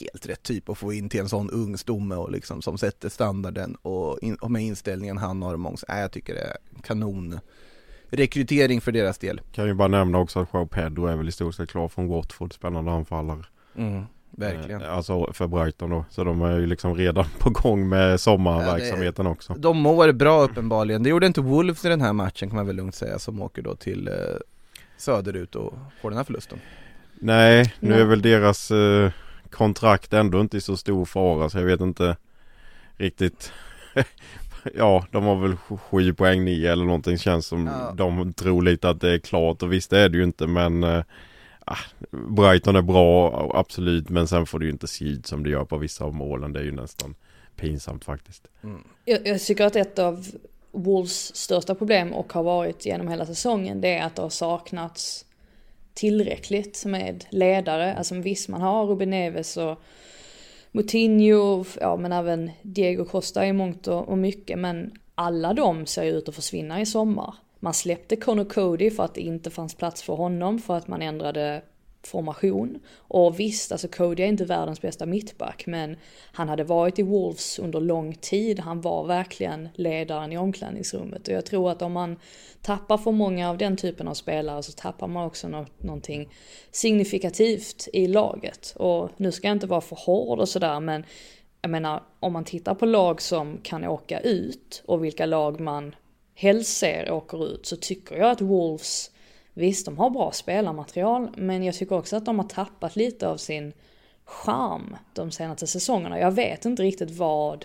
helt 0.00 0.26
rätt 0.26 0.42
typ 0.42 0.68
att 0.68 0.78
få 0.78 0.92
in 0.92 1.08
till 1.08 1.20
en 1.20 1.28
sån 1.28 1.50
ung 1.50 1.78
stomme 1.78 2.14
och 2.14 2.30
liksom 2.30 2.62
som 2.62 2.78
sätter 2.78 3.08
standarden 3.08 3.74
och, 3.74 4.18
in, 4.22 4.34
och 4.34 4.50
med 4.50 4.62
inställningen 4.62 5.18
han 5.18 5.42
har 5.42 5.56
mångs, 5.56 5.84
äh, 5.88 5.98
jag 5.98 6.12
tycker 6.12 6.34
det 6.34 6.40
är 6.40 6.56
kanon 6.82 7.40
rekrytering 8.16 8.80
för 8.80 8.92
deras 8.92 9.18
del. 9.18 9.40
Kan 9.52 9.66
ju 9.66 9.74
bara 9.74 9.88
nämna 9.88 10.18
också 10.18 10.40
att 10.40 10.48
Joao 10.52 10.66
Pedro 10.66 11.06
är 11.06 11.16
väl 11.16 11.28
i 11.28 11.32
stort 11.32 11.54
sett 11.54 11.68
klar 11.70 11.88
från 11.88 12.08
Watford. 12.08 12.52
Spännande 12.52 12.92
anfallare. 12.92 13.42
Mm, 13.76 14.04
verkligen. 14.30 14.82
Eh, 14.82 14.96
Alltså 14.96 15.32
för 15.32 15.46
Brighton 15.46 15.90
då. 15.90 16.04
Så 16.10 16.24
de 16.24 16.42
är 16.42 16.58
ju 16.58 16.66
liksom 16.66 16.94
redan 16.94 17.24
på 17.38 17.50
gång 17.50 17.88
med 17.88 18.20
sommarverksamheten 18.20 19.26
också. 19.26 19.54
De 19.54 19.76
mår 19.78 20.12
bra 20.12 20.42
uppenbarligen. 20.42 21.02
Det 21.02 21.08
gjorde 21.10 21.26
inte 21.26 21.40
Wolves 21.40 21.84
i 21.84 21.88
den 21.88 22.00
här 22.00 22.12
matchen 22.12 22.48
kan 22.48 22.56
man 22.56 22.66
väl 22.66 22.76
lugnt 22.76 22.94
säga 22.94 23.18
som 23.18 23.42
åker 23.42 23.62
då 23.62 23.74
till 23.76 24.08
eh, 24.08 24.14
söderut 24.96 25.54
och 25.54 25.74
får 26.02 26.10
den 26.10 26.16
här 26.16 26.24
förlusten. 26.24 26.58
Nej, 27.14 27.74
nu 27.80 27.94
är 28.00 28.04
väl 28.04 28.22
deras 28.22 28.70
eh, 28.70 29.10
kontrakt 29.50 30.12
ändå 30.12 30.40
inte 30.40 30.56
i 30.56 30.60
så 30.60 30.76
stor 30.76 31.04
fara 31.04 31.50
så 31.50 31.58
jag 31.58 31.64
vet 31.64 31.80
inte 31.80 32.16
riktigt. 32.96 33.52
ja, 34.74 35.06
de 35.10 35.24
har 35.24 35.36
väl 35.36 35.52
sj- 35.54 35.76
sju 35.78 36.14
poäng 36.14 36.44
ner 36.44 36.70
eller 36.70 36.84
någonting 36.84 37.18
känns 37.18 37.46
som 37.46 37.66
Ja. 37.66 37.92
de 37.96 38.32
tror 38.32 38.62
lite 38.62 38.88
att 38.88 39.00
det 39.00 39.10
är 39.10 39.18
klart 39.18 39.62
och 39.62 39.72
visst 39.72 39.90
det 39.90 39.98
är 39.98 40.08
det 40.08 40.18
ju 40.18 40.24
inte 40.24 40.46
men 40.46 40.84
ah, 41.64 41.76
Brighton 42.10 42.76
är 42.76 42.82
bra 42.82 43.50
absolut 43.54 44.08
men 44.08 44.28
sen 44.28 44.46
får 44.46 44.58
det 44.58 44.64
ju 44.64 44.70
inte 44.70 44.86
se 44.86 45.04
ut 45.04 45.26
som 45.26 45.44
det 45.44 45.50
gör 45.50 45.64
på 45.64 45.76
vissa 45.76 46.04
av 46.04 46.14
målen. 46.14 46.52
Det 46.52 46.60
är 46.60 46.64
ju 46.64 46.72
nästan 46.72 47.14
pinsamt 47.56 48.04
faktiskt. 48.04 48.48
Jag, 49.04 49.26
jag 49.26 49.40
tycker 49.40 49.64
att 49.66 49.76
ett 49.76 49.98
av 49.98 50.26
Wolves 50.72 51.36
största 51.36 51.74
problem 51.74 52.12
och 52.12 52.32
har 52.32 52.42
varit 52.42 52.86
genom 52.86 53.08
hela 53.08 53.26
säsongen 53.26 53.80
det 53.80 53.88
är 53.98 54.02
att 54.06 54.16
det 54.16 54.22
har 54.22 54.28
saknats 54.30 55.24
tillräckligt 55.94 56.84
med 56.86 57.24
ledare. 57.30 57.94
Alltså 57.94 58.14
visst 58.14 58.48
man 58.48 58.60
har 58.60 58.86
Ruben 58.86 59.10
Neves 59.10 59.56
och 59.56 59.82
Moutinho, 60.76 61.64
ja 61.80 61.96
men 61.96 62.12
även 62.12 62.50
Diego 62.62 63.04
Costa 63.04 63.46
i 63.46 63.52
mångt 63.52 63.86
och 63.86 64.18
mycket 64.18 64.58
men 64.58 64.92
alla 65.14 65.54
de 65.54 65.86
ser 65.86 66.04
ju 66.04 66.10
ut 66.10 66.28
att 66.28 66.34
försvinna 66.34 66.80
i 66.80 66.86
sommar. 66.86 67.34
Man 67.60 67.74
släppte 67.74 68.16
Conor 68.16 68.44
Cody 68.44 68.90
för 68.90 69.04
att 69.04 69.14
det 69.14 69.20
inte 69.20 69.50
fanns 69.50 69.74
plats 69.74 70.02
för 70.02 70.14
honom 70.14 70.58
för 70.58 70.76
att 70.76 70.88
man 70.88 71.02
ändrade 71.02 71.62
formation. 72.06 72.80
Och 72.98 73.40
visst, 73.40 73.72
alltså 73.72 73.88
Cody 73.88 74.22
är 74.22 74.26
inte 74.26 74.44
världens 74.44 74.80
bästa 74.80 75.06
mittback 75.06 75.64
men 75.66 75.96
han 76.32 76.48
hade 76.48 76.64
varit 76.64 76.98
i 76.98 77.02
Wolves 77.02 77.58
under 77.58 77.80
lång 77.80 78.14
tid. 78.14 78.60
Han 78.60 78.80
var 78.80 79.06
verkligen 79.06 79.68
ledaren 79.74 80.32
i 80.32 80.38
omklädningsrummet 80.38 81.28
och 81.28 81.34
jag 81.34 81.46
tror 81.46 81.70
att 81.70 81.82
om 81.82 81.92
man 81.92 82.16
tappar 82.62 82.98
för 82.98 83.12
många 83.12 83.50
av 83.50 83.58
den 83.58 83.76
typen 83.76 84.08
av 84.08 84.14
spelare 84.14 84.62
så 84.62 84.72
tappar 84.72 85.06
man 85.06 85.26
också 85.26 85.48
något, 85.48 85.82
någonting 85.82 86.28
signifikativt 86.70 87.88
i 87.92 88.06
laget. 88.06 88.74
Och 88.76 89.10
nu 89.16 89.32
ska 89.32 89.46
jag 89.48 89.54
inte 89.56 89.66
vara 89.66 89.80
för 89.80 89.96
hård 89.96 90.38
och 90.38 90.48
sådär 90.48 90.80
men 90.80 91.04
jag 91.64 91.70
menar 91.70 92.02
om 92.20 92.32
man 92.32 92.44
tittar 92.44 92.74
på 92.74 92.86
lag 92.86 93.22
som 93.22 93.58
kan 93.62 93.84
åka 93.84 94.20
ut 94.20 94.82
och 94.86 95.04
vilka 95.04 95.26
lag 95.26 95.60
man 95.60 95.94
helst 96.34 96.76
ser 96.76 97.10
åker 97.10 97.46
ut 97.46 97.66
så 97.66 97.76
tycker 97.76 98.16
jag 98.16 98.30
att 98.30 98.40
Wolves, 98.40 99.10
visst 99.54 99.86
de 99.86 99.98
har 99.98 100.10
bra 100.10 100.32
spelarmaterial, 100.32 101.28
men 101.36 101.64
jag 101.64 101.74
tycker 101.74 101.98
också 101.98 102.16
att 102.16 102.24
de 102.24 102.38
har 102.38 102.48
tappat 102.48 102.96
lite 102.96 103.28
av 103.28 103.36
sin 103.36 103.72
charm 104.24 104.96
de 105.12 105.30
senaste 105.30 105.66
säsongerna. 105.66 106.18
Jag 106.18 106.30
vet 106.30 106.64
inte 106.64 106.82
riktigt 106.82 107.10
vad 107.10 107.64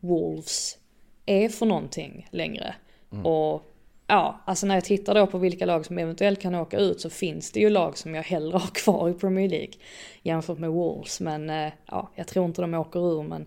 Wolves 0.00 0.78
är 1.26 1.48
för 1.48 1.66
någonting 1.66 2.28
längre. 2.30 2.74
Mm. 3.12 3.26
Och 3.26 3.72
ja, 4.06 4.40
alltså 4.44 4.66
när 4.66 4.74
jag 4.74 4.84
tittar 4.84 5.14
då 5.14 5.26
på 5.26 5.38
vilka 5.38 5.66
lag 5.66 5.86
som 5.86 5.98
eventuellt 5.98 6.40
kan 6.40 6.54
åka 6.54 6.78
ut 6.78 7.00
så 7.00 7.10
finns 7.10 7.52
det 7.52 7.60
ju 7.60 7.70
lag 7.70 7.98
som 7.98 8.14
jag 8.14 8.22
hellre 8.22 8.58
har 8.58 8.74
kvar 8.74 9.08
i 9.08 9.14
Premier 9.14 9.48
League 9.48 9.74
jämfört 10.22 10.58
med 10.58 10.70
Wolves. 10.70 11.20
Men 11.20 11.50
eh, 11.50 11.72
ja, 11.86 12.10
jag 12.14 12.26
tror 12.26 12.44
inte 12.46 12.62
de 12.62 12.74
åker 12.74 13.00
ur 13.00 13.22
men 13.22 13.46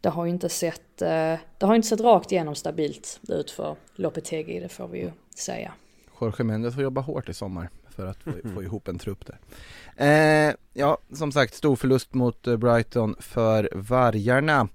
det 0.00 0.08
har 0.08 0.24
ju 0.24 0.30
inte 0.30 0.48
sett, 0.48 1.02
eh, 1.02 1.34
det 1.58 1.66
har 1.66 1.74
inte 1.74 1.88
sett 1.88 2.00
rakt 2.00 2.32
igenom 2.32 2.54
stabilt 2.54 3.20
ut 3.28 3.50
för 3.50 3.76
Lopetegi, 3.94 4.60
det 4.60 4.68
får 4.68 4.88
vi 4.88 4.98
ju 4.98 5.10
säga. 5.34 5.72
Jorge 6.20 6.44
Mendes 6.44 6.74
får 6.74 6.82
jobba 6.82 7.00
hårt 7.00 7.28
i 7.28 7.34
sommar 7.34 7.68
för 7.90 8.06
att 8.06 8.22
få, 8.22 8.30
få 8.54 8.62
ihop 8.62 8.88
en 8.88 8.98
trupp 8.98 9.26
där. 9.26 9.38
Eh, 9.96 10.54
ja, 10.72 10.98
som 11.12 11.32
sagt, 11.32 11.54
stor 11.54 11.76
förlust 11.76 12.14
mot 12.14 12.46
eh, 12.46 12.56
Brighton 12.56 13.16
för 13.20 13.68
Vargarna. 13.72 14.68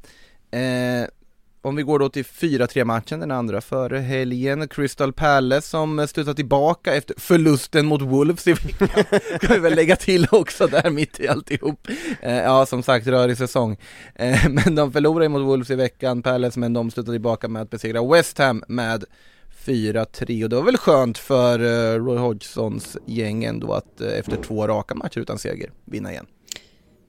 Eh, 0.51 1.07
om 1.65 1.75
vi 1.75 1.83
går 1.83 1.99
då 1.99 2.09
till 2.09 2.23
4-3 2.23 2.83
matchen, 2.83 3.19
den 3.19 3.31
andra 3.31 3.61
före 3.61 3.99
helgen, 3.99 4.67
Crystal 4.67 5.13
Palace 5.13 5.67
som 5.67 6.07
studsar 6.07 6.33
tillbaka 6.33 6.95
efter 6.95 7.15
förlusten 7.19 7.85
mot 7.85 8.01
Wolves 8.01 8.47
i 8.47 8.53
veckan, 8.53 8.87
kan 9.41 9.53
vi 9.53 9.59
väl 9.59 9.75
lägga 9.75 9.95
till 9.95 10.27
också 10.31 10.67
där 10.67 10.89
mitt 10.89 11.19
i 11.19 11.27
alltihop. 11.27 11.87
Eh, 12.21 12.33
ja, 12.33 12.65
som 12.65 12.83
sagt, 12.83 13.07
rörig 13.07 13.37
säsong. 13.37 13.77
Eh, 14.15 14.49
men 14.49 14.75
de 14.75 14.91
förlorade 14.91 15.29
mot 15.29 15.41
Wolves 15.41 15.69
i 15.69 15.75
veckan, 15.75 16.23
Palace, 16.23 16.59
men 16.59 16.73
de 16.73 16.91
studsar 16.91 17.13
tillbaka 17.13 17.47
med 17.47 17.61
att 17.61 17.69
besegra 17.69 18.13
West 18.13 18.37
Ham 18.37 18.63
med 18.67 19.03
4-3 19.65 20.43
och 20.43 20.49
det 20.49 20.55
var 20.55 20.63
väl 20.63 20.77
skönt 20.77 21.17
för 21.17 21.61
uh, 21.61 22.05
Roy 22.05 22.17
Hodgsons 22.17 22.97
gäng 23.05 23.43
ändå 23.43 23.73
att 23.73 24.01
uh, 24.01 24.19
efter 24.19 24.37
två 24.37 24.67
raka 24.67 24.95
matcher 24.95 25.19
utan 25.19 25.37
seger 25.37 25.71
vinna 25.85 26.11
igen. 26.11 26.25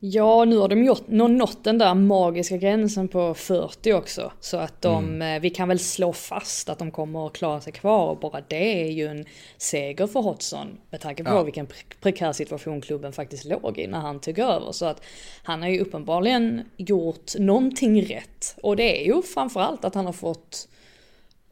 Ja, 0.06 0.44
nu 0.44 0.56
har 0.56 0.68
de 0.68 0.84
gjort, 0.84 1.08
nått 1.08 1.64
den 1.64 1.78
där 1.78 1.94
magiska 1.94 2.56
gränsen 2.56 3.08
på 3.08 3.34
40 3.34 3.92
också. 3.92 4.32
Så 4.40 4.56
att 4.56 4.82
de, 4.82 5.04
mm. 5.04 5.36
Eh, 5.36 5.40
vi 5.40 5.50
kan 5.50 5.68
väl 5.68 5.78
slå 5.78 6.12
fast 6.12 6.68
att 6.68 6.78
de 6.78 6.90
kommer 6.90 7.26
att 7.26 7.32
klara 7.32 7.60
sig 7.60 7.72
kvar 7.72 8.08
och 8.08 8.18
bara 8.18 8.42
det 8.48 8.82
är 8.82 8.90
ju 8.90 9.06
en 9.06 9.24
seger 9.56 10.06
för 10.06 10.20
Hodgson. 10.20 10.78
Med 10.90 11.00
tanke 11.00 11.24
på 11.24 11.30
ja. 11.30 11.42
vilken 11.42 11.66
prekär 12.00 12.32
situation 12.32 12.80
klubben 12.80 13.12
faktiskt 13.12 13.44
låg 13.44 13.78
i 13.78 13.86
när 13.86 13.98
han 13.98 14.20
tog 14.20 14.38
över. 14.38 14.72
Så 14.72 14.86
att 14.86 15.02
han 15.42 15.62
har 15.62 15.68
ju 15.68 15.80
uppenbarligen 15.80 16.62
gjort 16.76 17.38
någonting 17.38 18.02
rätt. 18.02 18.56
Och 18.62 18.76
det 18.76 19.02
är 19.02 19.06
ju 19.06 19.22
framförallt 19.22 19.84
att 19.84 19.94
han 19.94 20.06
har 20.06 20.12
fått 20.12 20.68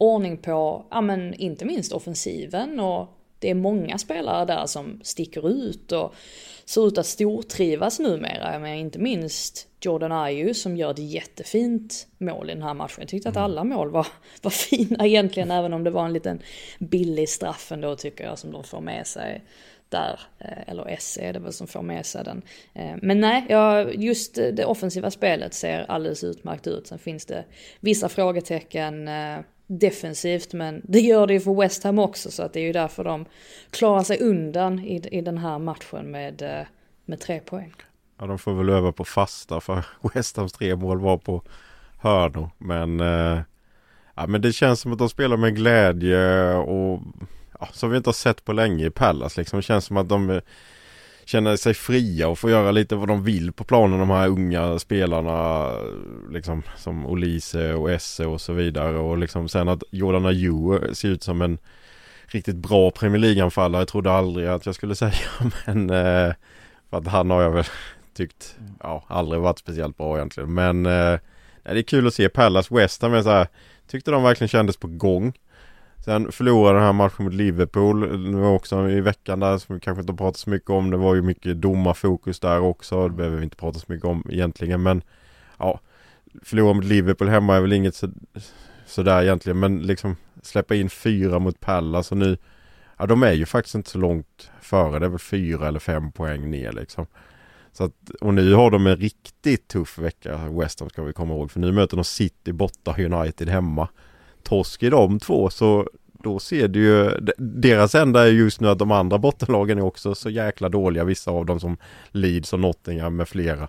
ordning 0.02 0.36
på, 0.36 0.86
ja 0.90 1.00
men 1.00 1.34
inte 1.34 1.64
minst 1.64 1.92
offensiven 1.92 2.80
och 2.80 3.18
det 3.38 3.50
är 3.50 3.54
många 3.54 3.98
spelare 3.98 4.44
där 4.44 4.66
som 4.66 5.00
sticker 5.02 5.48
ut 5.48 5.92
och 5.92 6.14
ser 6.64 6.88
ut 6.88 6.98
att 6.98 7.06
stortrivas 7.06 7.98
numera. 7.98 8.58
Menar, 8.58 8.74
inte 8.74 8.98
minst 8.98 9.68
Jordan 9.80 10.12
Ayew 10.12 10.54
som 10.54 10.76
gör 10.76 10.90
ett 10.90 10.98
jättefint 10.98 12.06
mål 12.18 12.50
i 12.50 12.52
den 12.52 12.62
här 12.62 12.74
matchen. 12.74 12.96
Jag 12.98 13.08
tyckte 13.08 13.28
att 13.28 13.36
mm. 13.36 13.44
alla 13.44 13.64
mål 13.64 13.90
var, 13.90 14.06
var 14.42 14.50
fina 14.50 15.06
egentligen, 15.06 15.50
även 15.58 15.72
om 15.72 15.84
det 15.84 15.90
var 15.90 16.04
en 16.04 16.12
liten 16.12 16.42
billig 16.78 17.28
straff 17.28 17.72
ändå 17.72 17.96
tycker 17.96 18.24
jag 18.24 18.38
som 18.38 18.52
de 18.52 18.64
får 18.64 18.80
med 18.80 19.06
sig 19.06 19.44
där, 19.88 20.20
eh, 20.38 20.62
eller 20.66 20.96
SC 21.00 21.18
är 21.18 21.32
det 21.32 21.38
väl 21.38 21.52
som 21.52 21.66
får 21.66 21.82
med 21.82 22.06
sig 22.06 22.24
den. 22.24 22.42
Eh, 22.74 22.96
men 23.02 23.20
nej, 23.20 23.46
just 23.94 24.34
det 24.34 24.64
offensiva 24.64 25.10
spelet 25.10 25.54
ser 25.54 25.90
alldeles 25.90 26.24
utmärkt 26.24 26.66
ut. 26.66 26.86
Sen 26.86 26.98
finns 26.98 27.26
det 27.26 27.44
vissa 27.80 28.08
frågetecken 28.08 29.08
eh, 29.08 29.38
defensivt 29.66 30.52
men 30.52 30.82
det 30.84 31.00
gör 31.00 31.26
det 31.26 31.32
ju 31.32 31.40
för 31.40 31.54
West 31.54 31.84
Ham 31.84 31.98
också 31.98 32.30
så 32.30 32.42
att 32.42 32.52
det 32.52 32.60
är 32.60 32.64
ju 32.64 32.72
därför 32.72 33.04
de 33.04 33.24
klarar 33.70 34.02
sig 34.02 34.20
undan 34.20 34.78
i, 34.78 35.08
i 35.18 35.20
den 35.20 35.38
här 35.38 35.58
matchen 35.58 36.10
med, 36.10 36.42
eh, 36.42 36.66
med 37.04 37.20
tre 37.20 37.40
poäng. 37.40 37.74
Ja 38.18 38.26
de 38.26 38.38
får 38.38 38.52
väl 38.54 38.68
öva 38.68 38.92
på 38.92 39.04
fasta 39.04 39.60
för 39.60 39.84
West 40.14 40.36
Hams 40.36 40.52
tre 40.52 40.76
mål 40.76 41.00
var 41.00 41.18
på 41.18 41.42
hörnor 41.98 42.50
men 42.58 43.00
eh, 43.00 43.40
Ja 44.14 44.26
men 44.26 44.40
det 44.40 44.52
känns 44.52 44.80
som 44.80 44.92
att 44.92 44.98
de 44.98 45.08
spelar 45.08 45.36
med 45.36 45.56
glädje 45.56 46.54
och 46.54 47.00
ja, 47.60 47.68
som 47.72 47.90
vi 47.90 47.96
inte 47.96 48.08
har 48.08 48.14
sett 48.14 48.44
på 48.44 48.52
länge 48.52 48.86
i 48.86 48.90
Pallas 48.90 49.36
liksom. 49.36 49.56
Det 49.56 49.62
känns 49.62 49.84
som 49.84 49.96
att 49.96 50.08
de 50.08 50.40
känner 51.24 51.56
sig 51.56 51.74
fria 51.74 52.28
och 52.28 52.38
får 52.38 52.50
göra 52.50 52.70
lite 52.70 52.96
vad 52.96 53.08
de 53.08 53.24
vill 53.24 53.52
på 53.52 53.64
planen 53.64 53.98
de 53.98 54.10
här 54.10 54.28
unga 54.28 54.78
spelarna 54.78 55.70
liksom 56.30 56.62
som 56.76 57.06
Olise 57.06 57.74
och 57.74 57.90
Esse 57.90 58.26
och 58.26 58.40
så 58.40 58.52
vidare. 58.52 58.98
Och 58.98 59.18
liksom 59.18 59.48
sen 59.48 59.68
att 59.68 59.82
Jordan 59.90 60.26
Ayew 60.26 60.94
ser 60.94 61.08
ut 61.08 61.22
som 61.22 61.42
en 61.42 61.58
riktigt 62.26 62.56
bra 62.56 62.90
Premier 62.90 63.18
League-anfallare. 63.18 63.80
Jag 63.80 63.88
trodde 63.88 64.12
aldrig 64.12 64.48
att 64.48 64.66
jag 64.66 64.74
skulle 64.74 64.94
säga 65.04 65.14
men 65.66 65.90
eh, 65.90 66.34
för 66.90 66.98
att 66.98 67.06
han 67.06 67.30
har 67.30 67.42
jag 67.42 67.50
väl 67.50 67.64
tyckt 68.14 68.56
ja 68.82 69.04
aldrig 69.06 69.40
varit 69.42 69.58
speciellt 69.58 69.96
bra 69.96 70.16
egentligen. 70.16 70.54
Men 70.54 70.86
eh, 70.86 71.18
det 71.62 71.78
är 71.78 71.82
kul 71.82 72.06
att 72.06 72.14
se 72.14 72.28
Palace 72.28 72.74
West 72.74 73.02
Ham 73.02 73.22
så 73.22 73.30
här, 73.30 73.46
tyckte 73.86 74.10
de 74.10 74.22
verkligen 74.22 74.48
kändes 74.48 74.76
på 74.76 74.88
gång. 74.88 75.32
Sen 76.04 76.32
förlorade 76.32 76.78
den 76.78 76.86
här 76.86 76.92
matchen 76.92 77.24
mot 77.24 77.34
Liverpool 77.34 78.18
nu 78.18 78.44
också 78.44 78.90
i 78.90 79.00
veckan 79.00 79.40
där 79.40 79.58
som 79.58 79.74
vi 79.74 79.80
kanske 79.80 80.00
inte 80.00 80.14
pratat 80.14 80.36
så 80.36 80.50
mycket 80.50 80.70
om. 80.70 80.90
Det 80.90 80.96
var 80.96 81.14
ju 81.14 81.22
mycket 81.22 81.60
domarfokus 81.60 82.40
där 82.40 82.60
också. 82.60 83.08
Det 83.08 83.14
behöver 83.14 83.36
vi 83.36 83.44
inte 83.44 83.56
prata 83.56 83.78
så 83.78 83.92
mycket 83.92 84.06
om 84.06 84.26
egentligen 84.30 84.82
men 84.82 85.02
ja 85.58 85.80
Förlora 86.42 86.72
mot 86.72 86.84
Liverpool 86.84 87.28
hemma 87.28 87.56
är 87.56 87.60
väl 87.60 87.72
inget 87.72 87.94
så, 87.94 88.08
sådär 88.86 89.22
egentligen 89.22 89.60
men 89.60 89.78
liksom 89.78 90.16
släppa 90.42 90.74
in 90.74 90.90
fyra 90.90 91.38
mot 91.38 91.60
Pallas 91.60 92.12
och 92.12 92.18
nu 92.18 92.36
Ja 93.02 93.06
de 93.06 93.22
är 93.22 93.32
ju 93.32 93.46
faktiskt 93.46 93.74
inte 93.74 93.90
så 93.90 93.98
långt 93.98 94.50
före. 94.60 94.98
Det 94.98 95.06
är 95.06 95.10
väl 95.10 95.18
fyra 95.18 95.68
eller 95.68 95.78
fem 95.78 96.12
poäng 96.12 96.50
ner 96.50 96.72
liksom. 96.72 97.06
Så 97.72 97.84
att, 97.84 98.10
och 98.20 98.34
nu 98.34 98.54
har 98.54 98.70
de 98.70 98.86
en 98.86 98.96
riktigt 98.96 99.68
tuff 99.68 99.98
vecka 99.98 100.48
West 100.50 100.80
Ham 100.80 100.88
ska 100.88 101.02
vi 101.02 101.12
komma 101.12 101.34
ihåg. 101.34 101.50
För 101.50 101.60
nu 101.60 101.72
möter 101.72 101.96
de 101.96 102.04
City 102.04 102.52
borta 102.52 102.94
United 102.98 103.48
hemma 103.48 103.88
torsk 104.42 104.82
i 104.82 104.90
de 104.90 105.20
två 105.20 105.50
så 105.50 105.88
då 106.22 106.38
ser 106.38 106.68
du 106.68 106.80
ju, 106.80 107.10
deras 107.38 107.94
enda 107.94 108.22
är 108.22 108.30
just 108.30 108.60
nu 108.60 108.68
att 108.68 108.78
de 108.78 108.90
andra 108.90 109.18
bottenlagen 109.18 109.78
är 109.78 109.82
också 109.82 110.14
så 110.14 110.30
jäkla 110.30 110.68
dåliga, 110.68 111.04
vissa 111.04 111.30
av 111.30 111.46
dem 111.46 111.60
som 111.60 111.76
Leeds 112.10 112.52
och 112.52 112.60
Nottingham 112.60 113.16
med 113.16 113.28
flera. 113.28 113.68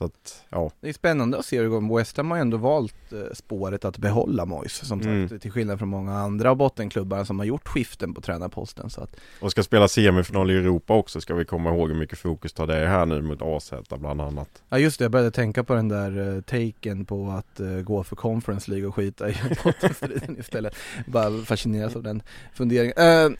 Så 0.00 0.06
att, 0.06 0.44
ja. 0.50 0.70
Det 0.80 0.88
är 0.88 0.92
spännande 0.92 1.38
att 1.38 1.44
se 1.44 1.56
hur 1.56 1.64
det 1.64 1.70
går. 1.70 1.96
West 1.96 2.16
Ham 2.16 2.30
har 2.30 2.38
ju 2.38 2.40
ändå 2.40 2.56
valt 2.56 3.12
eh, 3.12 3.18
spåret 3.32 3.84
att 3.84 3.98
behålla 3.98 4.46
Moise 4.46 4.86
som 4.86 4.98
sagt, 4.98 5.06
mm. 5.06 5.38
till 5.38 5.52
skillnad 5.52 5.78
från 5.78 5.88
många 5.88 6.18
andra 6.18 6.54
bottenklubbar 6.54 7.24
som 7.24 7.38
har 7.38 7.46
gjort 7.46 7.68
skiften 7.68 8.14
på 8.14 8.20
tränarposten. 8.20 8.90
Så 8.90 9.00
att... 9.00 9.16
Och 9.40 9.50
ska 9.50 9.62
spela 9.62 9.88
semifinal 9.88 10.50
i 10.50 10.56
Europa 10.56 10.94
också 10.94 11.20
ska 11.20 11.34
vi 11.34 11.44
komma 11.44 11.70
ihåg 11.70 11.88
hur 11.88 11.96
mycket 11.96 12.18
fokus 12.18 12.52
tar 12.52 12.66
det 12.66 12.86
här 12.86 13.06
nu 13.06 13.22
mot 13.22 13.42
AZ 13.42 13.72
bland 13.98 14.20
annat. 14.20 14.62
Ja 14.68 14.78
just 14.78 14.98
det, 14.98 15.04
jag 15.04 15.12
började 15.12 15.30
tänka 15.30 15.64
på 15.64 15.74
den 15.74 15.88
där 15.88 16.18
uh, 16.18 16.40
taken 16.42 17.04
på 17.04 17.30
att 17.30 17.60
uh, 17.60 17.80
gå 17.80 18.04
för 18.04 18.16
Conference 18.16 18.70
League 18.70 18.88
och 18.88 18.94
skita 18.94 19.30
i 19.30 19.34
bottenstriden 19.64 20.36
istället. 20.38 20.74
Bara 21.06 21.42
fascineras 21.42 21.96
av 21.96 22.02
den 22.02 22.22
funderingen. 22.54 22.94
Uh, 22.98 23.36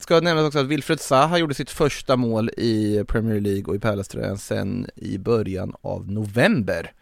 ska 0.00 0.20
nämnas 0.20 0.46
också 0.46 0.58
att 0.58 0.66
Wilfred 0.66 1.00
Zaha 1.00 1.38
gjorde 1.38 1.54
sitt 1.54 1.70
första 1.70 2.16
mål 2.16 2.50
i 2.56 3.04
Premier 3.08 3.40
League 3.40 3.64
och 3.64 3.74
i 3.74 3.78
Palace 3.78 4.36
sen 4.36 4.86
i 4.94 5.18
början 5.18 5.74
av 5.88 6.10
november. 6.10 6.92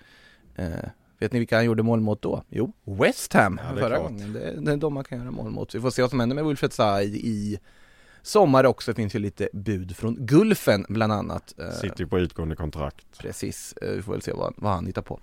Eh, 0.54 0.66
vet 1.18 1.32
ni 1.32 1.38
vilka 1.38 1.56
han 1.56 1.64
gjorde 1.64 1.82
mål 1.82 2.00
mot 2.00 2.22
då? 2.22 2.42
Jo, 2.48 2.72
West 2.84 3.32
Ham 3.32 3.60
ja, 3.62 3.80
förra 3.80 3.96
klart. 3.96 4.02
gången. 4.02 4.32
Det, 4.32 4.60
det 4.60 4.72
är 4.72 4.76
de 4.76 4.94
man 4.94 5.04
kan 5.04 5.18
göra 5.18 5.30
mål 5.30 5.50
mot. 5.50 5.74
Vi 5.74 5.80
får 5.80 5.90
se 5.90 6.02
vad 6.02 6.10
som 6.10 6.20
händer 6.20 6.36
med 6.36 6.44
Wilfred 6.44 7.02
i, 7.02 7.28
i 7.28 7.58
sommar 8.22 8.64
också. 8.64 8.90
Det 8.90 8.96
finns 8.96 9.14
ju 9.14 9.18
lite 9.18 9.48
bud 9.52 9.96
från 9.96 10.26
Gulfen 10.26 10.86
bland 10.88 11.12
annat. 11.12 11.54
Eh, 11.58 11.70
Sitter 11.70 12.00
ju 12.00 12.06
på 12.06 12.18
utgående 12.18 12.56
kontrakt. 12.56 13.18
Precis, 13.18 13.74
eh, 13.82 13.90
vi 13.90 14.02
får 14.02 14.12
väl 14.12 14.22
se 14.22 14.32
vad, 14.32 14.54
vad 14.56 14.72
han 14.72 14.86
hittar 14.86 15.02
på. 15.02 15.20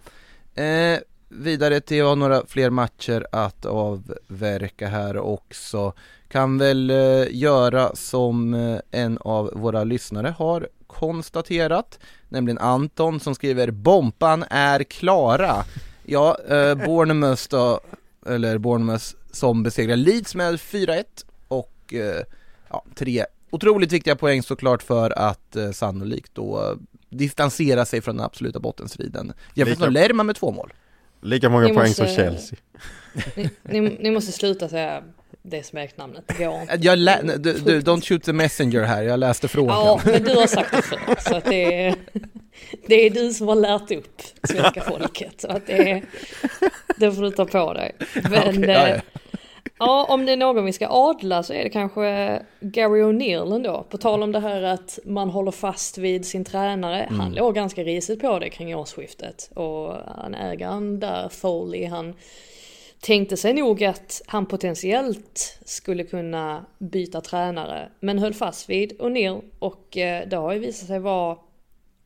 Eh, 0.61 0.99
vidare 1.29 1.81
till, 1.81 1.97
jag 1.97 2.05
har 2.05 2.15
några 2.15 2.45
fler 2.45 2.69
matcher 2.69 3.27
att 3.31 3.65
avverka 3.65 4.87
här 4.87 5.17
också. 5.17 5.93
Kan 6.27 6.57
väl 6.57 6.89
eh, 6.89 7.25
göra 7.31 7.95
som 7.95 8.53
eh, 8.53 8.79
en 8.91 9.17
av 9.17 9.51
våra 9.55 9.83
lyssnare 9.83 10.35
har 10.37 10.67
konstaterat, 10.93 11.99
nämligen 12.29 12.57
Anton 12.57 13.19
som 13.19 13.35
skriver 13.35 13.71
Bompan 13.71 14.45
är 14.49 14.83
klara. 14.83 15.65
Ja, 16.03 16.37
eh, 16.49 16.75
Bournemouth 16.75 17.43
då, 17.49 17.79
eller 18.25 18.57
Bournemouth 18.57 19.05
som 19.31 19.63
besegrar 19.63 19.95
Leeds 19.95 20.35
med 20.35 20.55
4-1 20.55 21.03
och 21.47 21.93
eh, 21.93 22.23
ja, 22.69 22.85
tre 22.95 23.25
otroligt 23.49 23.91
viktiga 23.91 24.15
poäng 24.15 24.43
såklart 24.43 24.83
för 24.83 25.19
att 25.19 25.55
eh, 25.55 25.71
sannolikt 25.71 26.35
då 26.35 26.77
distansera 27.09 27.85
sig 27.85 28.01
från 28.01 28.17
den 28.17 28.25
absoluta 28.25 28.59
bottenstriden. 28.59 29.33
Jämfört 29.53 29.79
med 29.79 29.93
Lerma 29.93 30.23
med 30.23 30.35
två 30.35 30.51
mål. 30.51 30.73
Lika 31.21 31.49
många 31.49 31.67
ni 31.67 31.73
poäng 31.73 31.87
måste, 31.87 32.07
som 32.07 32.15
Chelsea. 32.15 32.59
Ni, 33.35 33.49
ni, 33.61 33.97
ni, 33.99 34.11
måste 34.11 34.31
sluta 34.31 34.69
säga 34.69 35.03
det 35.43 35.63
smeknamnet. 35.63 36.23
Det 36.27 36.45
går 36.45 36.61
inte. 36.61 36.77
Jag 36.81 36.99
lä- 36.99 37.21
du, 37.37 37.53
du, 37.53 37.81
don't 37.81 38.01
shoot 38.07 38.23
the 38.23 38.33
messenger 38.33 38.81
här, 38.83 39.03
jag 39.03 39.19
läste 39.19 39.47
frågan. 39.47 39.75
Ja, 39.85 40.01
men 40.05 40.23
du 40.23 40.35
har 40.35 40.47
sagt 40.47 40.71
det 40.75 40.81
förr, 40.81 41.15
så 41.29 41.35
att 41.35 41.45
det 41.45 41.85
är, 41.85 41.95
det 42.87 42.95
är 43.05 43.09
du 43.09 43.33
som 43.33 43.47
har 43.47 43.55
lärt 43.55 43.91
upp 43.91 44.21
svenska 44.43 44.81
folket. 44.87 45.41
Så 45.41 45.47
att 45.47 45.67
det, 45.67 46.01
det 46.97 47.11
får 47.11 47.21
du 47.21 47.31
ta 47.31 47.45
på 47.45 47.73
dig. 47.73 47.95
Men, 48.29 48.49
okay, 48.59 48.71
ja, 48.73 48.87
ja. 48.89 49.01
Ja, 49.79 50.05
om 50.09 50.25
det 50.25 50.31
är 50.31 50.37
någon 50.37 50.65
vi 50.65 50.73
ska 50.73 50.87
adla 50.89 51.43
så 51.43 51.53
är 51.53 51.63
det 51.63 51.69
kanske 51.69 52.39
Gary 52.59 53.01
O'Neill 53.01 53.55
ändå. 53.55 53.85
På 53.89 53.97
tal 53.97 54.23
om 54.23 54.31
det 54.31 54.39
här 54.39 54.61
att 54.63 54.99
man 55.05 55.29
håller 55.29 55.51
fast 55.51 55.97
vid 55.97 56.25
sin 56.25 56.45
tränare. 56.45 57.05
Han 57.09 57.21
Mm. 57.21 57.33
låg 57.33 57.55
ganska 57.55 57.83
risigt 57.83 58.21
på 58.21 58.39
det 58.39 58.49
kring 58.49 58.75
årsskiftet. 58.75 59.49
Och 59.53 59.93
han 60.17 60.35
ägaren 60.35 60.99
där, 60.99 61.29
Foley, 61.29 61.85
han 61.85 62.13
tänkte 63.03 63.37
sig 63.37 63.53
nog 63.53 63.83
att 63.83 64.21
han 64.27 64.45
potentiellt 64.45 65.59
skulle 65.65 66.03
kunna 66.03 66.65
byta 66.79 67.21
tränare. 67.21 67.91
Men 67.99 68.19
höll 68.19 68.33
fast 68.33 68.69
vid 68.69 68.99
O'Neill 68.99 69.41
och 69.59 69.97
eh, 69.97 70.27
det 70.27 70.35
har 70.35 70.53
ju 70.53 70.59
visat 70.59 70.87
sig 70.87 70.99
vara 70.99 71.37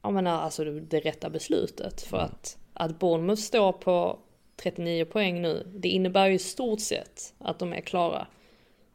jag 0.02 0.14
menar, 0.14 0.42
alltså 0.42 0.64
det, 0.64 1.00
rätta 1.00 1.30
beslutet. 1.30 2.02
För 2.02 2.18
att, 2.18 2.58
att 2.74 3.00
Bournemouth 3.00 3.42
står 3.42 3.72
på 3.72 4.20
39 4.64 5.06
poäng 5.06 5.42
nu, 5.42 5.72
det 5.76 5.90
innebär 5.90 6.28
ju 6.28 6.34
i 6.34 6.40
stort 6.40 6.80
sett 6.80 7.34
att 7.40 7.60
de 7.60 7.74
är 7.74 7.82
klara. 7.82 8.28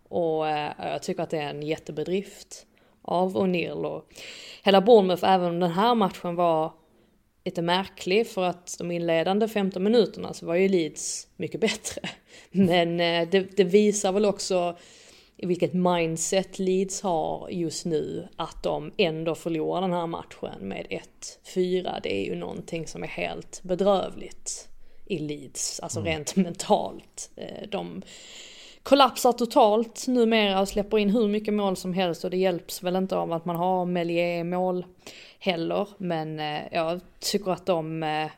Och 0.08 0.48
eh, 0.48 0.72
jag 0.78 1.02
tycker 1.02 1.22
att 1.22 1.30
det 1.30 1.38
är 1.38 1.50
en 1.50 1.62
jättebedrift 1.62 2.66
av 3.02 3.36
O'Neill 3.36 3.84
och 3.84 4.08
hela 4.62 4.80
Bournemouth, 4.80 5.24
även 5.24 5.48
om 5.48 5.60
den 5.60 5.70
här 5.70 5.94
matchen 5.94 6.34
var 6.34 6.72
lite 7.44 7.62
märklig 7.62 8.26
för 8.26 8.44
att 8.44 8.74
de 8.78 8.90
inledande 8.90 9.48
15 9.48 9.82
minuterna 9.82 10.34
så 10.34 10.46
var 10.46 10.54
ju 10.54 10.68
Leeds 10.68 11.28
mycket 11.36 11.60
bättre. 11.60 12.00
Men 12.50 13.00
eh, 13.00 13.28
det, 13.28 13.56
det 13.56 13.64
visar 13.64 14.12
väl 14.12 14.24
också 14.24 14.76
vilket 15.36 15.74
mindset 15.74 16.58
Leeds 16.58 17.02
har 17.02 17.48
just 17.50 17.84
nu 17.84 18.28
att 18.36 18.62
de 18.62 18.92
ändå 18.96 19.34
förlorar 19.34 19.80
den 19.80 19.92
här 19.92 20.06
matchen 20.06 20.68
med 20.68 20.86
1-4. 21.44 22.00
Det 22.02 22.22
är 22.22 22.24
ju 22.24 22.34
någonting 22.34 22.86
som 22.86 23.02
är 23.02 23.08
helt 23.08 23.60
bedrövligt 23.62 24.68
i 25.06 25.18
Leeds, 25.18 25.80
alltså 25.80 26.00
rent 26.00 26.36
mentalt. 26.36 27.30
Eh, 27.36 27.68
De 27.68 28.02
kollapsar 28.82 29.32
totalt 29.32 30.06
numera 30.08 30.60
och 30.60 30.68
släpper 30.68 30.98
in 30.98 31.10
hur 31.10 31.28
mycket 31.28 31.54
mål 31.54 31.76
som 31.76 31.92
helst 31.92 32.24
och 32.24 32.30
det 32.30 32.36
hjälps 32.36 32.82
väl 32.82 32.96
inte 32.96 33.16
av 33.16 33.32
att 33.32 33.44
man 33.44 33.56
har 33.56 33.84
Melier 33.84 34.44
mål 34.44 34.84
heller. 35.38 35.88
Men 35.98 36.40
eh, 36.40 36.60
jag 36.72 37.00
tycker 37.20 37.50
att 37.50 37.66
de, 37.66 38.02
eh, 38.02 38.30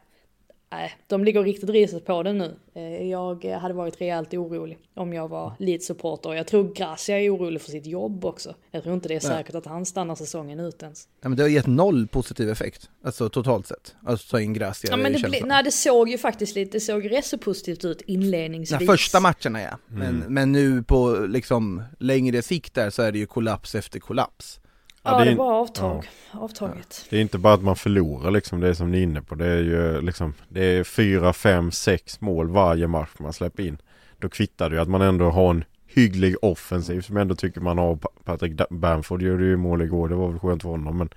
nej, 0.75 0.93
de 1.07 1.25
ligger 1.25 1.43
riktigt 1.43 1.71
risigt 1.71 2.05
på 2.07 2.23
det 2.23 2.33
nu. 2.33 2.57
Eh, 2.75 3.11
jag 3.11 3.45
hade 3.45 3.75
varit 3.75 4.01
rejält 4.01 4.35
orolig 4.35 4.79
om 4.95 5.13
jag 5.13 5.29
var 5.29 5.53
Leeds-supporter. 5.59 6.35
Jag 6.35 6.47
tror 6.47 6.75
Gracia 6.75 7.21
är 7.21 7.35
orolig 7.35 7.61
för 7.63 7.71
sitt 7.71 7.87
jobb 7.87 8.25
också. 8.25 8.55
Jag 8.71 8.83
tror 8.83 8.95
inte 8.95 9.09
det 9.09 9.15
är 9.15 9.29
Nej. 9.29 9.39
säkert 9.39 9.55
att 9.55 9.67
han 9.67 9.87
stannar 9.87 10.15
säsongen 10.15 10.61
ut 10.61 10.83
ens. 10.83 11.09
Ja, 11.23 11.29
men 11.29 11.37
det 11.37 11.43
har 11.43 11.49
gett 11.51 11.67
noll 11.67 12.07
positiv 12.09 12.51
effekt, 12.51 12.91
alltså 13.05 13.29
totalt 13.29 13.67
sett. 13.67 13.95
Alltså 14.07 14.31
ta 14.31 14.41
in 14.41 14.53
Gracia 14.53 14.91
Ja, 14.91 14.97
men 14.97 15.13
det, 15.13 15.29
bli, 15.29 15.41
nej, 15.45 15.65
det 15.65 15.71
såg 15.73 16.09
ju 16.09 16.19
faktiskt 16.19 16.55
lite, 16.55 16.73
det 16.73 16.81
såg 16.81 17.11
rätt 17.11 17.27
så 17.27 17.39
positivt 17.39 17.85
ut 17.85 18.01
inledningsvis. 18.07 18.79
De 18.79 18.87
första 18.87 19.21
matcherna 19.21 19.63
ja, 19.63 19.79
men, 19.87 20.15
Mm. 20.17 20.35
men 20.35 20.53
nu 20.53 20.83
på 20.83 21.27
liksom 21.29 21.83
längre 21.99 22.43
sikt 22.43 22.75
där 22.75 22.91
så 22.91 23.03
är 23.03 23.13
det 23.13 23.19
ju 23.19 23.27
kollaps 23.27 23.75
efter 23.75 24.01
kollaps. 24.01 24.61
Ja, 25.05 25.19
det 25.19 25.25
det, 25.25 25.31
är- 25.31 25.37
var 25.37 25.53
avtag, 25.61 26.05
avtaget. 26.31 27.07
Det 27.11 27.17
är 27.17 27.21
inte 27.21 27.39
bara 27.39 27.55
att 27.55 27.63
man 27.63 27.77
förlorar 27.77 28.31
liksom, 28.31 28.61
det 28.61 28.69
är 28.69 28.75
som 28.75 28.91
ni 28.91 28.99
är 28.99 29.03
inne 29.03 29.23
på. 29.23 29.35
Det 29.35 29.47
är 29.47 29.63
ju 29.63 30.01
liksom, 30.01 30.35
det 30.49 30.65
är 30.65 30.85
fyra, 30.85 31.33
fem, 31.33 31.71
sex 31.71 32.21
mål 32.21 32.49
varje 32.49 32.87
match 32.87 33.11
man 33.19 33.33
släpper 33.33 33.63
in. 33.63 33.79
Då 34.19 34.29
kvittar 34.29 34.71
det 34.71 34.77
ju 34.77 34.83
att 34.83 34.89
man 34.89 35.03
ändå 35.03 35.31
har 35.31 35.51
en 35.51 35.65
hygglig 35.87 36.37
offensiv 36.43 37.01
som 37.01 37.17
jag 37.17 37.23
ändå 37.23 37.35
tycker 37.35 37.61
man 37.61 37.79
har. 37.79 37.97
Pa- 37.97 38.09
Patrick 38.25 38.61
Bamford 38.71 39.23
gjorde 39.23 39.45
ju 39.45 39.57
mål 39.57 39.83
igår, 39.83 40.09
det 40.09 40.15
var 40.15 40.29
väl 40.29 40.39
skönt 40.39 40.63
för 40.63 40.69
honom 40.69 40.99
men 40.99 41.09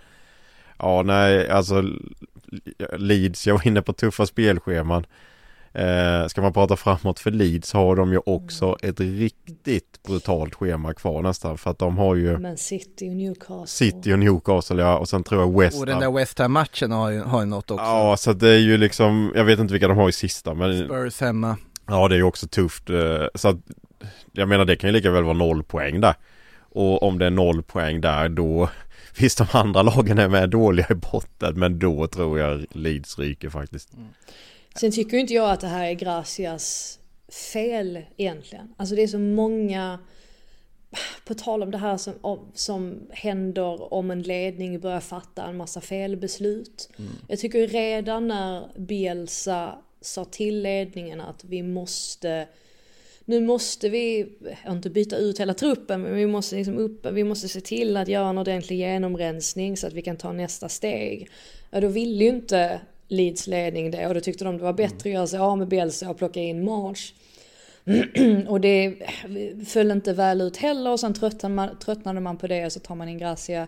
Ja 0.79 1.03
nej 1.05 1.49
alltså 1.49 1.83
Leeds, 2.97 3.47
jag 3.47 3.53
var 3.55 3.67
inne 3.67 3.81
på 3.81 3.93
tuffa 3.93 4.25
spelscheman. 4.25 5.05
Eh, 5.78 6.28
ska 6.28 6.41
man 6.41 6.53
prata 6.53 6.75
framåt 6.75 7.19
för 7.19 7.32
Leeds 7.32 7.73
har 7.73 7.95
de 7.95 8.11
ju 8.11 8.19
också 8.25 8.78
ett 8.82 8.99
riktigt 8.99 10.03
brutalt 10.07 10.55
schema 10.55 10.93
kvar 10.93 11.21
nästan 11.21 11.57
för 11.57 11.71
att 11.71 11.80
de 11.80 11.97
har 11.97 12.15
ju 12.15 12.38
Men 12.38 12.57
City 12.57 13.09
och 13.09 13.13
Newcastle. 13.15 13.67
City 13.67 14.13
och 14.13 14.19
Newcastle 14.19 14.82
ja 14.82 14.97
och 14.97 15.09
sen 15.09 15.23
tror 15.23 15.41
jag 15.41 15.59
West 15.59 15.80
Och 15.80 15.86
den 15.86 15.93
Ham. 15.93 16.03
där 16.03 16.19
West 16.19 16.39
Ham-matchen 16.39 16.91
har 16.91 17.09
ju, 17.09 17.19
har 17.21 17.39
ju 17.39 17.45
något 17.45 17.71
också. 17.71 17.86
Ja, 17.86 18.15
så 18.17 18.34
det 18.34 18.49
är 18.49 18.57
ju 18.59 18.78
liksom, 18.78 19.32
jag 19.36 19.43
vet 19.45 19.59
inte 19.59 19.73
vilka 19.73 19.88
de 19.88 19.97
har 19.97 20.09
i 20.09 20.11
sista 20.11 20.53
men 20.53 20.86
Spurs 20.86 21.21
hemma. 21.21 21.57
Ja, 21.88 22.07
det 22.07 22.15
är 22.15 22.17
ju 22.17 22.23
också 22.23 22.47
tufft. 22.47 22.89
eh, 22.89 23.25
Så 23.36 23.47
att, 23.49 23.57
jag 24.32 24.49
menar 24.49 24.65
det 24.65 24.75
kan 24.75 24.88
ju 24.89 24.93
lika 24.93 25.11
väl 25.11 25.23
vara 25.23 25.34
noll 25.34 25.63
poäng 25.63 26.01
där. 26.01 26.15
Och 26.59 27.03
om 27.03 27.19
det 27.19 27.25
är 27.25 27.30
noll 27.32 27.63
poäng 27.63 28.01
där 28.01 28.30
då 28.30 28.69
Visst 29.19 29.38
de 29.38 29.47
andra 29.51 29.82
lagen 29.82 30.17
är 30.19 30.28
med 30.28 30.49
dåliga 30.49 30.88
i 30.89 30.93
botten 30.95 31.59
men 31.59 31.80
då 31.80 32.07
tror 32.07 32.39
jag 32.39 32.65
Leeds 32.71 33.19
ryker 33.19 33.49
faktiskt. 33.49 33.89
Sen 34.80 34.91
tycker 34.91 35.17
inte 35.17 35.34
jag 35.34 35.51
att 35.51 35.59
det 35.61 35.67
här 35.67 35.86
är 35.88 35.93
Gracias 35.93 36.99
fel 37.53 37.99
egentligen. 38.17 38.73
Alltså 38.78 38.95
det 38.95 39.03
är 39.03 39.07
så 39.07 39.19
många, 39.19 39.99
på 41.25 41.34
tal 41.34 41.63
om 41.63 41.71
det 41.71 41.78
här 41.78 41.97
som, 41.97 42.13
om- 42.21 42.51
som 42.53 43.07
händer 43.09 43.93
om 43.93 44.11
en 44.11 44.21
ledning 44.21 44.80
börjar 44.80 44.99
fatta 44.99 45.43
en 45.45 45.57
massa 45.57 45.82
felbeslut. 45.82 46.89
Jag 47.28 47.39
tycker 47.39 47.67
redan 47.67 48.28
när 48.28 48.80
Bielsa 48.80 49.75
sa 50.01 50.25
till 50.25 50.61
ledningen 50.61 51.21
att 51.21 51.43
vi 51.43 51.63
måste 51.63 52.47
nu 53.25 53.41
måste 53.41 53.89
vi, 53.89 54.28
inte 54.67 54.89
byta 54.89 55.17
ut 55.17 55.39
hela 55.39 55.53
truppen, 55.53 56.01
men 56.01 56.15
vi 56.15 56.28
måste, 56.28 56.55
liksom 56.55 56.78
upp, 56.78 57.05
vi 57.05 57.23
måste 57.23 57.47
se 57.47 57.61
till 57.61 57.97
att 57.97 58.07
göra 58.07 58.30
en 58.30 58.38
ordentlig 58.38 58.78
genomrensning 58.78 59.78
så 59.78 59.88
att 59.88 59.93
vi 59.93 60.01
kan 60.01 60.17
ta 60.17 60.32
nästa 60.32 60.69
steg. 60.69 61.30
Ja, 61.71 61.82
då 61.82 61.88
ville 61.88 62.23
ju 62.23 62.30
inte 62.30 62.80
Leeds 63.07 63.47
ledning 63.47 63.91
det 63.91 64.07
och 64.07 64.13
då 64.13 64.19
tyckte 64.19 64.43
de 64.43 64.57
det 64.57 64.63
var 64.63 64.73
bättre 64.73 65.09
att 65.09 65.13
göra 65.13 65.27
sig 65.27 65.39
av 65.39 65.57
med 65.57 65.67
Bielsa 65.67 66.09
och 66.09 66.17
plocka 66.17 66.39
in 66.39 66.65
March. 66.65 67.13
och 68.47 68.61
det 68.61 68.95
föll 69.67 69.91
inte 69.91 70.13
väl 70.13 70.41
ut 70.41 70.57
heller 70.57 70.91
och 70.91 70.99
sen 70.99 71.13
tröttnade 71.13 71.55
man, 71.55 71.79
tröttnade 71.79 72.19
man 72.19 72.37
på 72.37 72.47
det 72.47 72.65
och 72.65 72.71
så 72.71 72.79
tar 72.79 72.95
man 72.95 73.09
in 73.09 73.17
Gracia. 73.17 73.67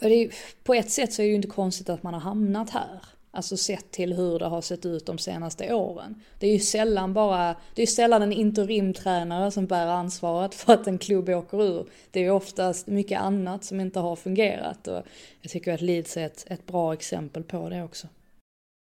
Är, 0.00 0.34
på 0.64 0.74
ett 0.74 0.90
sätt 0.90 1.12
så 1.12 1.22
är 1.22 1.26
det 1.26 1.30
ju 1.30 1.36
inte 1.36 1.48
konstigt 1.48 1.88
att 1.88 2.02
man 2.02 2.14
har 2.14 2.20
hamnat 2.20 2.70
här. 2.70 3.00
Alltså 3.30 3.56
sett 3.56 3.90
till 3.90 4.12
hur 4.12 4.38
det 4.38 4.46
har 4.46 4.60
sett 4.60 4.86
ut 4.86 5.06
de 5.06 5.18
senaste 5.18 5.74
åren. 5.74 6.22
Det 6.38 6.46
är 6.46 6.52
ju 6.52 6.58
sällan 6.58 7.14
bara, 7.14 7.54
det 7.74 7.82
är 7.82 7.86
ju 7.86 7.92
sällan 7.92 8.22
en 8.22 8.32
interimtränare 8.32 9.50
som 9.50 9.66
bär 9.66 9.86
ansvaret 9.86 10.54
för 10.54 10.72
att 10.72 10.86
en 10.86 10.98
klubb 10.98 11.28
åker 11.28 11.62
ur. 11.62 11.86
Det 12.10 12.20
är 12.20 12.24
ju 12.24 12.30
oftast 12.30 12.86
mycket 12.86 13.20
annat 13.20 13.64
som 13.64 13.80
inte 13.80 14.00
har 14.00 14.16
fungerat 14.16 14.88
och 14.88 15.02
jag 15.40 15.50
tycker 15.50 15.74
att 15.74 15.80
Leeds 15.80 16.16
är 16.16 16.26
ett, 16.26 16.44
ett 16.48 16.66
bra 16.66 16.92
exempel 16.92 17.42
på 17.42 17.68
det 17.68 17.82
också. 17.82 18.08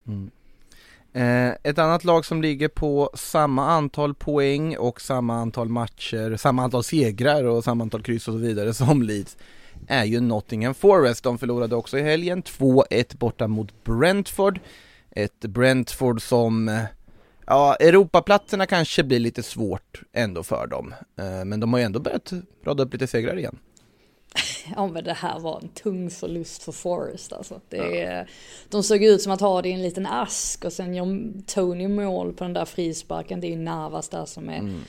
Mm. 0.07 0.31
Eh, 1.13 1.55
ett 1.63 1.79
annat 1.79 2.05
lag 2.05 2.25
som 2.25 2.43
ligger 2.43 2.69
på 2.69 3.11
samma 3.15 3.71
antal 3.71 4.15
poäng 4.15 4.77
och 4.77 5.01
samma 5.01 5.35
antal 5.35 5.69
matcher, 5.69 6.37
samma 6.37 6.63
antal 6.63 6.85
segrar 6.85 7.45
och 7.45 7.65
samma 7.65 7.85
antal 7.85 8.03
kryss 8.03 8.29
och 8.29 8.35
så 8.35 8.39
vidare 8.39 8.75
som 8.75 9.03
Leeds 9.03 9.37
är 9.89 10.05
ju 10.05 10.21
Nottingham 10.21 10.75
Forest. 10.75 11.25
De 11.25 11.39
förlorade 11.39 11.77
också 11.77 11.99
i 11.99 12.03
helgen 12.03 12.43
2-1 12.43 13.17
borta 13.17 13.49
mot 13.49 13.85
Brentford. 13.85 14.61
Ett 15.11 15.41
Brentford 15.41 16.23
som, 16.23 16.85
ja, 17.47 17.75
Europaplatserna 17.75 18.67
kanske 18.67 19.05
blir 19.05 19.19
lite 19.19 19.43
svårt 19.43 20.03
ändå 20.13 20.43
för 20.43 20.67
dem. 20.67 20.95
Eh, 21.17 21.45
men 21.45 21.61
de 21.61 21.73
har 21.73 21.81
ju 21.81 21.85
ändå 21.85 22.01
börjat 22.01 22.33
rada 22.65 22.83
upp 22.83 22.93
lite 22.93 23.07
segrar 23.07 23.39
igen. 23.39 23.59
Ja 24.77 24.87
men 24.87 25.05
det 25.05 25.13
här 25.13 25.39
var 25.39 25.61
en 25.61 25.69
tung 25.69 26.11
förlust 26.11 26.63
för 26.63 26.73
Forest 26.73 27.33
alltså. 27.33 27.61
Det 27.69 28.03
är, 28.03 28.31
De 28.69 28.83
såg 28.83 29.03
ut 29.03 29.23
som 29.23 29.33
att 29.33 29.41
ha 29.41 29.63
det 29.63 29.69
i 29.69 29.73
en 29.73 29.83
liten 29.83 30.07
ask 30.07 30.65
och 30.65 30.73
sen 30.73 30.95
gör 30.95 31.33
Tony 31.47 31.89
mål 31.89 32.33
på 32.33 32.45
den 32.45 32.53
där 32.53 32.65
frisparken. 32.65 33.41
Det 33.41 33.47
är 33.47 33.51
ju 33.51 33.57
Navas 33.57 34.09
där 34.09 34.25
som 34.25 34.49
är 34.49 34.81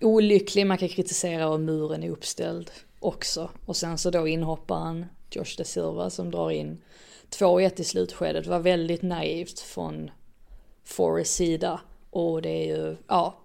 olycklig. 0.00 0.66
Man 0.66 0.78
kan 0.78 0.88
kritisera 0.88 1.48
om 1.48 1.64
muren 1.64 2.02
är 2.02 2.10
uppställd 2.10 2.70
också. 3.00 3.50
Och 3.66 3.76
sen 3.76 3.98
så 3.98 4.10
då 4.10 4.28
inhopparen 4.28 5.06
Josh 5.30 5.54
de 5.56 5.64
Silva 5.64 6.10
som 6.10 6.30
drar 6.30 6.50
in 6.50 6.78
2-1 7.30 7.80
i 7.80 7.84
slutskedet. 7.84 8.44
Det 8.44 8.50
var 8.50 8.58
väldigt 8.58 9.02
naivt 9.02 9.60
från 9.60 10.10
Forest 10.84 11.34
sida. 11.34 11.80
Och 12.10 12.42
det 12.42 12.48
är 12.48 12.76
ju, 12.76 12.96
ja, 13.08 13.40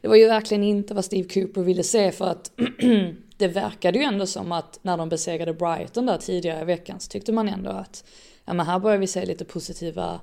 det 0.00 0.08
var 0.08 0.16
ju 0.16 0.26
verkligen 0.26 0.62
inte 0.62 0.94
vad 0.94 1.04
Steve 1.04 1.28
Cooper 1.28 1.60
ville 1.60 1.82
se 1.82 2.12
för 2.12 2.24
att 2.24 2.52
det 3.40 3.48
verkade 3.48 3.98
ju 3.98 4.04
ändå 4.04 4.26
som 4.26 4.52
att 4.52 4.78
när 4.82 4.96
de 4.96 5.08
besegrade 5.08 5.54
Brighton 5.54 6.06
där 6.06 6.18
tidigare 6.18 6.62
i 6.62 6.64
veckan 6.64 7.00
så 7.00 7.08
tyckte 7.08 7.32
man 7.32 7.48
ändå 7.48 7.70
att 7.70 8.04
ja 8.44 8.52
men 8.52 8.66
här 8.66 8.78
börjar 8.78 8.98
vi 8.98 9.06
se 9.06 9.26
lite 9.26 9.44
positiva 9.44 10.20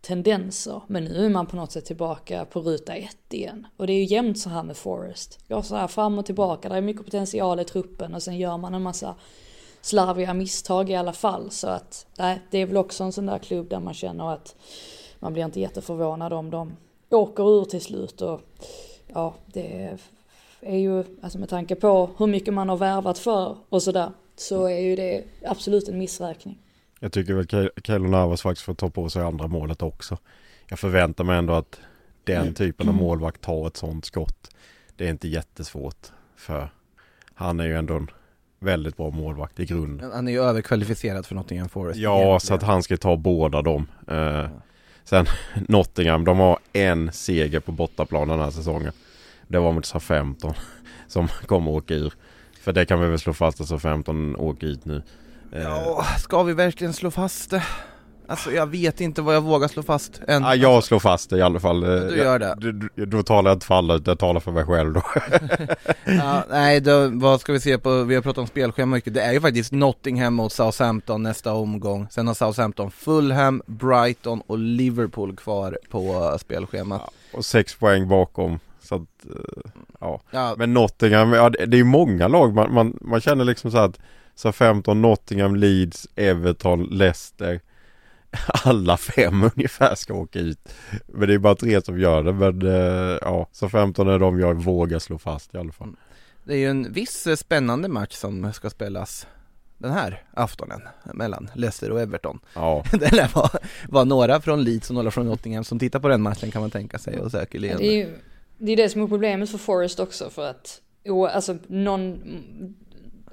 tendenser. 0.00 0.82
Men 0.86 1.04
nu 1.04 1.24
är 1.24 1.28
man 1.28 1.46
på 1.46 1.56
något 1.56 1.72
sätt 1.72 1.84
tillbaka 1.84 2.44
på 2.44 2.60
ruta 2.60 2.94
ett 2.94 3.34
igen. 3.34 3.66
Och 3.76 3.86
det 3.86 3.92
är 3.92 3.96
ju 3.96 4.04
jämnt 4.04 4.38
så 4.38 4.50
här 4.50 4.62
med 4.62 4.76
Forest. 4.76 5.48
Går 5.48 5.62
så 5.62 5.76
här 5.76 5.86
fram 5.86 6.18
och 6.18 6.26
tillbaka, 6.26 6.68
det 6.68 6.76
är 6.76 6.80
mycket 6.80 7.04
potential 7.04 7.60
i 7.60 7.64
truppen 7.64 8.14
och 8.14 8.22
sen 8.22 8.36
gör 8.38 8.56
man 8.56 8.74
en 8.74 8.82
massa 8.82 9.14
slarviga 9.80 10.34
misstag 10.34 10.90
i 10.90 10.94
alla 10.94 11.12
fall. 11.12 11.50
Så 11.50 11.68
att 11.68 12.06
nej, 12.18 12.40
det 12.50 12.58
är 12.58 12.66
väl 12.66 12.76
också 12.76 13.04
en 13.04 13.12
sån 13.12 13.26
där 13.26 13.38
klubb 13.38 13.68
där 13.68 13.80
man 13.80 13.94
känner 13.94 14.32
att 14.32 14.56
man 15.18 15.32
blir 15.32 15.44
inte 15.44 15.60
jätteförvånad 15.60 16.32
om 16.32 16.50
de 16.50 16.76
åker 17.10 17.60
ur 17.60 17.64
till 17.64 17.80
slut. 17.80 18.20
Och 18.22 18.40
ja, 19.06 19.34
det 19.46 19.98
är 20.60 20.78
ju, 20.78 21.04
alltså 21.22 21.38
med 21.38 21.48
tanke 21.48 21.74
på 21.74 22.10
hur 22.18 22.26
mycket 22.26 22.54
man 22.54 22.68
har 22.68 22.76
värvat 22.76 23.18
för 23.18 23.56
och 23.68 23.82
sådär, 23.82 24.10
så 24.36 24.66
är 24.66 24.78
ju 24.78 24.96
det 24.96 25.24
absolut 25.44 25.88
en 25.88 25.98
missräkning. 25.98 26.58
Jag 27.00 27.12
tycker 27.12 27.34
väl 27.34 27.70
Keylor 27.84 28.08
Navas 28.08 28.42
faktiskt 28.42 28.64
får 28.64 28.74
ta 28.74 28.90
på 28.90 29.08
sig 29.08 29.22
andra 29.22 29.46
målet 29.46 29.82
också. 29.82 30.18
Jag 30.68 30.78
förväntar 30.78 31.24
mig 31.24 31.38
ändå 31.38 31.52
att 31.52 31.80
den 32.24 32.54
typen 32.54 32.88
av 32.88 32.94
målvakt 32.94 33.40
tar 33.40 33.66
ett 33.66 33.76
sånt 33.76 34.04
skott. 34.04 34.50
det 34.96 35.06
är 35.06 35.10
inte 35.10 35.28
jättesvårt 35.28 36.06
för 36.36 36.70
han 37.34 37.60
är 37.60 37.64
ju 37.64 37.76
ändå 37.76 37.94
en 37.94 38.10
väldigt 38.58 38.96
bra 38.96 39.10
målvakt 39.10 39.60
i 39.60 39.64
grunden. 39.64 40.10
Han 40.12 40.28
är 40.28 40.32
ju 40.32 40.42
överkvalificerad 40.42 41.26
för 41.26 41.34
Nottingham 41.34 41.68
Forest. 41.68 41.98
Ja, 41.98 42.16
egentligen. 42.16 42.40
så 42.40 42.54
att 42.54 42.62
han 42.62 42.82
ska 42.82 42.96
ta 42.96 43.16
båda 43.16 43.62
dem. 43.62 43.86
Eh, 44.08 44.46
sen 45.04 45.26
Nottingham, 45.68 46.24
de 46.24 46.38
har 46.38 46.58
en 46.72 47.12
seger 47.12 47.60
på 47.60 47.72
bortaplan 47.72 48.28
den 48.28 48.40
här 48.40 48.50
säsongen. 48.50 48.92
Det 49.48 49.58
var 49.58 49.72
mot 49.72 49.86
SA-15 49.86 50.54
som 51.08 51.28
kommer 51.46 51.70
åka 51.70 51.94
ur. 51.94 52.12
För 52.60 52.72
det 52.72 52.84
kan 52.86 53.00
vi 53.00 53.06
väl 53.08 53.18
slå 53.18 53.32
fast 53.32 53.60
att 53.60 53.66
SA-15 53.68 54.36
åker 54.36 54.66
ut 54.66 54.84
nu. 54.84 55.02
Eh, 55.52 55.62
Ja, 55.62 56.04
ska 56.18 56.42
vi 56.42 56.52
verkligen 56.52 56.92
slå 56.92 57.10
fast 57.10 57.50
det? 57.50 57.62
Alltså 58.28 58.52
jag 58.52 58.66
vet 58.66 59.00
inte 59.00 59.22
vad 59.22 59.34
jag 59.34 59.40
vågar 59.40 59.68
slå 59.68 59.82
fast 59.82 60.20
än. 60.28 60.42
Ja, 60.42 60.54
jag 60.54 60.84
slår 60.84 60.98
fast 60.98 61.30
det 61.30 61.38
i 61.38 61.42
alla 61.42 61.60
fall. 61.60 61.80
Du 61.80 62.16
gör 62.16 62.38
det. 62.38 62.54
Du, 62.58 63.06
då 63.06 63.22
talar 63.22 63.50
jag 63.50 63.56
inte 63.56 63.66
för 63.66 63.74
alla, 63.74 63.94
utan 63.94 64.10
jag 64.12 64.18
talar 64.18 64.40
för 64.40 64.52
mig 64.52 64.64
själv 64.64 64.92
då. 64.92 65.02
Ja, 66.04 66.44
nej, 66.50 66.80
då, 66.80 67.08
vad 67.12 67.40
ska 67.40 67.52
vi 67.52 67.60
se 67.60 67.78
på, 67.78 68.02
vi 68.02 68.14
har 68.14 68.22
pratat 68.22 68.38
om 68.38 68.46
spelschema 68.46 68.96
mycket. 68.96 69.14
Det 69.14 69.20
är 69.22 69.32
ju 69.32 69.40
faktiskt 69.40 69.72
Nottingham 69.72 70.34
mot 70.34 70.52
Southampton 70.52 71.22
nästa 71.22 71.52
omgång. 71.52 72.06
Sen 72.10 72.26
har 72.26 72.34
Southampton 72.34 72.90
Fulham, 72.90 73.62
Brighton 73.66 74.42
och 74.46 74.58
Liverpool 74.58 75.36
kvar 75.36 75.78
på 75.90 76.36
spelschemat. 76.40 77.10
Och 77.32 77.44
sex 77.44 77.74
poäng 77.74 78.08
bakom. 78.08 78.58
Så 78.86 78.94
att, 78.94 79.26
eh, 79.26 79.70
ja. 80.00 80.20
Ja, 80.30 80.54
Men 80.58 80.74
Nottingham, 80.74 81.32
ja, 81.32 81.50
det 81.50 81.62
är 81.62 81.78
ju 81.78 81.84
många 81.84 82.28
lag. 82.28 82.54
Man, 82.54 82.74
man, 82.74 82.98
man 83.00 83.20
känner 83.20 83.44
liksom 83.44 83.70
så 83.70 83.78
att 83.78 83.98
så 84.34 84.52
15, 84.52 85.02
Nottingham, 85.02 85.56
Leeds, 85.56 86.08
Everton, 86.16 86.84
Leicester. 86.84 87.60
Alla 88.64 88.96
fem 88.96 89.50
ungefär 89.56 89.94
ska 89.94 90.14
åka 90.14 90.38
ut. 90.38 90.68
Men 91.06 91.28
det 91.28 91.34
är 91.34 91.38
bara 91.38 91.54
tre 91.54 91.82
som 91.82 92.00
gör 92.00 92.22
det. 92.22 92.32
Men 92.32 92.62
eh, 92.62 93.18
ja, 93.22 93.48
så 93.52 93.68
15 93.68 94.08
är 94.08 94.18
de 94.18 94.40
jag 94.40 94.62
vågar 94.62 94.98
slå 94.98 95.18
fast 95.18 95.54
i 95.54 95.58
alla 95.58 95.72
fall. 95.72 95.96
det 96.44 96.52
är 96.54 96.58
ju 96.58 96.70
en 96.70 96.92
viss 96.92 97.26
eh, 97.26 97.36
spännande 97.36 97.88
match 97.88 98.12
som 98.12 98.52
ska 98.52 98.70
spelas 98.70 99.26
den 99.78 99.92
här 99.92 100.22
aftonen 100.34 100.80
mellan 101.14 101.50
Leicester 101.54 101.90
och 101.90 102.00
Everton. 102.00 102.38
Ja, 102.54 102.84
Det 102.92 103.12
lär 103.12 103.34
vara, 103.34 103.50
vara 103.88 104.04
några 104.04 104.40
från 104.40 104.64
Leeds 104.64 104.90
och 104.90 104.94
några 104.94 105.10
från 105.10 105.26
Nottingham 105.26 105.64
som 105.64 105.78
tittar 105.78 106.00
på 106.00 106.08
den 106.08 106.22
matchen 106.22 106.50
kan 106.50 106.60
man 106.60 106.70
tänka 106.70 106.98
sig 106.98 107.20
och 107.20 107.30
säkerligen 107.30 107.78
Det 107.78 107.86
är 107.86 107.96
ju 107.96 108.14
det, 108.58 108.72
är 108.72 108.76
det 108.76 108.88
som 108.88 109.02
är 109.02 109.06
problemet 109.06 109.50
för 109.50 109.58
Forest 109.58 110.00
också 110.00 110.30
för 110.30 110.50
att 110.50 110.80
o, 111.04 111.26
alltså 111.26 111.56
någon 111.66 112.20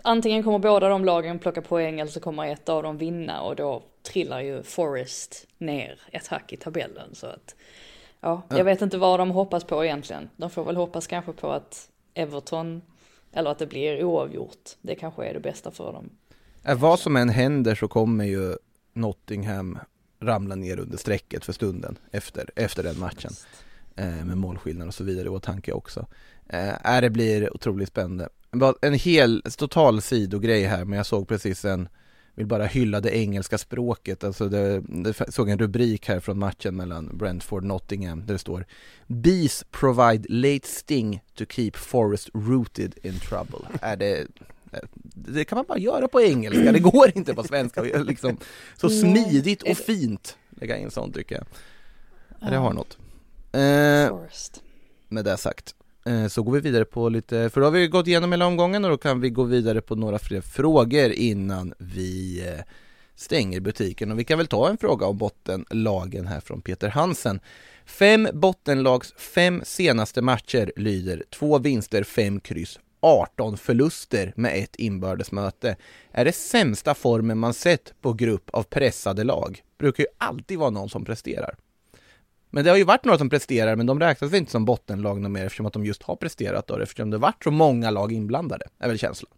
Antingen 0.05 0.43
kommer 0.43 0.59
båda 0.59 0.89
de 0.89 1.05
lagen 1.05 1.39
plocka 1.39 1.61
poäng 1.61 1.99
eller 1.99 2.11
så 2.11 2.19
kommer 2.19 2.47
ett 2.47 2.69
av 2.69 2.83
dem 2.83 2.97
vinna 2.97 3.41
och 3.41 3.55
då 3.55 3.83
trillar 4.03 4.41
ju 4.41 4.63
Forest 4.63 5.47
ner 5.57 5.99
ett 6.11 6.27
hack 6.27 6.53
i 6.53 6.57
tabellen 6.57 7.15
så 7.15 7.27
att 7.27 7.55
Ja, 8.19 8.41
Ja. 8.49 8.57
jag 8.57 8.65
vet 8.65 8.81
inte 8.81 8.97
vad 8.97 9.19
de 9.19 9.31
hoppas 9.31 9.63
på 9.63 9.85
egentligen. 9.85 10.29
De 10.37 10.49
får 10.49 10.63
väl 10.65 10.75
hoppas 10.75 11.07
kanske 11.07 11.31
på 11.33 11.51
att 11.51 11.89
Everton 12.13 12.81
eller 13.33 13.49
att 13.49 13.59
det 13.59 13.67
blir 13.67 14.03
oavgjort. 14.03 14.69
Det 14.81 14.95
kanske 14.95 15.25
är 15.25 15.33
det 15.33 15.39
bästa 15.39 15.71
för 15.71 15.93
dem. 15.93 16.09
Vad 16.77 16.99
som 16.99 17.15
än 17.15 17.29
händer 17.29 17.75
så 17.75 17.87
kommer 17.87 18.25
ju 18.25 18.55
Nottingham 18.93 19.79
ramla 20.19 20.55
ner 20.55 20.79
under 20.79 20.97
strecket 20.97 21.45
för 21.45 21.53
stunden 21.53 21.97
efter, 22.11 22.49
efter 22.55 22.83
den 22.83 22.99
matchen. 22.99 23.31
Eh, 23.31 23.37
med 23.95 24.37
målskillnad 24.37 24.87
och 24.87 24.93
så 24.93 25.03
vidare 25.03 25.25
i 25.25 25.29
åtanke 25.29 25.71
också. 25.71 26.07
Eh, 26.49 27.01
det 27.01 27.09
blir 27.09 27.55
otroligt 27.55 27.89
spännande. 27.89 28.29
En 28.81 28.93
hel, 28.93 29.41
total 29.57 30.01
sidogrej 30.01 30.63
här 30.63 30.85
men 30.85 30.97
jag 30.97 31.05
såg 31.05 31.27
precis 31.27 31.65
en 31.65 31.89
vill 32.35 32.47
bara 32.47 32.65
hylla 32.65 33.01
det 33.01 33.17
engelska 33.17 33.57
språket, 33.57 34.23
alltså 34.23 34.49
det, 34.49 34.79
det 34.79 35.31
såg 35.33 35.49
en 35.49 35.57
rubrik 35.57 36.07
här 36.07 36.19
från 36.19 36.39
matchen 36.39 36.75
mellan 36.75 37.17
Brentford 37.17 37.63
Nottingham 37.63 38.25
där 38.25 38.33
det 38.33 38.39
står 38.39 38.65
Bees 39.07 39.65
provide 39.71 40.25
late 40.29 40.67
sting 40.67 41.23
to 41.35 41.45
keep 41.49 41.71
Forest 41.73 42.29
rooted 42.33 42.95
in 43.03 43.19
trouble. 43.19 43.59
Är 43.81 43.97
det, 43.97 44.27
det 45.13 45.45
kan 45.45 45.55
man 45.55 45.65
bara 45.67 45.77
göra 45.77 46.07
på 46.07 46.21
engelska, 46.21 46.71
det 46.71 46.79
går 46.79 47.11
inte 47.17 47.33
på 47.33 47.43
svenska. 47.43 47.81
Liksom, 47.81 48.37
så 48.77 48.89
smidigt 48.89 49.63
och 49.63 49.77
fint 49.77 50.37
lägga 50.49 50.77
in 50.77 50.91
sånt 50.91 51.15
tycker 51.15 51.35
jag. 51.35 51.45
Ja, 52.39 52.49
Det 52.49 52.57
har 52.57 52.73
något. 52.73 52.97
Eh, 53.53 54.13
med 55.09 55.25
det 55.25 55.37
sagt 55.37 55.75
eh, 56.05 56.27
så 56.27 56.43
går 56.43 56.51
vi 56.51 56.59
vidare 56.59 56.85
på 56.85 57.09
lite, 57.09 57.49
för 57.49 57.61
då 57.61 57.67
har 57.67 57.71
vi 57.71 57.87
gått 57.87 58.07
igenom 58.07 58.31
hela 58.31 58.45
omgången 58.45 58.85
och 58.85 58.91
då 58.91 58.97
kan 58.97 59.21
vi 59.21 59.29
gå 59.29 59.43
vidare 59.43 59.81
på 59.81 59.95
några 59.95 60.19
fler 60.19 60.41
frågor 60.41 61.11
innan 61.11 61.73
vi 61.77 62.41
eh, 62.47 62.63
stänger 63.15 63.59
butiken 63.59 64.11
och 64.11 64.19
vi 64.19 64.23
kan 64.23 64.37
väl 64.37 64.47
ta 64.47 64.69
en 64.69 64.77
fråga 64.77 65.05
om 65.05 65.17
bottenlagen 65.17 66.27
här 66.27 66.39
från 66.39 66.61
Peter 66.61 66.89
Hansen. 66.89 67.39
Fem 67.85 68.27
bottenlags 68.33 69.13
fem 69.17 69.61
senaste 69.65 70.21
matcher 70.21 70.71
lyder 70.75 71.23
två 71.29 71.59
vinster, 71.59 72.03
fem 72.03 72.39
kryss, 72.39 72.79
18 72.99 73.57
förluster 73.57 74.33
med 74.35 74.63
ett 74.63 74.75
inbördesmöte. 74.75 75.75
Är 76.11 76.25
det 76.25 76.31
sämsta 76.31 76.93
formen 76.93 77.37
man 77.37 77.53
sett 77.53 77.93
på 78.01 78.13
grupp 78.13 78.49
av 78.49 78.63
pressade 78.63 79.23
lag? 79.23 79.63
Brukar 79.79 80.03
ju 80.03 80.09
alltid 80.17 80.59
vara 80.59 80.69
någon 80.69 80.89
som 80.89 81.05
presterar. 81.05 81.55
Men 82.55 82.63
det 82.63 82.69
har 82.69 82.77
ju 82.77 82.83
varit 82.83 83.05
några 83.05 83.17
som 83.17 83.29
presterar, 83.29 83.75
men 83.75 83.85
de 83.85 83.99
räknas 83.99 84.33
inte 84.33 84.51
som 84.51 84.65
bottenlag 84.65 85.21
något 85.21 85.31
mer 85.31 85.45
eftersom 85.45 85.65
att 85.65 85.73
de 85.73 85.85
just 85.85 86.03
har 86.03 86.15
presterat 86.15 86.67
då, 86.67 86.77
eftersom 86.77 87.09
det 87.09 87.17
varit 87.17 87.43
så 87.43 87.51
många 87.51 87.89
lag 87.89 88.11
inblandade, 88.11 88.65
är 88.79 88.87
väl 88.87 88.99
känslan. 88.99 89.31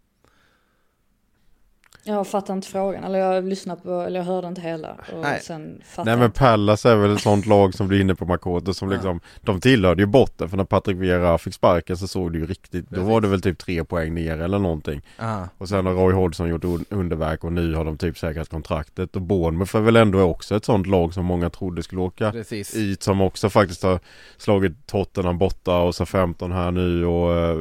Jag 2.08 2.26
fattar 2.26 2.54
inte 2.54 2.68
frågan, 2.68 3.04
eller 3.04 3.18
jag 3.18 3.44
lyssnade 3.44 3.80
på, 3.80 4.00
eller 4.00 4.20
jag 4.20 4.24
hörde 4.26 4.48
inte 4.48 4.60
hela. 4.60 4.90
Och 5.12 5.20
Nej. 5.22 5.40
sen 5.42 5.82
Nej 6.04 6.16
men. 6.16 6.30
Pallas 6.30 6.86
är 6.86 6.96
väl 6.96 7.14
ett 7.14 7.20
sånt 7.20 7.46
lag 7.46 7.74
som 7.74 7.88
du 7.88 7.96
är 7.96 8.00
inne 8.00 8.14
på 8.14 8.24
Makoto 8.26 8.74
som 8.74 8.90
liksom 8.90 9.20
De 9.40 9.60
tillhörde 9.60 10.02
ju 10.02 10.06
botten 10.06 10.48
för 10.48 10.56
när 10.56 10.64
Patrik 10.64 10.96
Vieira 10.96 11.38
fick 11.38 11.54
sparken 11.54 11.96
så 11.96 12.08
såg 12.08 12.32
det 12.32 12.38
ju 12.38 12.46
riktigt 12.46 12.90
Då 12.90 13.00
var 13.00 13.20
det 13.20 13.28
väl 13.28 13.40
typ 13.42 13.58
tre 13.58 13.84
poäng 13.84 14.14
ner 14.14 14.38
eller 14.40 14.58
någonting 14.58 15.02
Ah. 15.18 15.42
Och 15.58 15.68
sen 15.68 15.86
har 15.86 15.92
Roy 15.94 16.12
Hodgson 16.14 16.48
gjort 16.48 16.64
un- 16.64 16.84
underverk 16.90 17.44
och 17.44 17.52
nu 17.52 17.74
har 17.74 17.84
de 17.84 17.98
typ 17.98 18.18
säkrat 18.18 18.48
kontraktet 18.48 19.16
och 19.16 19.22
Bournemouth 19.22 19.76
är 19.76 19.80
väl 19.80 19.96
ändå 19.96 20.20
också 20.20 20.56
ett 20.56 20.64
sånt 20.64 20.86
lag 20.86 21.14
som 21.14 21.24
många 21.24 21.50
trodde 21.50 21.82
skulle 21.82 22.00
åka 22.00 22.32
Precis. 22.32 22.76
ut 22.76 23.02
som 23.02 23.20
också 23.20 23.50
faktiskt 23.50 23.82
har 23.82 23.98
slagit 24.36 24.86
Tottenham 24.86 25.38
borta 25.38 25.78
och 25.78 25.94
så 25.94 26.06
15 26.06 26.52
här 26.52 26.70
nu 26.70 27.06
och 27.06 27.32
eh, 27.38 27.56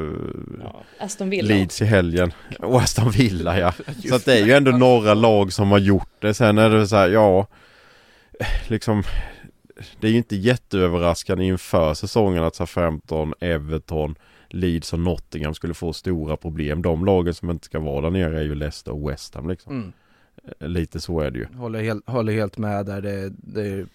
Aston 1.00 1.30
Villa. 1.30 1.48
Leeds 1.56 1.82
i 1.82 1.86
helgen 1.86 2.34
och 2.60 2.82
Aston 2.82 3.10
Villa 3.12 3.60
ja. 3.60 3.74
Så 4.10 4.16
att 4.16 4.26
det 4.26 4.35
är 4.42 4.46
ju 4.46 4.54
ändå 4.54 4.72
några 4.72 5.14
lag 5.14 5.54
som 5.54 5.72
har 5.72 5.80
gjort 5.80 6.22
det. 6.22 6.34
Sen 6.34 6.58
är 6.58 6.70
det 6.70 6.88
så 6.88 6.96
här, 6.96 7.10
ja, 7.10 7.48
liksom 8.68 9.04
det 10.00 10.08
är 10.08 10.12
ju 10.12 10.18
inte 10.18 10.36
jätteöverraskande 10.36 11.46
inför 11.46 11.94
säsongen 11.94 12.44
att 12.44 12.56
så 12.56 12.66
15, 12.66 13.34
Everton, 13.40 14.16
Leeds 14.50 14.94
och 14.94 15.00
Nottingham 15.00 15.54
skulle 15.54 15.74
få 15.74 15.94
stora 15.94 16.38
problem. 16.38 16.82
De 16.82 17.06
lagen 17.06 17.34
som 17.34 17.50
inte 17.50 17.66
ska 17.66 17.80
vara 17.80 18.02
där 18.02 18.10
nere 18.10 18.40
är 18.40 18.44
ju 18.44 18.56
Leicester 18.56 18.92
och 18.92 19.10
West 19.10 19.36
Ham 19.36 19.50
liksom. 19.50 19.74
Mm. 19.74 19.94
Lite 20.74 21.00
så 21.00 21.20
är 21.20 21.32
det 21.32 21.40
ju. 21.40 21.46
Håller, 21.46 21.82
helt, 21.82 22.10
håller 22.10 22.34
helt 22.34 22.58
med 22.58 22.86
där. 22.86 23.02
Det, 23.02 23.30
det, 23.30 23.86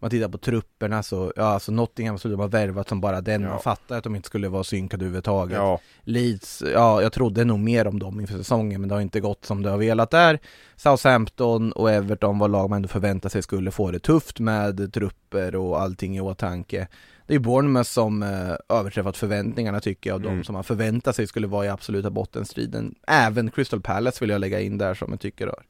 man 0.00 0.10
tittar 0.10 0.28
på 0.28 0.38
trupperna 0.38 1.02
så, 1.02 1.32
ja 1.36 1.42
alltså 1.44 1.72
Nottingham 1.72 2.18
så 2.18 2.28
de 2.28 2.40
har 2.40 2.48
värvat 2.48 2.88
som 2.88 3.00
bara 3.00 3.20
den. 3.20 3.42
Ja. 3.42 3.48
Man 3.48 3.60
fattar 3.60 3.98
att 3.98 4.04
de 4.04 4.16
inte 4.16 4.26
skulle 4.26 4.48
vara 4.48 4.64
synkade 4.64 5.04
överhuvudtaget. 5.04 5.56
Ja, 5.56 5.80
Leeds, 6.04 6.62
ja 6.74 7.02
jag 7.02 7.12
trodde 7.12 7.44
nog 7.44 7.58
mer 7.58 7.86
om 7.86 7.98
dem 7.98 8.20
inför 8.20 8.36
säsongen 8.38 8.80
men 8.80 8.88
det 8.88 8.94
har 8.94 9.02
inte 9.02 9.20
gått 9.20 9.44
som 9.44 9.62
det 9.62 9.70
har 9.70 9.78
velat 9.78 10.10
där. 10.10 10.38
Southampton 10.76 11.72
och 11.72 11.90
Everton 11.90 12.38
var 12.38 12.48
lag 12.48 12.70
man 12.70 12.76
ändå 12.76 12.88
förväntade 12.88 13.32
sig 13.32 13.42
skulle 13.42 13.70
få 13.70 13.90
det 13.90 13.98
tufft 13.98 14.40
med 14.40 14.92
trupper 14.92 15.56
och 15.56 15.80
allting 15.80 16.16
i 16.16 16.20
åtanke. 16.20 16.88
Det 17.26 17.34
är 17.34 17.38
Bournemouth 17.38 17.90
som 17.90 18.22
eh, 18.22 18.78
överträffat 18.78 19.16
förväntningarna 19.16 19.80
tycker 19.80 20.10
jag 20.10 20.14
och 20.14 20.20
de 20.22 20.28
Mm. 20.28 20.44
som 20.44 20.52
man 20.52 20.64
förväntat 20.64 21.16
sig 21.16 21.26
skulle 21.26 21.46
vara 21.46 21.66
i 21.66 21.68
absoluta 21.68 22.10
bottenstriden. 22.10 22.94
Även 23.06 23.50
Crystal 23.50 23.80
Palace 23.80 24.16
vill 24.20 24.30
jag 24.30 24.40
lägga 24.40 24.60
in 24.60 24.78
där 24.78 24.94
som 24.94 25.10
jag 25.10 25.20
tycker 25.20 25.46
har 25.46 25.62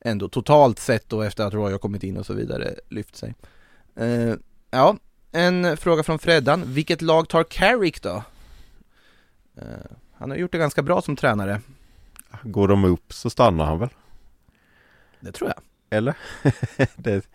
ändå 0.00 0.28
totalt 0.28 0.78
sett 0.78 1.08
då 1.08 1.22
efter 1.22 1.44
att 1.44 1.54
Roy 1.54 1.72
har 1.72 1.78
kommit 1.78 2.02
in 2.02 2.16
och 2.16 2.26
så 2.26 2.34
vidare 2.34 2.74
lyft 2.88 3.16
sig. 3.16 3.34
Eh, 3.96 4.34
ja, 4.70 4.96
en 5.32 5.76
fråga 5.76 6.02
från 6.02 6.18
Freddan. 6.18 6.62
Vilket 6.66 7.02
lag 7.02 7.28
tar 7.28 7.44
Carrick 7.44 8.02
då? 8.02 8.22
Eh, 9.56 9.64
han 10.14 10.30
har 10.30 10.36
gjort 10.36 10.52
det 10.52 10.58
ganska 10.58 10.82
bra 10.82 11.02
som 11.02 11.16
tränare. 11.16 11.60
går 12.42 12.68
de 12.68 12.84
upp 12.84 13.12
så 13.12 13.30
stannar 13.30 13.64
han 13.64 13.78
väl? 13.78 13.88
Det 15.20 15.32
tror 15.32 15.50
jag. 15.50 15.62
Eller? 15.98 16.16
det 16.96 17.28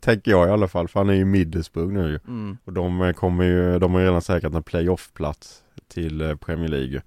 tänker 0.00 0.30
jag 0.30 0.48
i 0.48 0.50
alla 0.50 0.68
fall 0.68 0.88
för 0.88 1.00
han 1.00 1.08
är 1.08 1.14
ju 1.14 1.24
Middlesbrough 1.24 1.92
nu 1.92 2.08
ju. 2.08 2.18
Mm. 2.26 2.58
Och 2.64 2.72
de 2.72 3.14
kommer 3.16 3.44
ju, 3.44 3.78
de 3.78 3.94
har 3.94 4.00
ju 4.00 4.06
redan 4.06 4.22
säkrat 4.22 4.54
en 4.54 4.62
playoff-plats 4.62 5.62
till 5.88 6.20
eh, 6.20 6.34
Premier 6.34 6.68
League. 6.68 7.02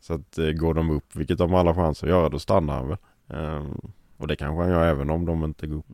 Så 0.00 0.14
att 0.14 0.38
går 0.54 0.74
de 0.74 0.90
upp, 0.90 1.16
vilket 1.16 1.38
de 1.38 1.50
har 1.50 1.60
alla 1.60 1.74
chanser 1.74 2.06
att 2.06 2.10
göra, 2.10 2.28
då 2.28 2.38
stannar 2.38 2.76
han 2.76 2.88
väl. 2.88 2.96
Ehm, 3.28 3.92
och 4.18 4.26
det 4.28 4.36
kanske 4.36 4.62
han 4.62 4.70
gör 4.72 4.84
även 4.86 5.10
om 5.10 5.26
de 5.26 5.44
inte 5.44 5.66
går 5.66 5.76
upp. 5.76 5.86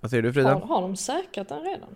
Vad 0.00 0.10
säger 0.10 0.22
du 0.22 0.32
Frida? 0.32 0.52
Har, 0.54 0.60
har 0.60 0.82
de 0.82 0.96
säkrat 0.96 1.48
den 1.48 1.60
redan? 1.64 1.88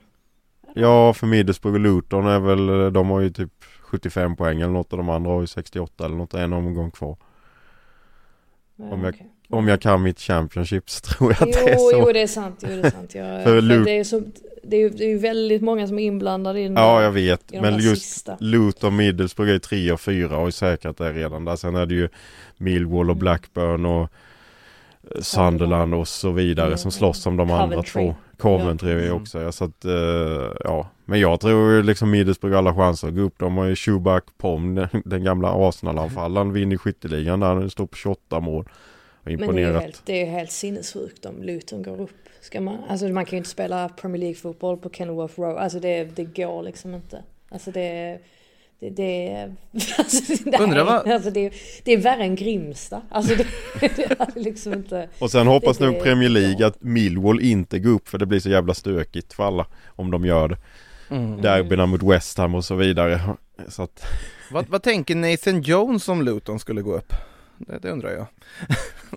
Ja, 0.74 1.12
för 1.12 1.26
Middlesbrough 1.26 1.74
och 1.74 1.80
Luton 1.80 2.26
är 2.26 2.38
väl, 2.40 2.92
de 2.92 3.10
har 3.10 3.20
ju 3.20 3.30
typ 3.30 3.52
75 3.80 4.36
poäng 4.36 4.60
eller 4.60 4.72
något 4.72 4.92
och 4.92 4.96
de 4.98 5.08
andra 5.08 5.30
har 5.30 5.40
ju 5.40 5.46
68 5.46 6.04
eller 6.04 6.16
något, 6.16 6.34
en 6.34 6.52
omgång 6.52 6.90
kvar. 6.90 7.16
Ja, 8.76 8.84
Om 8.90 9.04
jag- 9.04 9.14
okej. 9.14 9.30
Om 9.52 9.68
jag 9.68 9.80
kan 9.80 10.02
mitt 10.02 10.20
Championship 10.20 10.90
så 10.90 11.00
tror 11.14 11.32
jag 11.32 11.42
att 11.48 11.52
det 11.54 11.70
är 11.70 11.74
Jo, 11.74 11.78
så. 11.78 11.98
jo 12.06 12.12
det 12.12 12.22
är 12.22 12.26
sant, 12.26 12.58
jo 12.62 12.68
det 12.68 12.86
är 12.86 12.90
sant. 12.90 13.14
Jag, 13.14 13.26
För 13.44 13.50
för 13.50 13.60
Lu- 13.60 13.84
det 13.84 13.90
är 13.98 14.04
så, 14.04 14.22
det 14.62 14.76
är 14.76 14.80
ju 14.80 14.88
det 14.88 15.04
är 15.04 15.08
ju 15.08 15.18
väldigt 15.18 15.62
många 15.62 15.86
som 15.86 15.98
är 15.98 16.02
inblandade 16.02 16.60
i 16.60 16.62
den 16.64 16.74
Ja 16.76 17.02
jag 17.02 17.10
vet 17.12 17.52
men 17.60 17.78
just 17.78 18.02
sista. 18.02 18.36
Luton 18.40 18.96
Middlesbrough 18.96 19.52
är 19.52 19.58
3 19.58 19.92
och 19.92 20.00
4 20.00 20.26
och 20.30 20.36
har 20.38 20.46
ju 20.46 20.52
säkrat 20.52 20.96
det 20.96 21.12
redan 21.12 21.44
där. 21.44 21.56
Sen 21.56 21.76
är 21.76 21.86
det 21.86 21.94
ju 21.94 22.08
Millwall 22.56 23.00
Mm. 23.00 23.10
och 23.10 23.16
Blackburn 23.16 23.86
och 23.86 24.10
Sunderland 25.20 25.94
och 25.94 26.08
så 26.08 26.30
vidare 26.30 26.76
som 26.76 26.90
slåss 26.90 27.26
om 27.26 27.36
de 27.36 27.50
andra 27.50 27.76
Coventry. 27.76 28.02
två. 28.02 28.14
Coventry 28.38 28.92
är 28.92 29.04
ju 29.04 29.10
också 29.10 29.40
ja, 29.40 29.52
så 29.52 29.64
att 29.64 29.84
eh, 29.84 29.92
ja. 30.64 30.90
Men 31.04 31.20
jag 31.20 31.40
tror 31.40 31.82
liksom 31.82 32.10
Middlesbrough 32.10 32.58
alla 32.58 32.74
chanser 32.74 33.08
att 33.08 33.14
gå 33.14 33.20
upp. 33.20 33.38
De 33.38 33.56
har 33.56 33.64
ju 33.64 33.76
Schubak 33.76 34.24
Pom, 34.38 34.74
den, 34.74 34.88
den 35.04 35.24
gamla 35.24 35.68
Arsenal-anfallaren, 35.68 36.52
vinner 36.52 36.76
skytteligan 36.76 37.40
där. 37.40 37.54
Den 37.54 37.70
står 37.70 37.86
på 37.86 37.96
28 37.96 38.40
mål. 38.40 38.68
Och 39.22 39.26
Men 39.26 39.36
det 39.36 39.42
är, 39.42 39.44
imponerat. 39.44 39.74
ju 39.74 39.80
helt, 39.80 40.02
det 40.06 40.22
är 40.22 40.26
helt 40.26 40.50
sinnessjukt 40.50 41.26
om 41.26 41.42
Luton 41.42 41.82
går 41.82 42.00
upp. 42.00 42.10
Ska 42.40 42.60
man, 42.60 42.78
alltså 42.88 43.08
man 43.08 43.24
kan 43.24 43.30
ju 43.30 43.36
inte 43.36 43.50
spela 43.50 43.88
Premier 43.88 44.20
League-fotboll 44.20 44.76
på 44.76 44.90
Kenilworth 44.90 45.40
Road. 45.40 45.56
Alltså 45.56 45.80
det, 45.80 46.04
det 46.04 46.24
går 46.24 46.62
liksom 46.62 46.94
inte. 46.94 47.22
Alltså 47.48 47.70
det... 47.70 48.18
Det, 48.80 48.90
det, 48.90 49.52
alltså, 49.98 50.34
det, 50.44 50.58
Undrar 50.60 50.84
vad- 50.84 51.08
alltså 51.08 51.30
det, 51.30 51.52
det 51.84 51.92
är 51.92 51.98
värre 51.98 52.22
än 52.22 52.34
Grimsta. 52.36 53.02
Alltså 53.10 53.34
det, 53.34 53.46
det 54.34 54.40
liksom 54.40 54.72
inte... 54.72 55.08
Och 55.18 55.30
sen 55.30 55.46
hoppas 55.46 55.78
det- 55.78 55.86
nog 55.86 56.02
Premier 56.02 56.28
League 56.28 56.66
att 56.66 56.82
Millwall 56.82 57.40
inte 57.40 57.78
går 57.78 57.90
upp 57.90 58.08
för 58.08 58.18
det 58.18 58.26
blir 58.26 58.40
så 58.40 58.50
jävla 58.50 58.74
stökigt 58.74 59.32
för 59.32 59.44
alla 59.44 59.66
om 59.86 60.10
de 60.10 60.24
gör 60.24 60.48
det. 60.48 60.56
Mm. 61.10 61.40
Derbyna 61.42 61.86
mot 61.86 62.02
West 62.02 62.38
Ham 62.38 62.54
och 62.54 62.64
så 62.64 62.74
vidare. 62.74 63.20
Så 63.68 63.82
att, 63.82 64.06
Vad, 64.52 64.68
vad 64.68 64.82
tänker 64.82 65.14
Nathan 65.14 65.62
Jones 65.62 66.08
om 66.08 66.22
Luton 66.22 66.58
skulle 66.58 66.82
gå 66.82 66.94
upp? 66.96 67.12
Det, 67.58 67.78
det 67.78 67.90
undrar 67.90 68.10
jag. 68.10 68.26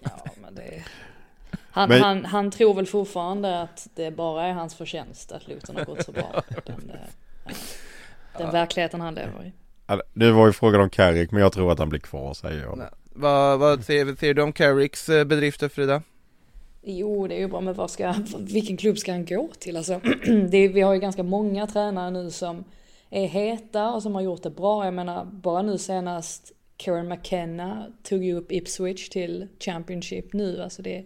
Ja, 0.04 0.26
men 0.42 0.56
det... 0.56 0.84
Han, 1.72 1.90
Men- 1.90 2.02
han, 2.02 2.26
han 2.26 2.52
tror 2.52 2.74
väl 2.74 2.86
fortfarande 2.86 3.62
att 3.62 3.88
det 3.96 4.12
bara 4.12 4.46
är 4.46 4.54
hans 4.54 4.76
förtjänst 4.76 5.32
att 5.32 5.48
Luton 5.48 5.76
har 5.76 5.86
gått 5.86 6.06
så 6.06 6.12
bra. 6.12 6.44
Den, 6.66 6.92
den 8.38 8.52
verkligheten 8.52 9.02
han 9.02 9.16
lever 9.16 9.46
i. 9.46 9.52
det 10.14 10.32
var 10.32 10.48
ju 10.48 10.54
frågan 10.54 10.82
om 10.82 10.90
Carrick 10.90 11.32
men 11.32 11.42
jag 11.42 11.54
tror 11.54 11.72
att 11.72 11.80
han 11.80 11.90
blir 11.90 12.00
kvar 12.00 12.34
säger 12.34 12.62
jag. 12.62 12.78
Nej. 12.78 12.88
Vad, 13.16 13.60
vad 13.60 13.84
ser, 13.84 14.16
ser 14.16 14.34
du 14.34 14.42
om 14.42 14.54
Carricks 14.54 15.10
eh, 15.10 15.24
bedrifter 15.24 15.70
Frida? 15.70 16.02
Jo, 16.82 17.28
det 17.28 17.36
är 17.36 17.40
ju 17.40 17.48
bra, 17.48 17.62
men 17.62 17.74
vad 17.74 17.92
ska, 17.92 18.14
vilken 18.40 18.78
klubb 18.78 18.98
ska 18.98 19.12
han 19.12 19.26
gå 19.26 19.50
till? 19.60 19.78
Alltså, 19.78 20.00
det 20.50 20.58
är, 20.58 20.70
vi 20.70 20.82
har 20.82 20.94
ju 20.94 21.00
ganska 21.00 21.24
många 21.24 21.68
tränare 21.68 22.12
nu 22.12 22.32
som 22.32 22.64
är 23.10 23.28
heta 23.28 23.92
och 23.92 24.04
som 24.04 24.16
har 24.16 24.22
gjort 24.22 24.44
det 24.44 24.50
bra. 24.50 24.86
Jag 24.86 24.94
menar, 24.94 25.26
bara 25.26 25.62
nu 25.62 25.78
senast 25.78 26.52
Kieran 26.78 27.08
McKenna 27.08 27.86
tog 28.04 28.24
ju 28.24 28.34
upp 28.34 28.52
Ipswich 28.52 29.10
till 29.10 29.48
Championship 29.60 30.34
nu. 30.34 30.62
Alltså 30.62 30.82
det, 30.82 31.06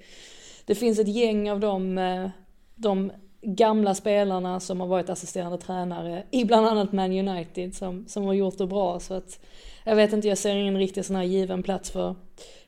det 0.66 0.76
finns 0.76 1.00
ett 1.00 1.08
gäng 1.08 1.52
av 1.52 1.60
de, 1.60 1.98
eh, 1.98 2.30
de 2.76 3.12
gamla 3.56 3.96
spelarna 3.96 4.60
som 4.60 4.80
har 4.80 4.88
varit 4.88 5.10
assisterande 5.10 5.58
tränare 5.58 6.24
i 6.32 6.46
bland 6.46 6.68
annat 6.68 6.92
Man 6.92 7.12
United 7.12 7.76
som, 7.76 8.08
som 8.08 8.24
har 8.24 8.34
gjort 8.34 8.58
det 8.58 8.68
bra. 8.68 9.00
Så 9.00 9.14
att 9.14 9.40
jag 9.84 9.96
vet 9.96 10.14
inte, 10.14 10.28
jag 10.28 10.38
ser 10.38 10.56
ingen 10.56 10.78
riktigt 10.78 11.06
sån 11.06 11.16
här 11.16 11.24
given 11.24 11.64
plats 11.64 11.90
för 11.90 12.16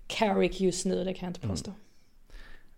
Carrick 0.08 0.62
just 0.62 0.86
nu, 0.86 1.04
det 1.04 1.14
kan 1.14 1.28
jag 1.28 1.30
inte 1.30 1.48
påstå. 1.48 1.72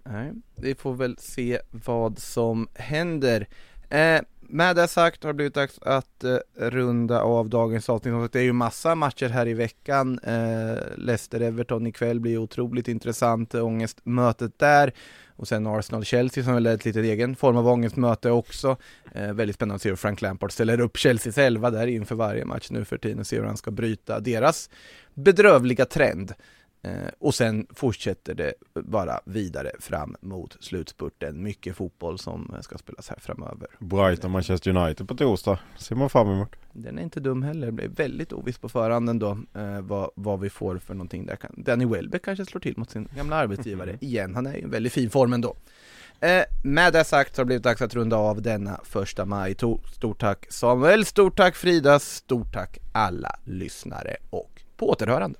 Nej, 0.04 0.32
vi 0.56 0.76
får 0.76 0.94
väl 0.94 1.18
se 1.18 1.60
vad 1.72 2.20
som 2.20 2.68
händer. 2.74 3.48
Eh, 3.90 4.22
med 4.40 4.76
det 4.76 4.88
sagt 4.88 5.24
har 5.24 5.30
det 5.30 5.34
blivit 5.34 5.54
dags 5.54 5.80
att 5.82 6.24
eh, 6.24 6.38
runda 6.56 7.22
av 7.22 7.50
dagens 7.50 7.90
avsnitt. 7.90 8.32
Det 8.32 8.40
är 8.40 8.44
ju 8.44 8.54
massa 8.54 8.96
matcher 8.96 9.30
här 9.30 9.48
i 9.48 9.54
veckan. 9.54 10.20
Eh, 10.24 10.78
Leicester-Everton 10.98 11.88
ikväll 11.88 12.20
blir 12.20 12.38
otroligt 12.38 12.88
intressant. 12.88 13.56
Ångestmötet 13.56 14.60
där. 14.60 14.94
Och 15.42 15.48
sen 15.48 15.68
Arsenal-Chelsea 15.68 16.44
som 16.44 16.54
väl 16.54 16.66
är 16.66 16.74
ett 16.74 16.86
litet 16.86 17.06
egen 17.06 17.36
form 17.36 17.58
av 17.58 17.68
ångestmöte 17.68 18.32
också. 18.32 18.78
Eh, 19.12 19.34
väldigt 19.34 19.56
spännande 19.56 19.76
att 19.76 19.82
se 19.82 19.90
hur 19.90 19.96
Frank 19.96 20.22
Lampard 20.22 20.52
ställer 20.52 20.80
upp 20.80 20.98
Chelseas 20.98 21.38
elva 21.38 21.70
där 21.70 21.88
inför 21.88 22.16
varje 22.16 22.46
match 22.46 22.68
nu 22.70 22.86
för 22.86 22.98
tiden. 22.98 23.20
och 23.20 23.28
Se 23.28 23.38
hur 23.38 23.44
han 23.44 23.58
ska 23.58 23.72
bryta 23.72 24.20
deras 24.20 24.70
bedrövliga 25.14 25.86
trend. 25.86 26.34
Eh, 26.84 26.92
och 27.20 27.36
sen 27.36 27.68
fortsätter 27.70 28.34
det 28.34 28.54
bara 28.74 29.20
vidare 29.26 29.72
fram 29.80 30.16
mot 30.22 30.58
slutspurten. 30.60 31.44
Mycket 31.44 31.76
fotboll 31.76 32.20
som 32.20 32.56
ska 32.62 32.78
spelas 32.78 33.10
här 33.10 33.18
framöver. 33.20 33.68
Brighton 33.80 34.32
Manchester 34.32 34.78
United 34.78 35.08
på 35.08 35.16
torsdag. 35.16 35.60
Ser 35.78 35.96
man 35.96 36.10
fram 36.10 36.30
emot. 36.30 36.56
Den 36.74 37.00
är 37.00 37.04
inte 37.04 37.20
dum 37.20 37.44
heller, 37.44 37.66
det 37.66 37.72
blir 37.72 37.88
väldigt 37.88 38.34
ovisst 38.34 38.62
på 38.62 38.70
förhand 38.70 39.10
ändå 39.10 39.38
eh, 39.56 39.82
vad, 39.82 40.10
vad 40.16 40.40
vi 40.40 40.50
får 40.50 40.78
för 40.78 40.94
någonting 40.94 41.26
där. 41.26 41.38
Danny 41.58 41.86
Welbeck 41.86 42.26
kanske 42.26 42.46
slår 42.46 42.62
till 42.62 42.78
mot 42.78 42.90
sin 42.92 43.08
gamla 43.16 43.36
arbetsgivare 43.36 43.98
igen, 44.02 44.36
han 44.36 44.48
är 44.48 44.54
ju 44.54 44.60
i 44.60 44.64
en 44.64 44.70
väldigt 44.70 44.94
fin 44.94 45.10
form 45.10 45.34
ändå. 45.34 45.56
Eh, 46.20 46.44
med 46.64 46.94
det 46.94 47.04
sagt 47.04 47.36
så 47.36 47.40
har 47.40 47.44
det 47.44 47.48
blivit 47.48 47.64
dags 47.64 47.82
att 47.82 47.96
runda 47.96 48.16
av 48.18 48.42
denna 48.42 48.80
första 48.84 49.26
maj. 49.26 49.54
To- 49.54 49.88
Stort 49.88 50.20
tack 50.20 50.46
Samuel, 50.52 51.06
stort 51.06 51.38
tack 51.38 51.56
Frida, 51.56 52.00
stort 52.00 52.54
tack 52.54 52.78
alla 52.92 53.40
lyssnare 53.46 54.16
och 54.30 54.62
på 54.78 54.90
återhörande. 54.90 55.40